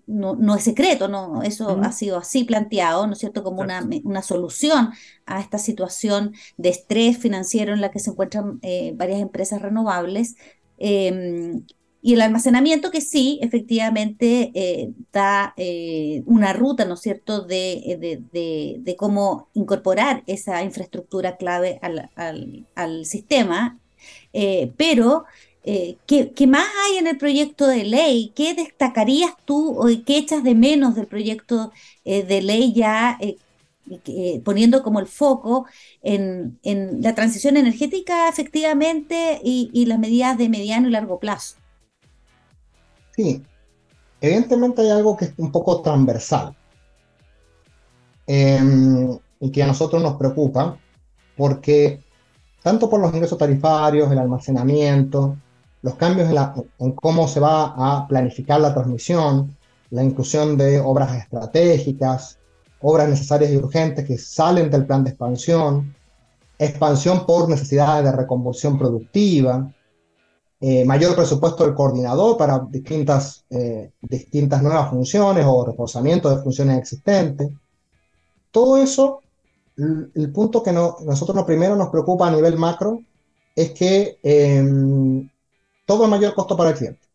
no, 0.08 0.56
es 0.56 0.64
secreto, 0.64 1.08
no, 1.10 1.44
eso 1.44 1.70
ha 1.82 1.92
sido 1.92 2.18
así 2.18 2.44
planteado, 2.46 3.08
¿no 3.08 3.14
es 3.14 3.20
cierto?, 3.20 3.44
como 3.44 3.62
una, 3.62 3.86
una, 4.04 4.22
solución 4.22 4.92
a 5.26 5.42
esta 5.42 5.58
situación 5.58 6.34
de 6.58 6.70
estrés 6.70 7.18
financiero 7.18 7.74
en 7.74 7.82
la 7.82 7.92
que 7.92 8.00
se 8.00 8.12
encuentran 8.12 8.62
varias 8.96 9.22
empresas 9.22 9.62
renovables. 9.62 10.36
Em, 10.78 11.64
y 12.06 12.16
el 12.16 12.22
almacenamiento 12.22 12.92
que 12.92 13.00
sí, 13.00 13.40
efectivamente, 13.42 14.52
eh, 14.56 14.92
da 15.14 15.54
eh, 15.56 16.22
una 16.26 16.52
ruta, 16.52 16.84
¿no 16.84 16.96
es 16.96 17.00
cierto?, 17.00 17.44
de, 17.44 18.20
de, 18.34 18.96
cómo 18.98 19.48
incorporar 19.54 20.22
esa 20.28 20.64
infraestructura 20.64 21.38
clave 21.38 21.80
al, 21.82 22.10
al, 22.76 23.06
sistema, 23.06 23.80
eh, 24.34 24.74
pero 24.76 25.24
eh, 25.64 25.96
¿qué, 26.06 26.46
más 26.46 26.66
hay 26.86 26.98
en 26.98 27.08
el 27.08 27.18
proyecto 27.18 27.68
de 27.68 27.86
ley? 27.86 28.34
¿Qué 28.36 28.54
destacarías 28.54 29.32
tú 29.46 29.74
o 29.80 29.88
qué 30.06 30.18
echas 30.18 30.44
de 30.44 30.56
menos 30.56 30.96
del 30.96 31.08
proyecto 31.08 31.72
eh, 32.04 32.24
de 32.24 32.42
ley 32.42 32.74
ya 32.74 33.18
poniendo 34.44 34.84
como 34.84 35.00
el 35.00 35.08
foco 35.08 35.68
en, 36.02 36.60
la 37.02 37.16
transición 37.16 37.56
energética 37.56 38.28
efectivamente 38.28 39.40
y, 39.42 39.86
las 39.86 40.00
medidas 40.00 40.38
de 40.38 40.50
mediano 40.50 40.90
y 40.90 40.92
largo 40.92 41.20
plazo? 41.20 41.63
Sí, 43.16 43.44
evidentemente 44.22 44.82
hay 44.82 44.90
algo 44.90 45.16
que 45.16 45.26
es 45.26 45.34
un 45.38 45.52
poco 45.52 45.82
transversal 45.82 46.56
em, 48.26 49.18
y 49.40 49.52
que 49.52 49.64
a 49.64 49.68
nosotros 49.68 50.02
nos 50.02 50.16
preocupa 50.16 50.78
porque 51.38 52.02
tanto 52.64 52.90
por 52.90 53.02
los 53.02 53.14
ingresos 53.14 53.38
tarifarios, 53.38 54.12
el 54.12 54.18
almacenamiento, 54.18 55.38
los 55.82 55.96
cambios 55.96 56.30
en, 56.80 56.92
cómo 56.94 57.28
se 57.28 57.40
va 57.42 57.74
a 57.76 58.08
planificar 58.08 58.62
la 58.62 58.74
transmisión, 58.74 59.56
la 59.92 60.04
inclusión 60.04 60.58
de 60.58 60.80
obras 60.80 61.14
estratégicas, 61.16 62.40
obras 62.82 63.10
necesarias 63.10 63.52
y 63.52 63.58
urgentes 63.58 64.06
que 64.06 64.18
salen 64.18 64.72
del 64.72 64.86
plan 64.86 65.04
de 65.04 65.10
expansión, 65.12 65.94
expansión 66.58 67.26
por 67.26 67.50
necesidades 67.50 68.06
de 68.06 68.12
reconversión 68.14 68.78
productiva, 68.78 69.70
eh, 70.66 70.86
mayor 70.86 71.14
presupuesto 71.14 71.66
del 71.66 71.76
coordinador 71.76 72.38
para 72.38 72.60
distintas, 72.70 73.44
eh, 73.50 73.92
distintas 74.00 74.64
nuevas 74.64 74.92
funciones 74.92 75.44
o 75.46 75.66
reforzamiento 75.66 76.30
de 76.30 76.42
funciones 76.42 76.78
existentes. 76.78 77.50
Todo 78.50 78.78
eso, 78.78 79.20
el, 79.76 80.32
punto 80.32 80.64
que 80.64 80.72
no, 80.72 80.96
nosotros 81.04 81.36
lo 81.36 81.46
primero 81.46 81.76
nos 81.76 81.90
preocupa 81.90 82.30
a 82.30 82.32
nivel 82.32 82.58
macro 82.58 83.02
es 83.54 83.72
que 83.72 84.18
em, 84.24 85.30
todo 85.86 86.06
es 86.06 86.10
mayor 86.10 86.34
costo 86.34 86.56
para 86.56 86.70
el 86.70 86.78
cliente. 86.78 87.06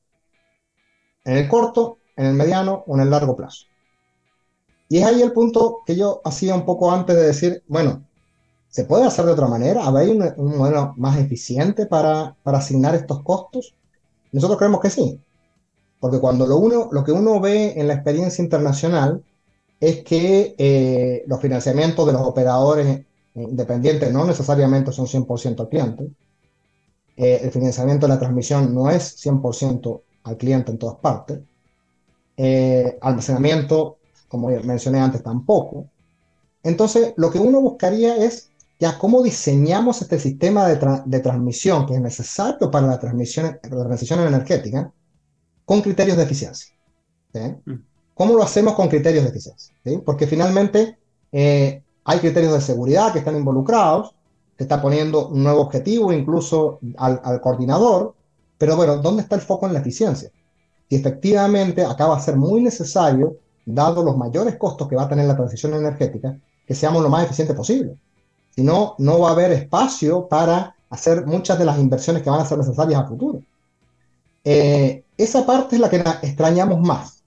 En 1.25 1.39
el 1.39 1.49
corto, 1.49 2.01
en 2.17 2.27
el 2.27 2.35
mediano 2.35 2.85
o 2.87 2.97
en 2.97 3.01
el 3.01 3.09
largo 3.09 3.35
plazo. 3.35 3.65
Y 4.91 4.99
es 4.99 5.07
ahí 5.07 5.23
el 5.23 5.33
punto 5.33 5.79
que 5.87 5.97
yo 5.97 6.21
hacía 6.23 6.55
un 6.55 6.67
poco 6.67 6.93
antes 6.93 7.17
de 7.17 7.23
decir, 7.23 7.63
bueno, 7.67 8.05
¿se 8.71 8.85
puede 8.85 9.05
hacer 9.05 9.25
de 9.25 9.33
otra 9.33 9.47
manera? 9.47 9.89
¿Hay 9.89 10.11
un, 10.11 10.57
modelo 10.57 10.95
más 10.97 11.19
eficiente 11.19 11.87
para, 11.87 12.37
para, 12.43 12.59
asignar 12.59 12.95
estos 12.95 13.23
costos? 13.23 13.75
Nosotros 14.33 14.59
creemos 14.59 14.81
que 14.81 14.91
sí. 14.91 15.21
Porque 16.01 16.21
cuando 16.21 16.47
lo, 16.47 16.57
uno, 16.59 16.89
lo 16.93 17.03
que 17.05 17.13
uno 17.13 17.41
ve 17.41 17.75
en 17.77 17.89
la 17.89 17.95
experiencia 17.95 18.43
internacional 18.43 19.23
es 19.81 20.03
que 20.05 20.55
eh, 20.59 21.25
los 21.27 21.41
financiamientos 21.41 22.07
de 22.07 22.13
los 22.13 22.23
operadores 22.23 23.05
independientes 23.35 24.13
no 24.13 24.25
necesariamente 24.25 24.93
son 24.93 25.07
100% 25.07 25.61
al 25.61 25.69
cliente, 25.69 26.11
eh, 27.17 27.41
el 27.43 27.51
financiamiento 27.51 28.07
de 28.07 28.13
la 28.13 28.19
transmisión 28.19 28.75
no 28.75 28.91
es 28.91 29.17
100% 29.25 30.03
al 30.25 30.37
cliente 30.37 30.71
en 30.71 30.79
todas 30.79 30.97
partes. 30.99 31.41
Eh, 32.37 32.97
almacenamiento, 33.01 33.99
como 34.29 34.49
mencioné 34.49 35.01
antes, 35.01 35.23
tampoco. 35.23 35.87
Entonces, 36.63 37.15
lo 37.17 37.31
que 37.31 37.39
uno 37.39 37.61
buscaría 37.61 38.17
es 38.17 38.51
ya 38.79 38.99
cómo 38.99 39.23
diseñamos 39.23 40.03
este 40.03 40.19
sistema 40.19 40.67
de, 40.67 41.21
transmisión 41.21 41.87
que 41.87 41.95
es 41.95 42.01
necesario 42.01 42.71
para 42.71 42.87
la 42.87 42.99
transmisión, 42.99 43.59
la 43.63 43.85
transición 43.85 44.21
energética 44.21 44.93
con 45.65 45.83
criterios 45.83 46.17
de 46.17 46.23
eficiencia. 46.23 46.75
Mm. 47.33 47.75
¿Cómo 48.15 48.35
lo 48.35 48.43
hacemos 48.43 48.75
con 48.75 48.89
criterios 48.89 49.25
de 49.25 49.31
eficiencia? 49.31 49.75
Porque 50.05 50.27
finalmente 50.27 50.99
eh, 51.33 51.83
hay 52.05 52.19
criterios 52.21 52.53
de 52.53 52.61
seguridad 52.61 53.13
que 53.13 53.19
están 53.19 53.37
involucrados, 53.37 54.15
se 54.57 54.65
está 54.65 54.81
poniendo 54.81 55.29
un 55.29 55.43
nuevo 55.43 55.61
objetivo 55.61 56.13
incluso 56.13 56.81
al, 56.97 57.41
coordinador, 57.41 58.15
pero 58.57 58.77
bueno, 58.77 58.97
¿dónde 58.97 59.23
está 59.23 59.37
el 59.37 59.41
foco 59.41 59.67
en 59.67 59.73
la 59.73 59.81
eficiencia? 59.81 60.31
Y 60.89 60.97
efectivamente 60.97 61.85
acá 61.85 62.07
va 62.07 62.17
a 62.17 62.21
ser 62.21 62.37
muy 62.37 62.61
necesario, 62.61 63.37
dado 63.65 64.03
los 64.03 64.17
mayores 64.17 64.57
costos 64.57 64.89
que 64.89 64.97
va 64.97 65.03
a 65.03 65.09
tener 65.09 65.27
la 65.27 65.37
transición 65.37 65.75
energética, 65.75 66.37
que 66.67 66.75
seamos 66.75 67.03
lo 67.03 67.09
más 67.09 67.25
eficiente 67.25 67.55
posible. 67.55 67.97
Si 68.59 68.65
no, 68.65 68.97
no 68.99 69.21
va 69.21 69.29
a 69.29 69.33
haber 69.35 69.53
espacio 69.53 70.27
para 70.27 70.75
hacer 70.91 71.25
muchas 71.27 71.61
de 71.61 71.65
las 71.65 71.79
inversiones 71.79 72.25
que 72.25 72.31
van 72.31 72.41
a 72.41 72.45
ser 72.45 72.59
necesarias 72.59 73.01
a 73.01 73.07
futuro. 73.07 73.41
Eh, 74.43 75.05
esa 75.17 75.47
parte 75.47 75.77
es 75.77 75.81
la 75.81 75.89
que 75.89 76.03
extrañamos 76.23 76.81
más. 76.81 77.23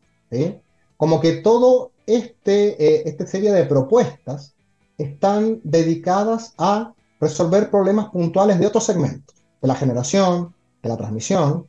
Como 0.98 1.22
que 1.22 1.38
todo 1.38 1.92
este, 2.06 2.72
eh, 2.84 3.04
esta 3.06 3.26
serie 3.26 3.54
de 3.54 3.64
propuestas 3.64 4.56
están 4.98 5.62
dedicadas 5.64 6.54
a 6.58 6.92
resolver 7.22 7.72
problemas 7.72 8.10
puntuales 8.10 8.60
de 8.60 8.68
otros 8.68 8.84
segmentos, 8.84 9.34
de 9.62 9.70
la 9.70 9.76
generación, 9.76 10.54
de 10.84 10.90
la 10.90 10.98
transmisión, 10.98 11.66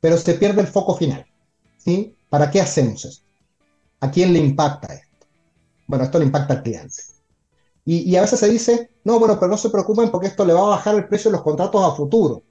pero 0.00 0.16
se 0.16 0.34
pierde 0.34 0.60
el 0.60 0.68
foco 0.68 0.94
final. 0.94 1.26
¿sí? 1.76 2.14
¿Para 2.30 2.52
qué 2.52 2.60
hacemos 2.60 3.04
esto? 3.04 3.26
¿A 3.98 4.12
quién 4.12 4.32
le 4.32 4.38
impacta 4.38 4.94
esto? 4.94 5.26
Bueno, 5.88 6.04
esto 6.04 6.20
le 6.20 6.26
impacta 6.26 6.54
al 6.54 6.62
cliente. 6.62 7.11
Y, 7.84 8.14
a 8.16 8.20
veces 8.20 8.38
se 8.38 8.48
dice, 8.48 8.90
no, 9.04 9.18
bueno, 9.18 9.38
pero 9.38 9.50
no 9.50 9.56
se 9.56 9.70
preocupen 9.70 10.10
porque 10.10 10.28
esto 10.28 10.44
le 10.44 10.52
va 10.52 10.60
a 10.60 10.76
bajar 10.76 10.94
el 10.94 11.08
precio 11.08 11.30
de 11.30 11.36
los 11.36 11.42
contratos 11.42 11.84
a 11.84 11.96
futuro. 11.96 12.42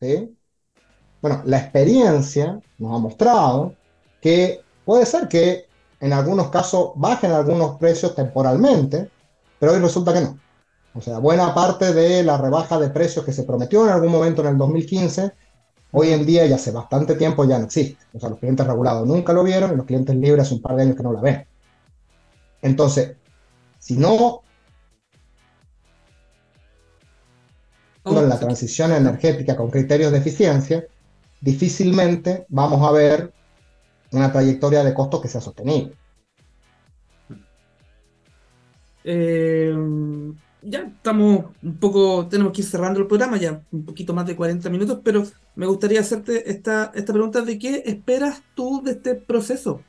Bueno, 0.00 1.42
la 1.44 1.58
experiencia 1.58 2.60
nos 2.78 2.94
ha 2.94 2.98
mostrado 2.98 3.74
que 4.20 4.62
puede 4.84 5.06
ser 5.06 5.28
que 5.28 5.66
en 6.00 6.12
algunos 6.12 6.50
casos 6.50 6.92
bajen 6.96 7.32
algunos 7.32 7.78
precios 7.78 8.14
temporalmente, 8.14 9.10
pero 9.58 9.72
hoy 9.72 9.78
resulta 9.78 10.12
que 10.12 10.20
no. 10.20 10.38
O 10.94 11.00
sea, 11.00 11.18
buena 11.18 11.54
parte 11.54 11.92
de 11.92 12.22
la 12.22 12.38
rebaja 12.38 12.78
de 12.78 12.90
precios 12.90 13.24
que 13.24 13.32
se 13.32 13.44
prometió 13.44 13.84
en 13.84 13.92
algún 13.92 14.10
momento 14.10 14.42
en 14.42 14.48
el 14.48 14.58
2015, 14.58 15.32
hoy 15.92 16.10
en 16.10 16.26
día 16.26 16.46
y 16.46 16.52
hace 16.52 16.70
bastante 16.70 17.14
tiempo 17.14 17.44
ya 17.44 17.58
no 17.58 17.66
existe. 17.66 18.04
O 18.14 18.20
sea, 18.20 18.30
los 18.30 18.38
clientes 18.38 18.66
regulados 18.66 19.06
nunca 19.06 19.32
lo 19.32 19.44
vieron 19.44 19.72
y 19.72 19.76
los 19.76 19.86
clientes 19.86 20.16
libres 20.16 20.46
hace 20.46 20.54
un 20.54 20.62
par 20.62 20.76
de 20.76 20.82
años 20.82 20.96
que 20.96 21.02
no 21.02 21.12
la 21.12 21.20
ven. 21.20 21.46
Entonces, 22.62 23.16
si 23.86 23.96
no 23.96 24.42
en 28.04 28.28
la 28.28 28.38
transición 28.38 28.90
energética 28.90 29.56
con 29.56 29.70
criterios 29.70 30.10
de 30.10 30.18
eficiencia, 30.18 30.84
difícilmente 31.40 32.46
vamos 32.48 32.82
a 32.82 32.90
ver 32.90 33.32
una 34.10 34.32
trayectoria 34.32 34.82
de 34.82 34.92
costos 34.92 35.20
que 35.22 35.28
sea 35.28 35.40
sostenible. 35.40 35.94
Eh, 39.04 39.72
ya 40.62 40.80
estamos 40.80 41.44
un 41.62 41.76
poco, 41.78 42.26
tenemos 42.26 42.52
que 42.52 42.62
ir 42.62 42.66
cerrando 42.66 42.98
el 42.98 43.06
programa, 43.06 43.36
ya 43.36 43.62
un 43.70 43.84
poquito 43.84 44.12
más 44.12 44.26
de 44.26 44.34
40 44.34 44.68
minutos, 44.68 44.98
pero 45.04 45.22
me 45.54 45.66
gustaría 45.66 46.00
hacerte 46.00 46.50
esta, 46.50 46.90
esta 46.92 47.12
pregunta 47.12 47.42
de 47.42 47.56
qué 47.56 47.84
esperas 47.86 48.42
tú 48.56 48.82
de 48.84 48.92
este 48.92 49.14
proceso 49.14 49.80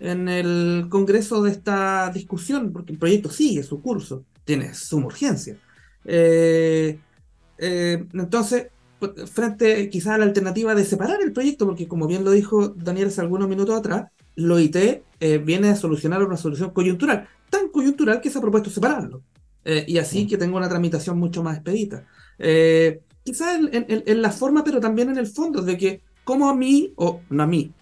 en 0.00 0.28
el 0.28 0.86
Congreso 0.88 1.42
de 1.42 1.50
esta 1.50 2.10
discusión, 2.10 2.72
porque 2.72 2.92
el 2.92 2.98
proyecto 2.98 3.30
sigue 3.30 3.62
su 3.62 3.80
curso, 3.80 4.24
tiene 4.44 4.74
suma 4.74 5.06
urgencia. 5.06 5.56
Eh, 6.04 6.98
eh, 7.58 8.04
entonces, 8.12 8.68
pues, 8.98 9.30
frente 9.30 9.88
quizás 9.88 10.14
a 10.14 10.18
la 10.18 10.24
alternativa 10.24 10.74
de 10.74 10.84
separar 10.84 11.20
el 11.22 11.32
proyecto, 11.32 11.66
porque 11.66 11.88
como 11.88 12.06
bien 12.06 12.24
lo 12.24 12.30
dijo 12.30 12.68
Daniel 12.68 13.08
hace 13.08 13.20
algunos 13.20 13.48
minutos 13.48 13.76
atrás, 13.76 14.10
lo 14.36 14.58
IT 14.58 14.76
eh, 14.76 15.38
viene 15.38 15.70
a 15.70 15.76
solucionar 15.76 16.22
una 16.22 16.36
solución 16.36 16.70
coyuntural, 16.70 17.28
tan 17.50 17.68
coyuntural 17.68 18.20
que 18.20 18.30
se 18.30 18.38
ha 18.38 18.42
propuesto 18.42 18.70
separarlo. 18.70 19.22
Y 19.86 19.96
así 19.96 20.26
que 20.26 20.36
tenga 20.36 20.58
una 20.58 20.68
tramitación 20.68 21.18
mucho 21.18 21.42
más 21.42 21.56
expedita. 21.56 22.06
Quizás 22.36 23.58
en, 23.72 24.20
la 24.20 24.30
forma, 24.30 24.62
pero 24.62 24.78
también 24.78 25.08
en 25.08 25.16
el 25.16 25.26
fondo, 25.26 25.62
de 25.62 25.78
que 25.78 26.02
como 26.22 26.50
a 26.50 26.54
mí, 26.54 26.92
o 26.96 27.22
no 27.30 27.44
a 27.44 27.46
mí, 27.46 27.72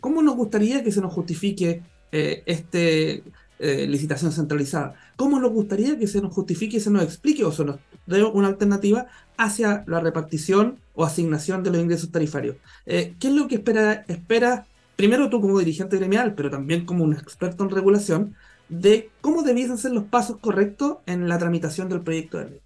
¿cómo 0.00 0.22
nos 0.22 0.36
gustaría 0.36 0.82
que 0.82 0.92
se 0.92 1.00
nos 1.00 1.12
justifique 1.12 1.82
este 2.10 3.22
licitación 3.58 4.32
centralizada? 4.32 4.94
¿Cómo 5.16 5.40
nos 5.40 5.52
gustaría 5.52 5.98
que 5.98 6.06
se 6.06 6.20
nos 6.20 6.34
justifique 6.34 6.76
y 6.76 6.80
se 6.80 6.90
nos 6.90 7.02
explique 7.02 7.44
o 7.44 7.52
se 7.52 7.64
nos 7.64 7.76
dé 8.06 8.22
una 8.22 8.48
alternativa 8.48 9.06
hacia 9.36 9.84
la 9.86 10.00
repartición 10.00 10.78
o 10.94 11.04
asignación 11.04 11.62
de 11.62 11.70
los 11.70 11.80
ingresos 11.80 12.10
tarifarios? 12.10 12.56
¿Qué 12.84 13.16
es 13.20 13.32
lo 13.32 13.48
que 13.48 13.56
espera, 13.56 14.04
espera, 14.08 14.66
primero 14.94 15.30
tú 15.30 15.40
como 15.40 15.58
dirigente 15.58 15.96
gremial, 15.96 16.34
pero 16.34 16.50
también 16.50 16.84
como 16.84 17.04
un 17.04 17.14
experto 17.14 17.64
en 17.64 17.70
regulación, 17.70 18.34
de 18.68 19.10
cómo 19.20 19.42
debiesen 19.42 19.78
ser 19.78 19.92
los 19.92 20.04
pasos 20.04 20.38
correctos 20.38 20.98
en 21.06 21.28
la 21.28 21.38
tramitación 21.38 21.88
del 21.88 22.00
proyecto 22.00 22.38
de 22.38 22.50
ley. 22.50 22.60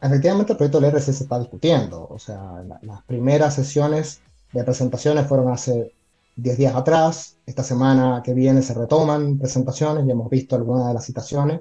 Efectivamente, 0.00 0.52
el 0.52 0.58
proyecto 0.58 0.80
de 0.80 0.92
ley 0.92 1.00
se 1.00 1.12
está 1.12 1.38
discutiendo. 1.38 2.06
O 2.10 2.18
sea, 2.18 2.62
las 2.82 3.02
primeras 3.04 3.54
sesiones 3.54 4.20
de 4.54 4.64
presentaciones 4.64 5.26
fueron 5.26 5.52
hace 5.52 5.94
10 6.36 6.56
días 6.58 6.74
atrás. 6.74 7.38
Esta 7.44 7.62
semana 7.64 8.22
que 8.24 8.34
viene 8.34 8.62
se 8.62 8.74
retoman 8.74 9.38
presentaciones 9.38 10.06
y 10.06 10.10
hemos 10.10 10.30
visto 10.30 10.56
algunas 10.56 10.88
de 10.88 10.94
las 10.94 11.04
citaciones. 11.04 11.60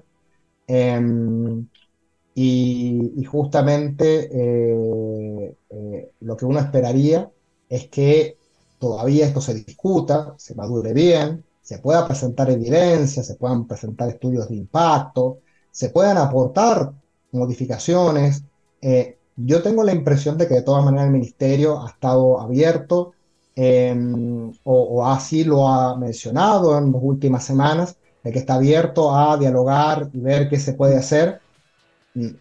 Em, 0.67 1.67
y, 2.35 3.23
justamente 3.25 4.29
eh, 4.31 5.55
eh, 5.69 6.11
lo 6.21 6.37
que 6.37 6.45
uno 6.45 6.59
esperaría 6.59 7.29
es 7.69 7.87
que 7.89 8.37
todavía 8.79 9.25
esto 9.25 9.41
se 9.41 9.53
discuta, 9.55 10.33
se 10.37 10.55
madure 10.55 10.93
bien, 10.93 11.43
se 11.61 11.79
pueda 11.79 12.05
presentar 12.07 12.49
evidencia, 12.49 13.23
se 13.23 13.35
puedan 13.35 13.67
presentar 13.67 14.09
estudios 14.09 14.49
de 14.49 14.55
impacto, 14.55 15.39
se 15.71 15.89
puedan 15.89 16.17
aportar 16.17 16.93
modificaciones, 17.31 18.43
eh, 18.81 19.17
Yo 19.35 19.61
tengo 19.61 19.83
la 19.83 19.93
impresión 19.93 20.37
de 20.37 20.47
que 20.47 20.55
de 20.55 20.61
todas 20.61 20.83
maneras 20.85 21.07
el 21.07 21.13
ministerio 21.13 21.81
ha 21.81 21.89
estado 21.89 22.39
abierto 22.39 23.13
em, 23.55 24.51
o, 24.63 25.05
así 25.05 25.43
lo 25.43 25.67
ha 25.67 25.97
mencionado 25.97 26.77
en 26.77 26.91
las 26.91 27.01
últimas 27.03 27.43
semanas, 27.45 27.97
de 28.23 28.31
que 28.31 28.39
está 28.39 28.55
abierto 28.55 29.15
a 29.15 29.37
dialogar 29.37 30.09
y 30.13 30.19
ver 30.19 30.49
qué 30.49 30.59
se 30.59 30.73
puede 30.73 30.97
hacer. 30.97 31.41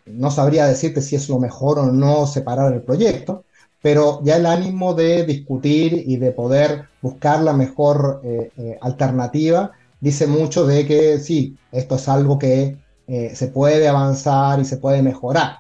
No 0.07 0.31
sabría 0.31 0.67
decirte 0.67 1.01
si 1.01 1.17
es 1.17 1.29
lo 1.29 1.39
mejor 1.39 1.79
o 1.79 1.87
no 1.87 2.27
separar 2.27 2.73
el 2.73 2.83
proyecto, 2.83 3.45
pero 3.81 4.21
ya 4.23 4.37
el 4.37 4.47
ánimo 4.47 4.95
de 4.95 5.25
discutir 5.25 6.05
y 6.07 6.17
de 6.17 6.31
poder 6.33 6.89
buscar 7.01 7.43
la 7.43 7.53
mejor 7.53 8.21
eh, 8.25 8.51
eh, 8.57 8.79
alternativa 8.81 9.73
dice 10.03 10.27
mucho 10.27 10.67
de 10.67 10.85
que 10.85 11.19
sí, 11.21 11.57
esto 11.71 11.95
es 11.95 12.09
algo 12.09 12.39
que 12.39 12.77
eh, 13.07 13.33
se 13.35 13.49
puede 13.49 13.87
avanzar 13.89 14.61
y 14.61 14.65
se 14.65 14.77
puede 14.77 15.01
mejorar. 15.01 15.59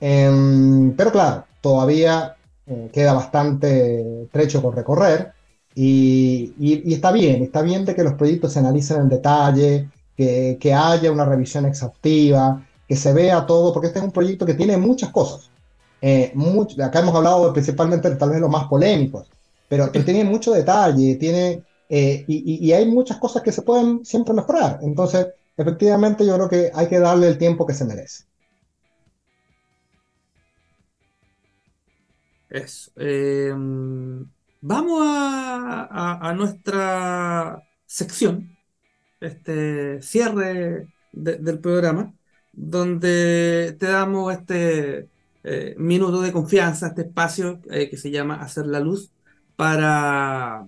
Em, 0.00 0.94
pero 0.96 1.12
claro, 1.12 1.44
todavía 1.60 2.36
queda 2.92 3.12
bastante 3.12 4.28
trecho 4.32 4.60
por 4.60 4.74
recorrer 4.74 5.32
y, 5.78 6.54
y, 6.58 6.94
está 6.94 7.12
bien, 7.12 7.42
está 7.42 7.60
bien 7.60 7.84
de 7.84 7.94
que 7.94 8.02
los 8.02 8.14
proyectos 8.14 8.54
se 8.54 8.60
analicen 8.60 9.02
en 9.02 9.08
detalle, 9.10 9.90
que, 10.16 10.56
que 10.58 10.72
haya 10.72 11.12
una 11.12 11.26
revisión 11.26 11.66
exhaustiva, 11.66 12.66
que 12.88 12.96
se 12.96 13.12
vea 13.12 13.44
todo, 13.44 13.74
porque 13.74 13.88
este 13.88 13.98
es 13.98 14.04
un 14.06 14.10
proyecto 14.10 14.46
que 14.46 14.54
tiene 14.54 14.78
muchas 14.78 15.10
cosas. 15.10 15.50
Eh, 16.00 16.32
mucho, 16.34 16.82
acá 16.82 17.00
hemos 17.00 17.14
hablado 17.14 17.52
principalmente 17.52 18.10
tal 18.16 18.30
vez 18.30 18.40
los 18.40 18.50
más 18.50 18.68
polémicos, 18.68 19.28
pero, 19.68 19.92
que 19.92 20.00
tiene 20.00 20.24
mucho 20.24 20.52
detalle, 20.52 21.16
tiene, 21.16 21.62
eh, 21.90 22.24
y, 22.26 22.66
y, 22.66 22.72
hay 22.72 22.86
muchas 22.86 23.18
cosas 23.18 23.42
que 23.42 23.52
se 23.52 23.60
pueden 23.62 24.02
siempre 24.04 24.32
mejorar. 24.32 24.78
Entonces, 24.82 25.26
efectivamente, 25.58 26.24
yo 26.24 26.36
creo 26.36 26.48
que 26.48 26.70
hay 26.74 26.86
que 26.88 27.00
darle 27.00 27.28
el 27.28 27.36
tiempo 27.36 27.66
que 27.66 27.74
se 27.74 27.84
merece. 27.84 28.24
Em, 32.96 34.26
vamos 34.60 35.00
a, 35.02 36.34
nuestra 36.36 37.62
sección, 37.84 38.56
este 39.20 40.00
cierre 40.02 40.88
del 41.12 41.58
programa, 41.60 42.14
donde 42.52 43.76
te 43.78 43.86
damos 43.86 44.32
este 44.32 45.08
eh, 45.44 45.74
minuto 45.78 46.22
de 46.22 46.32
confianza, 46.32 46.88
este 46.88 47.02
espacio 47.02 47.60
eh, 47.70 47.90
que 47.90 47.96
se 47.98 48.10
llama 48.10 48.36
Hacer 48.36 48.66
la 48.66 48.80
Luz, 48.80 49.12
para, 49.56 50.66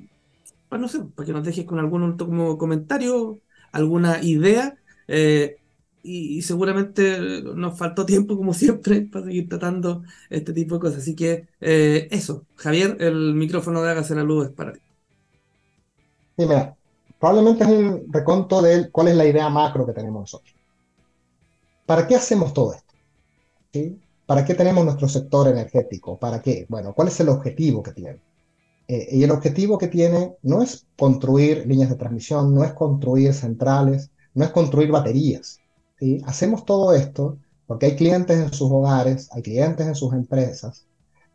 para, 0.68 0.80
no 0.80 0.89
sé, 0.89 1.01
para 1.14 1.26
que 1.26 1.32
nos 1.32 1.45
dejes 1.45 1.64
con 1.64 1.78
algún 1.78 2.03
último 2.03 2.59
comentario, 2.59 3.41
alguna 3.72 4.22
idea, 4.22 4.76
eh, 5.09 5.59
y, 6.03 6.42
seguramente 6.42 7.42
nos 7.42 7.78
faltó 7.78 8.07
tiempo, 8.07 8.36
como 8.36 8.55
siempre, 8.55 9.03
para 9.12 9.26
seguir 9.26 9.49
tratando 9.49 10.03
este 10.30 10.53
tipo 10.53 10.74
de 10.76 10.80
cosas. 10.80 10.99
Así 10.99 11.14
que 11.14 11.49
eso, 11.61 12.44
Javier, 12.57 12.96
el 13.01 13.34
micrófono 13.34 13.82
de 13.82 13.90
Hágase 13.90 14.14
la 14.14 14.22
Luz 14.22 14.46
es 14.46 14.53
para 14.53 14.72
ti. 14.72 14.80
Sí, 16.36 16.46
mira, 16.46 16.76
probablemente 17.18 17.64
es 17.64 17.70
un 17.70 18.12
reconto 18.12 18.62
de 18.62 18.90
cuál 18.90 19.09
es 19.09 19.16
la 19.16 19.26
idea 19.26 19.49
macro 19.49 19.84
que 19.84 19.92
tenemos 19.92 20.22
nosotros. 20.22 20.55
¿Para 21.84 22.07
qué 22.07 22.14
hacemos 22.14 22.53
todo 22.53 22.74
esto? 22.74 22.94
¿Sí? 23.72 23.99
¿Para 24.26 24.44
qué 24.44 24.55
tenemos 24.55 24.84
nuestro 24.84 25.09
sector 25.09 25.49
energético? 25.49 26.18
¿Para 26.18 26.42
qué? 26.42 26.66
Bueno, 26.68 26.92
¿cuál 26.92 27.09
es 27.09 27.18
el 27.20 27.30
objetivo 27.30 27.82
que 27.82 27.92
tiene? 27.92 28.20
Eh, 28.86 29.09
y 29.12 29.22
el 29.22 29.30
objetivo 29.30 29.78
que 29.78 29.88
tiene 29.88 30.36
no 30.42 30.62
es 30.62 30.86
construir 30.96 31.66
líneas 31.66 31.90
de 31.90 31.96
transmisión, 31.96 32.55
no 32.55 32.62
es 32.62 32.72
construir 32.72 33.32
centrales, 33.34 34.11
no 34.34 34.44
es 34.44 34.51
construir 34.51 34.90
baterías. 34.90 35.57
¿Sí? 35.99 36.22
Hacemos 36.26 36.64
todo 36.64 36.94
esto 36.94 37.38
porque 37.66 37.86
hay 37.86 37.96
clientes 37.96 38.38
en 38.38 38.53
sus 38.53 38.70
hogares, 38.70 39.28
hay 39.32 39.42
clientes 39.42 39.86
en 39.86 39.94
sus 39.94 40.12
empresas, 40.12 40.86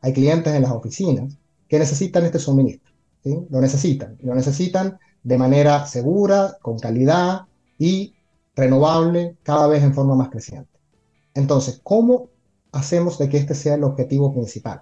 hay 0.02 0.14
clientes 0.14 0.54
en 0.54 0.64
las 0.64 0.72
oficinas 0.72 1.38
que 1.68 1.80
necesitan 1.80 2.26
este 2.26 2.40
suministro. 2.40 2.92
¿sí? 3.24 3.38
Lo 3.50 3.62
necesitan. 3.62 4.18
Lo 4.22 4.34
necesitan 4.36 5.00
de 5.24 5.38
manera 5.38 5.86
segura, 5.86 6.58
con 6.62 6.80
calidad 6.80 7.44
y 7.78 8.14
renovable, 8.56 9.38
cada 9.44 9.68
vez 9.68 9.84
en 9.84 9.94
forma 9.94 10.16
más 10.16 10.30
creciente. 10.30 10.70
Entonces, 11.34 11.80
¿cómo 11.84 12.30
hacemos 12.74 13.18
de 13.20 13.30
que 13.30 13.38
este 13.38 13.56
sea 13.56 13.76
el 13.76 13.86
objetivo 13.86 14.34
principal. 14.34 14.82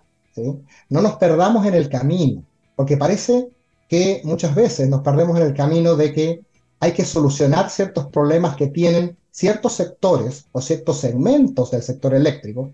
No 0.89 1.01
nos 1.01 1.15
perdamos 1.17 1.65
en 1.67 1.75
el 1.75 1.89
camino, 1.89 2.43
porque 2.75 2.97
parece 2.97 3.49
que 3.89 4.21
muchas 4.23 4.55
veces 4.55 4.89
nos 4.89 5.01
perdemos 5.01 5.37
en 5.37 5.45
el 5.45 5.53
camino 5.53 5.95
de 5.95 6.13
que 6.13 6.41
hay 6.79 6.93
que 6.93 7.05
solucionar 7.05 7.69
ciertos 7.69 8.07
problemas 8.07 8.55
que 8.55 8.67
tienen 8.67 9.17
ciertos 9.31 9.73
sectores 9.73 10.45
o 10.51 10.61
ciertos 10.61 10.97
segmentos 10.99 11.71
del 11.71 11.81
sector 11.81 12.13
eléctrico 12.13 12.71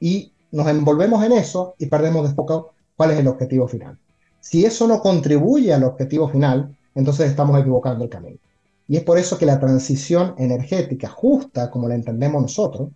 y 0.00 0.32
nos 0.52 0.68
envolvemos 0.68 1.22
en 1.24 1.32
eso 1.32 1.74
y 1.78 1.86
perdemos 1.86 2.28
de 2.28 2.34
foco 2.34 2.72
cuál 2.96 3.10
es 3.10 3.18
el 3.18 3.28
objetivo 3.28 3.68
final. 3.68 3.98
Si 4.40 4.64
eso 4.64 4.86
no 4.86 5.00
contribuye 5.00 5.74
al 5.74 5.84
objetivo 5.84 6.28
final, 6.28 6.76
entonces 6.94 7.28
estamos 7.28 7.60
equivocando 7.60 8.04
el 8.04 8.10
camino. 8.10 8.38
Y 8.86 8.96
es 8.96 9.02
por 9.02 9.18
eso 9.18 9.36
que 9.36 9.44
la 9.44 9.60
transición 9.60 10.34
energética 10.38 11.08
justa, 11.08 11.70
como 11.70 11.88
la 11.88 11.94
entendemos 11.94 12.40
nosotros, 12.40 12.88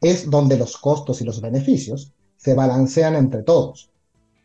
es 0.00 0.28
donde 0.28 0.58
los 0.58 0.76
costos 0.76 1.20
y 1.20 1.24
los 1.24 1.40
beneficios 1.40 2.12
se 2.36 2.54
balancean 2.54 3.14
entre 3.14 3.42
todos 3.42 3.90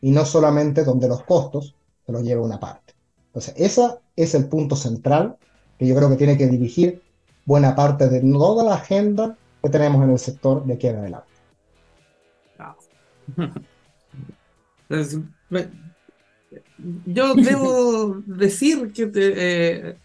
y 0.02 0.12
no 0.12 0.26
solamente 0.26 0.84
donde 0.84 1.08
los 1.08 1.24
costos 1.24 1.76
se 2.06 2.12
los 2.12 2.24
lleva 2.24 2.46
una 2.46 2.60
parte. 2.60 2.94
Entonces, 3.28 3.54
ese 3.58 3.88
es 4.16 4.36
el 4.36 4.48
punto 4.48 4.76
central 4.76 5.38
que 5.80 5.88
yo 5.88 5.96
creo 5.96 6.10
que 6.10 6.18
tiene 6.18 6.38
que 6.38 6.48
dirigir 6.48 7.02
buena 7.46 7.76
parte 7.76 8.08
de 8.10 8.22
toda 8.22 8.64
la 8.64 8.76
agenda 8.76 9.38
que 9.64 9.70
tenemos 9.70 10.04
en 10.04 10.12
el 10.12 10.20
sector 10.20 10.66
de 10.66 10.74
aquí 10.74 10.88
en 10.88 10.98
adelante. 10.98 11.28
Yo 17.06 17.36
debo 17.36 18.22
decir 18.26 18.92
que 18.92 19.10
eh, 19.16 19.96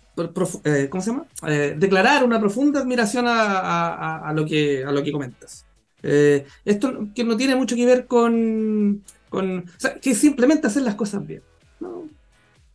eh, 0.65 0.89
¿cómo 0.89 1.03
se 1.03 1.11
llama? 1.11 1.27
Eh, 1.47 1.75
declarar 1.77 2.25
una 2.25 2.41
profunda 2.41 2.81
admiración 2.81 3.27
a, 3.29 4.33
lo, 4.35 4.47
que, 4.47 4.83
a 4.85 4.91
lo 4.91 5.03
que 5.03 5.13
comentas. 5.13 5.67
Eh, 6.03 6.47
esto 6.65 7.09
que 7.15 7.25
no 7.25 7.37
tiene 7.37 7.57
mucho 7.57 7.77
que 7.77 7.85
ver 7.85 8.07
con, 8.07 9.03
con 9.29 9.59
o 9.59 9.81
sea, 9.81 9.99
que 9.99 10.15
simplemente 10.15 10.67
hacer 10.67 10.83
las 10.83 10.95
cosas 10.95 11.27
bien. 11.27 11.43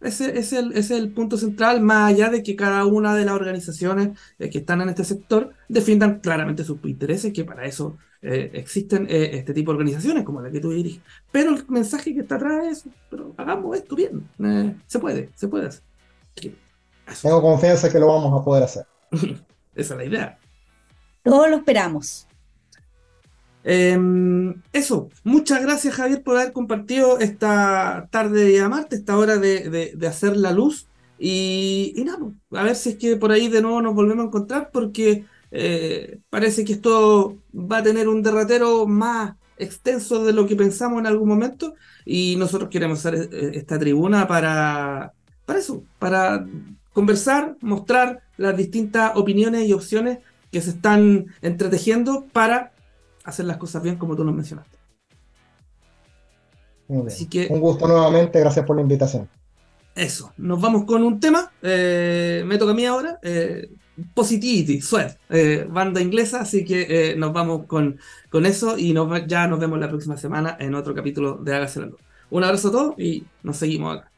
Ese, 0.02 0.38
es 0.38 0.52
el, 0.54 0.74
es 0.74 0.92
el 0.92 1.12
punto 1.12 1.38
central, 1.38 1.82
más 1.82 2.12
allá 2.12 2.30
de 2.30 2.44
que 2.44 2.56
cada 2.56 2.86
una 2.86 3.16
de 3.16 3.26
las 3.26 3.36
organizaciones 3.36 4.18
que 4.38 4.58
están 4.58 4.82
en 4.82 4.90
este 4.90 5.04
sector 5.04 5.54
defiendan 5.70 6.20
claramente 6.20 6.64
sus 6.64 6.80
intereses, 6.86 7.32
que 7.34 7.44
para 7.44 7.66
eso 7.66 7.98
existen 8.22 9.08
este 9.10 9.54
tipo 9.54 9.72
de 9.72 9.78
organizaciones 9.78 10.24
como 10.24 10.42
la 10.42 10.52
que 10.52 10.60
tú 10.60 10.72
diriges. 10.72 11.02
Pero 11.32 11.56
el 11.56 11.66
mensaje 11.70 12.14
que 12.14 12.22
está 12.22 12.36
atrás 12.36 12.66
es, 12.68 12.86
pero 13.10 13.34
hagamos 13.38 13.78
esto 13.78 13.96
bien, 13.96 14.28
se 14.88 15.00
puede, 15.00 15.30
se 15.36 15.48
puede 15.48 15.68
hacer. 15.68 15.84
Tengo 17.22 17.42
confianza 17.42 17.92
que 17.92 18.00
lo 18.00 18.08
vamos 18.08 18.40
a 18.40 18.44
poder 18.44 18.64
hacer. 18.64 18.86
Esa 19.76 19.94
es 19.94 19.98
la 19.98 20.06
idea. 20.06 20.40
Todos 21.24 21.50
lo 21.50 21.58
esperamos. 21.58 22.28
Em, 23.64 24.62
eso, 24.74 25.10
muchas 25.24 25.62
gracias 25.62 25.94
Javier 25.94 26.24
por 26.24 26.38
haber 26.38 26.52
compartido 26.52 27.20
esta 27.20 28.08
tarde 28.12 28.46
de 28.46 28.68
Marte, 28.68 28.96
esta 28.96 29.18
hora 29.18 29.38
de, 29.38 29.98
hacer 30.08 30.38
la 30.38 30.52
luz. 30.52 30.88
Y, 31.20 31.94
nada, 32.06 32.20
pues, 32.50 32.62
a 32.62 32.66
ver 32.66 32.76
si 32.76 32.90
es 32.90 32.96
que 32.98 33.16
por 33.16 33.32
ahí 33.32 33.48
de 33.48 33.62
nuevo 33.62 33.82
nos 33.82 33.94
volvemos 33.94 34.24
a 34.24 34.28
encontrar 34.28 34.70
porque 34.74 35.26
eh, 35.52 36.20
parece 36.30 36.66
que 36.66 36.74
esto 36.74 37.38
va 37.54 37.78
a 37.78 37.84
tener 37.84 38.08
un 38.08 38.24
derratero 38.24 38.88
más 38.88 39.36
extenso 39.58 40.24
de 40.24 40.34
lo 40.34 40.48
que 40.48 40.56
pensamos 40.56 41.00
en 41.00 41.08
algún 41.08 41.30
momento 41.30 41.76
y 42.06 42.36
nosotros 42.38 42.70
queremos 42.72 43.06
hacer 43.06 43.30
eh, 43.32 43.52
esta 43.54 43.78
tribuna 43.78 44.28
para, 44.28 45.14
para 45.46 45.60
eso, 45.60 45.84
para 46.00 46.46
conversar, 46.94 47.56
mostrar 47.62 48.22
las 48.38 48.58
distintas 48.58 49.12
opiniones 49.16 49.68
y 49.68 49.74
opciones 49.74 50.20
que 50.52 50.62
se 50.62 50.72
están 50.72 51.28
entretejiendo 51.42 52.26
para 52.34 52.72
hacer 53.24 53.46
las 53.46 53.58
cosas 53.58 53.84
bien 53.84 53.98
como 53.98 54.16
tú 54.16 54.24
nos 54.24 54.36
mencionaste. 54.36 54.78
Así 57.08 57.28
que, 57.28 57.48
un 57.50 57.62
gusto 57.62 57.88
nuevamente, 57.88 58.40
gracias 58.40 58.66
por 58.66 58.76
la 58.76 58.82
invitación. 58.82 59.30
Eso, 59.96 60.34
nos 60.38 60.60
vamos 60.60 60.86
con 60.86 61.04
un 61.04 61.20
tema, 61.20 61.52
eh, 61.62 62.44
me 62.46 62.58
toca 62.58 62.72
a 62.72 62.76
mí 62.76 62.86
ahora, 62.86 63.20
eh, 63.22 63.70
Positivity, 64.14 64.82
Sweat, 64.82 65.18
eh, 65.30 65.68
banda 65.70 66.02
inglesa, 66.02 66.42
así 66.42 66.64
que 66.66 67.14
nos 67.18 67.34
vamos 67.34 67.66
con, 67.66 68.00
con 68.30 68.46
eso 68.46 68.78
y 68.78 68.94
nos, 68.94 69.28
ya 69.28 69.48
nos 69.48 69.60
vemos 69.60 69.80
la 69.80 69.90
próxima 69.90 70.18
semana 70.18 70.58
en 70.60 70.76
otro 70.76 70.94
capítulo 70.96 71.36
de 71.36 71.56
Hágase 71.56 71.82
la 71.82 71.86
Luz. 71.88 72.00
Un 72.30 72.44
abrazo 72.44 72.70
a 72.70 72.72
todos 72.72 73.00
y 73.00 73.26
nos 73.44 73.58
seguimos 73.58 73.98
acá. 73.98 74.11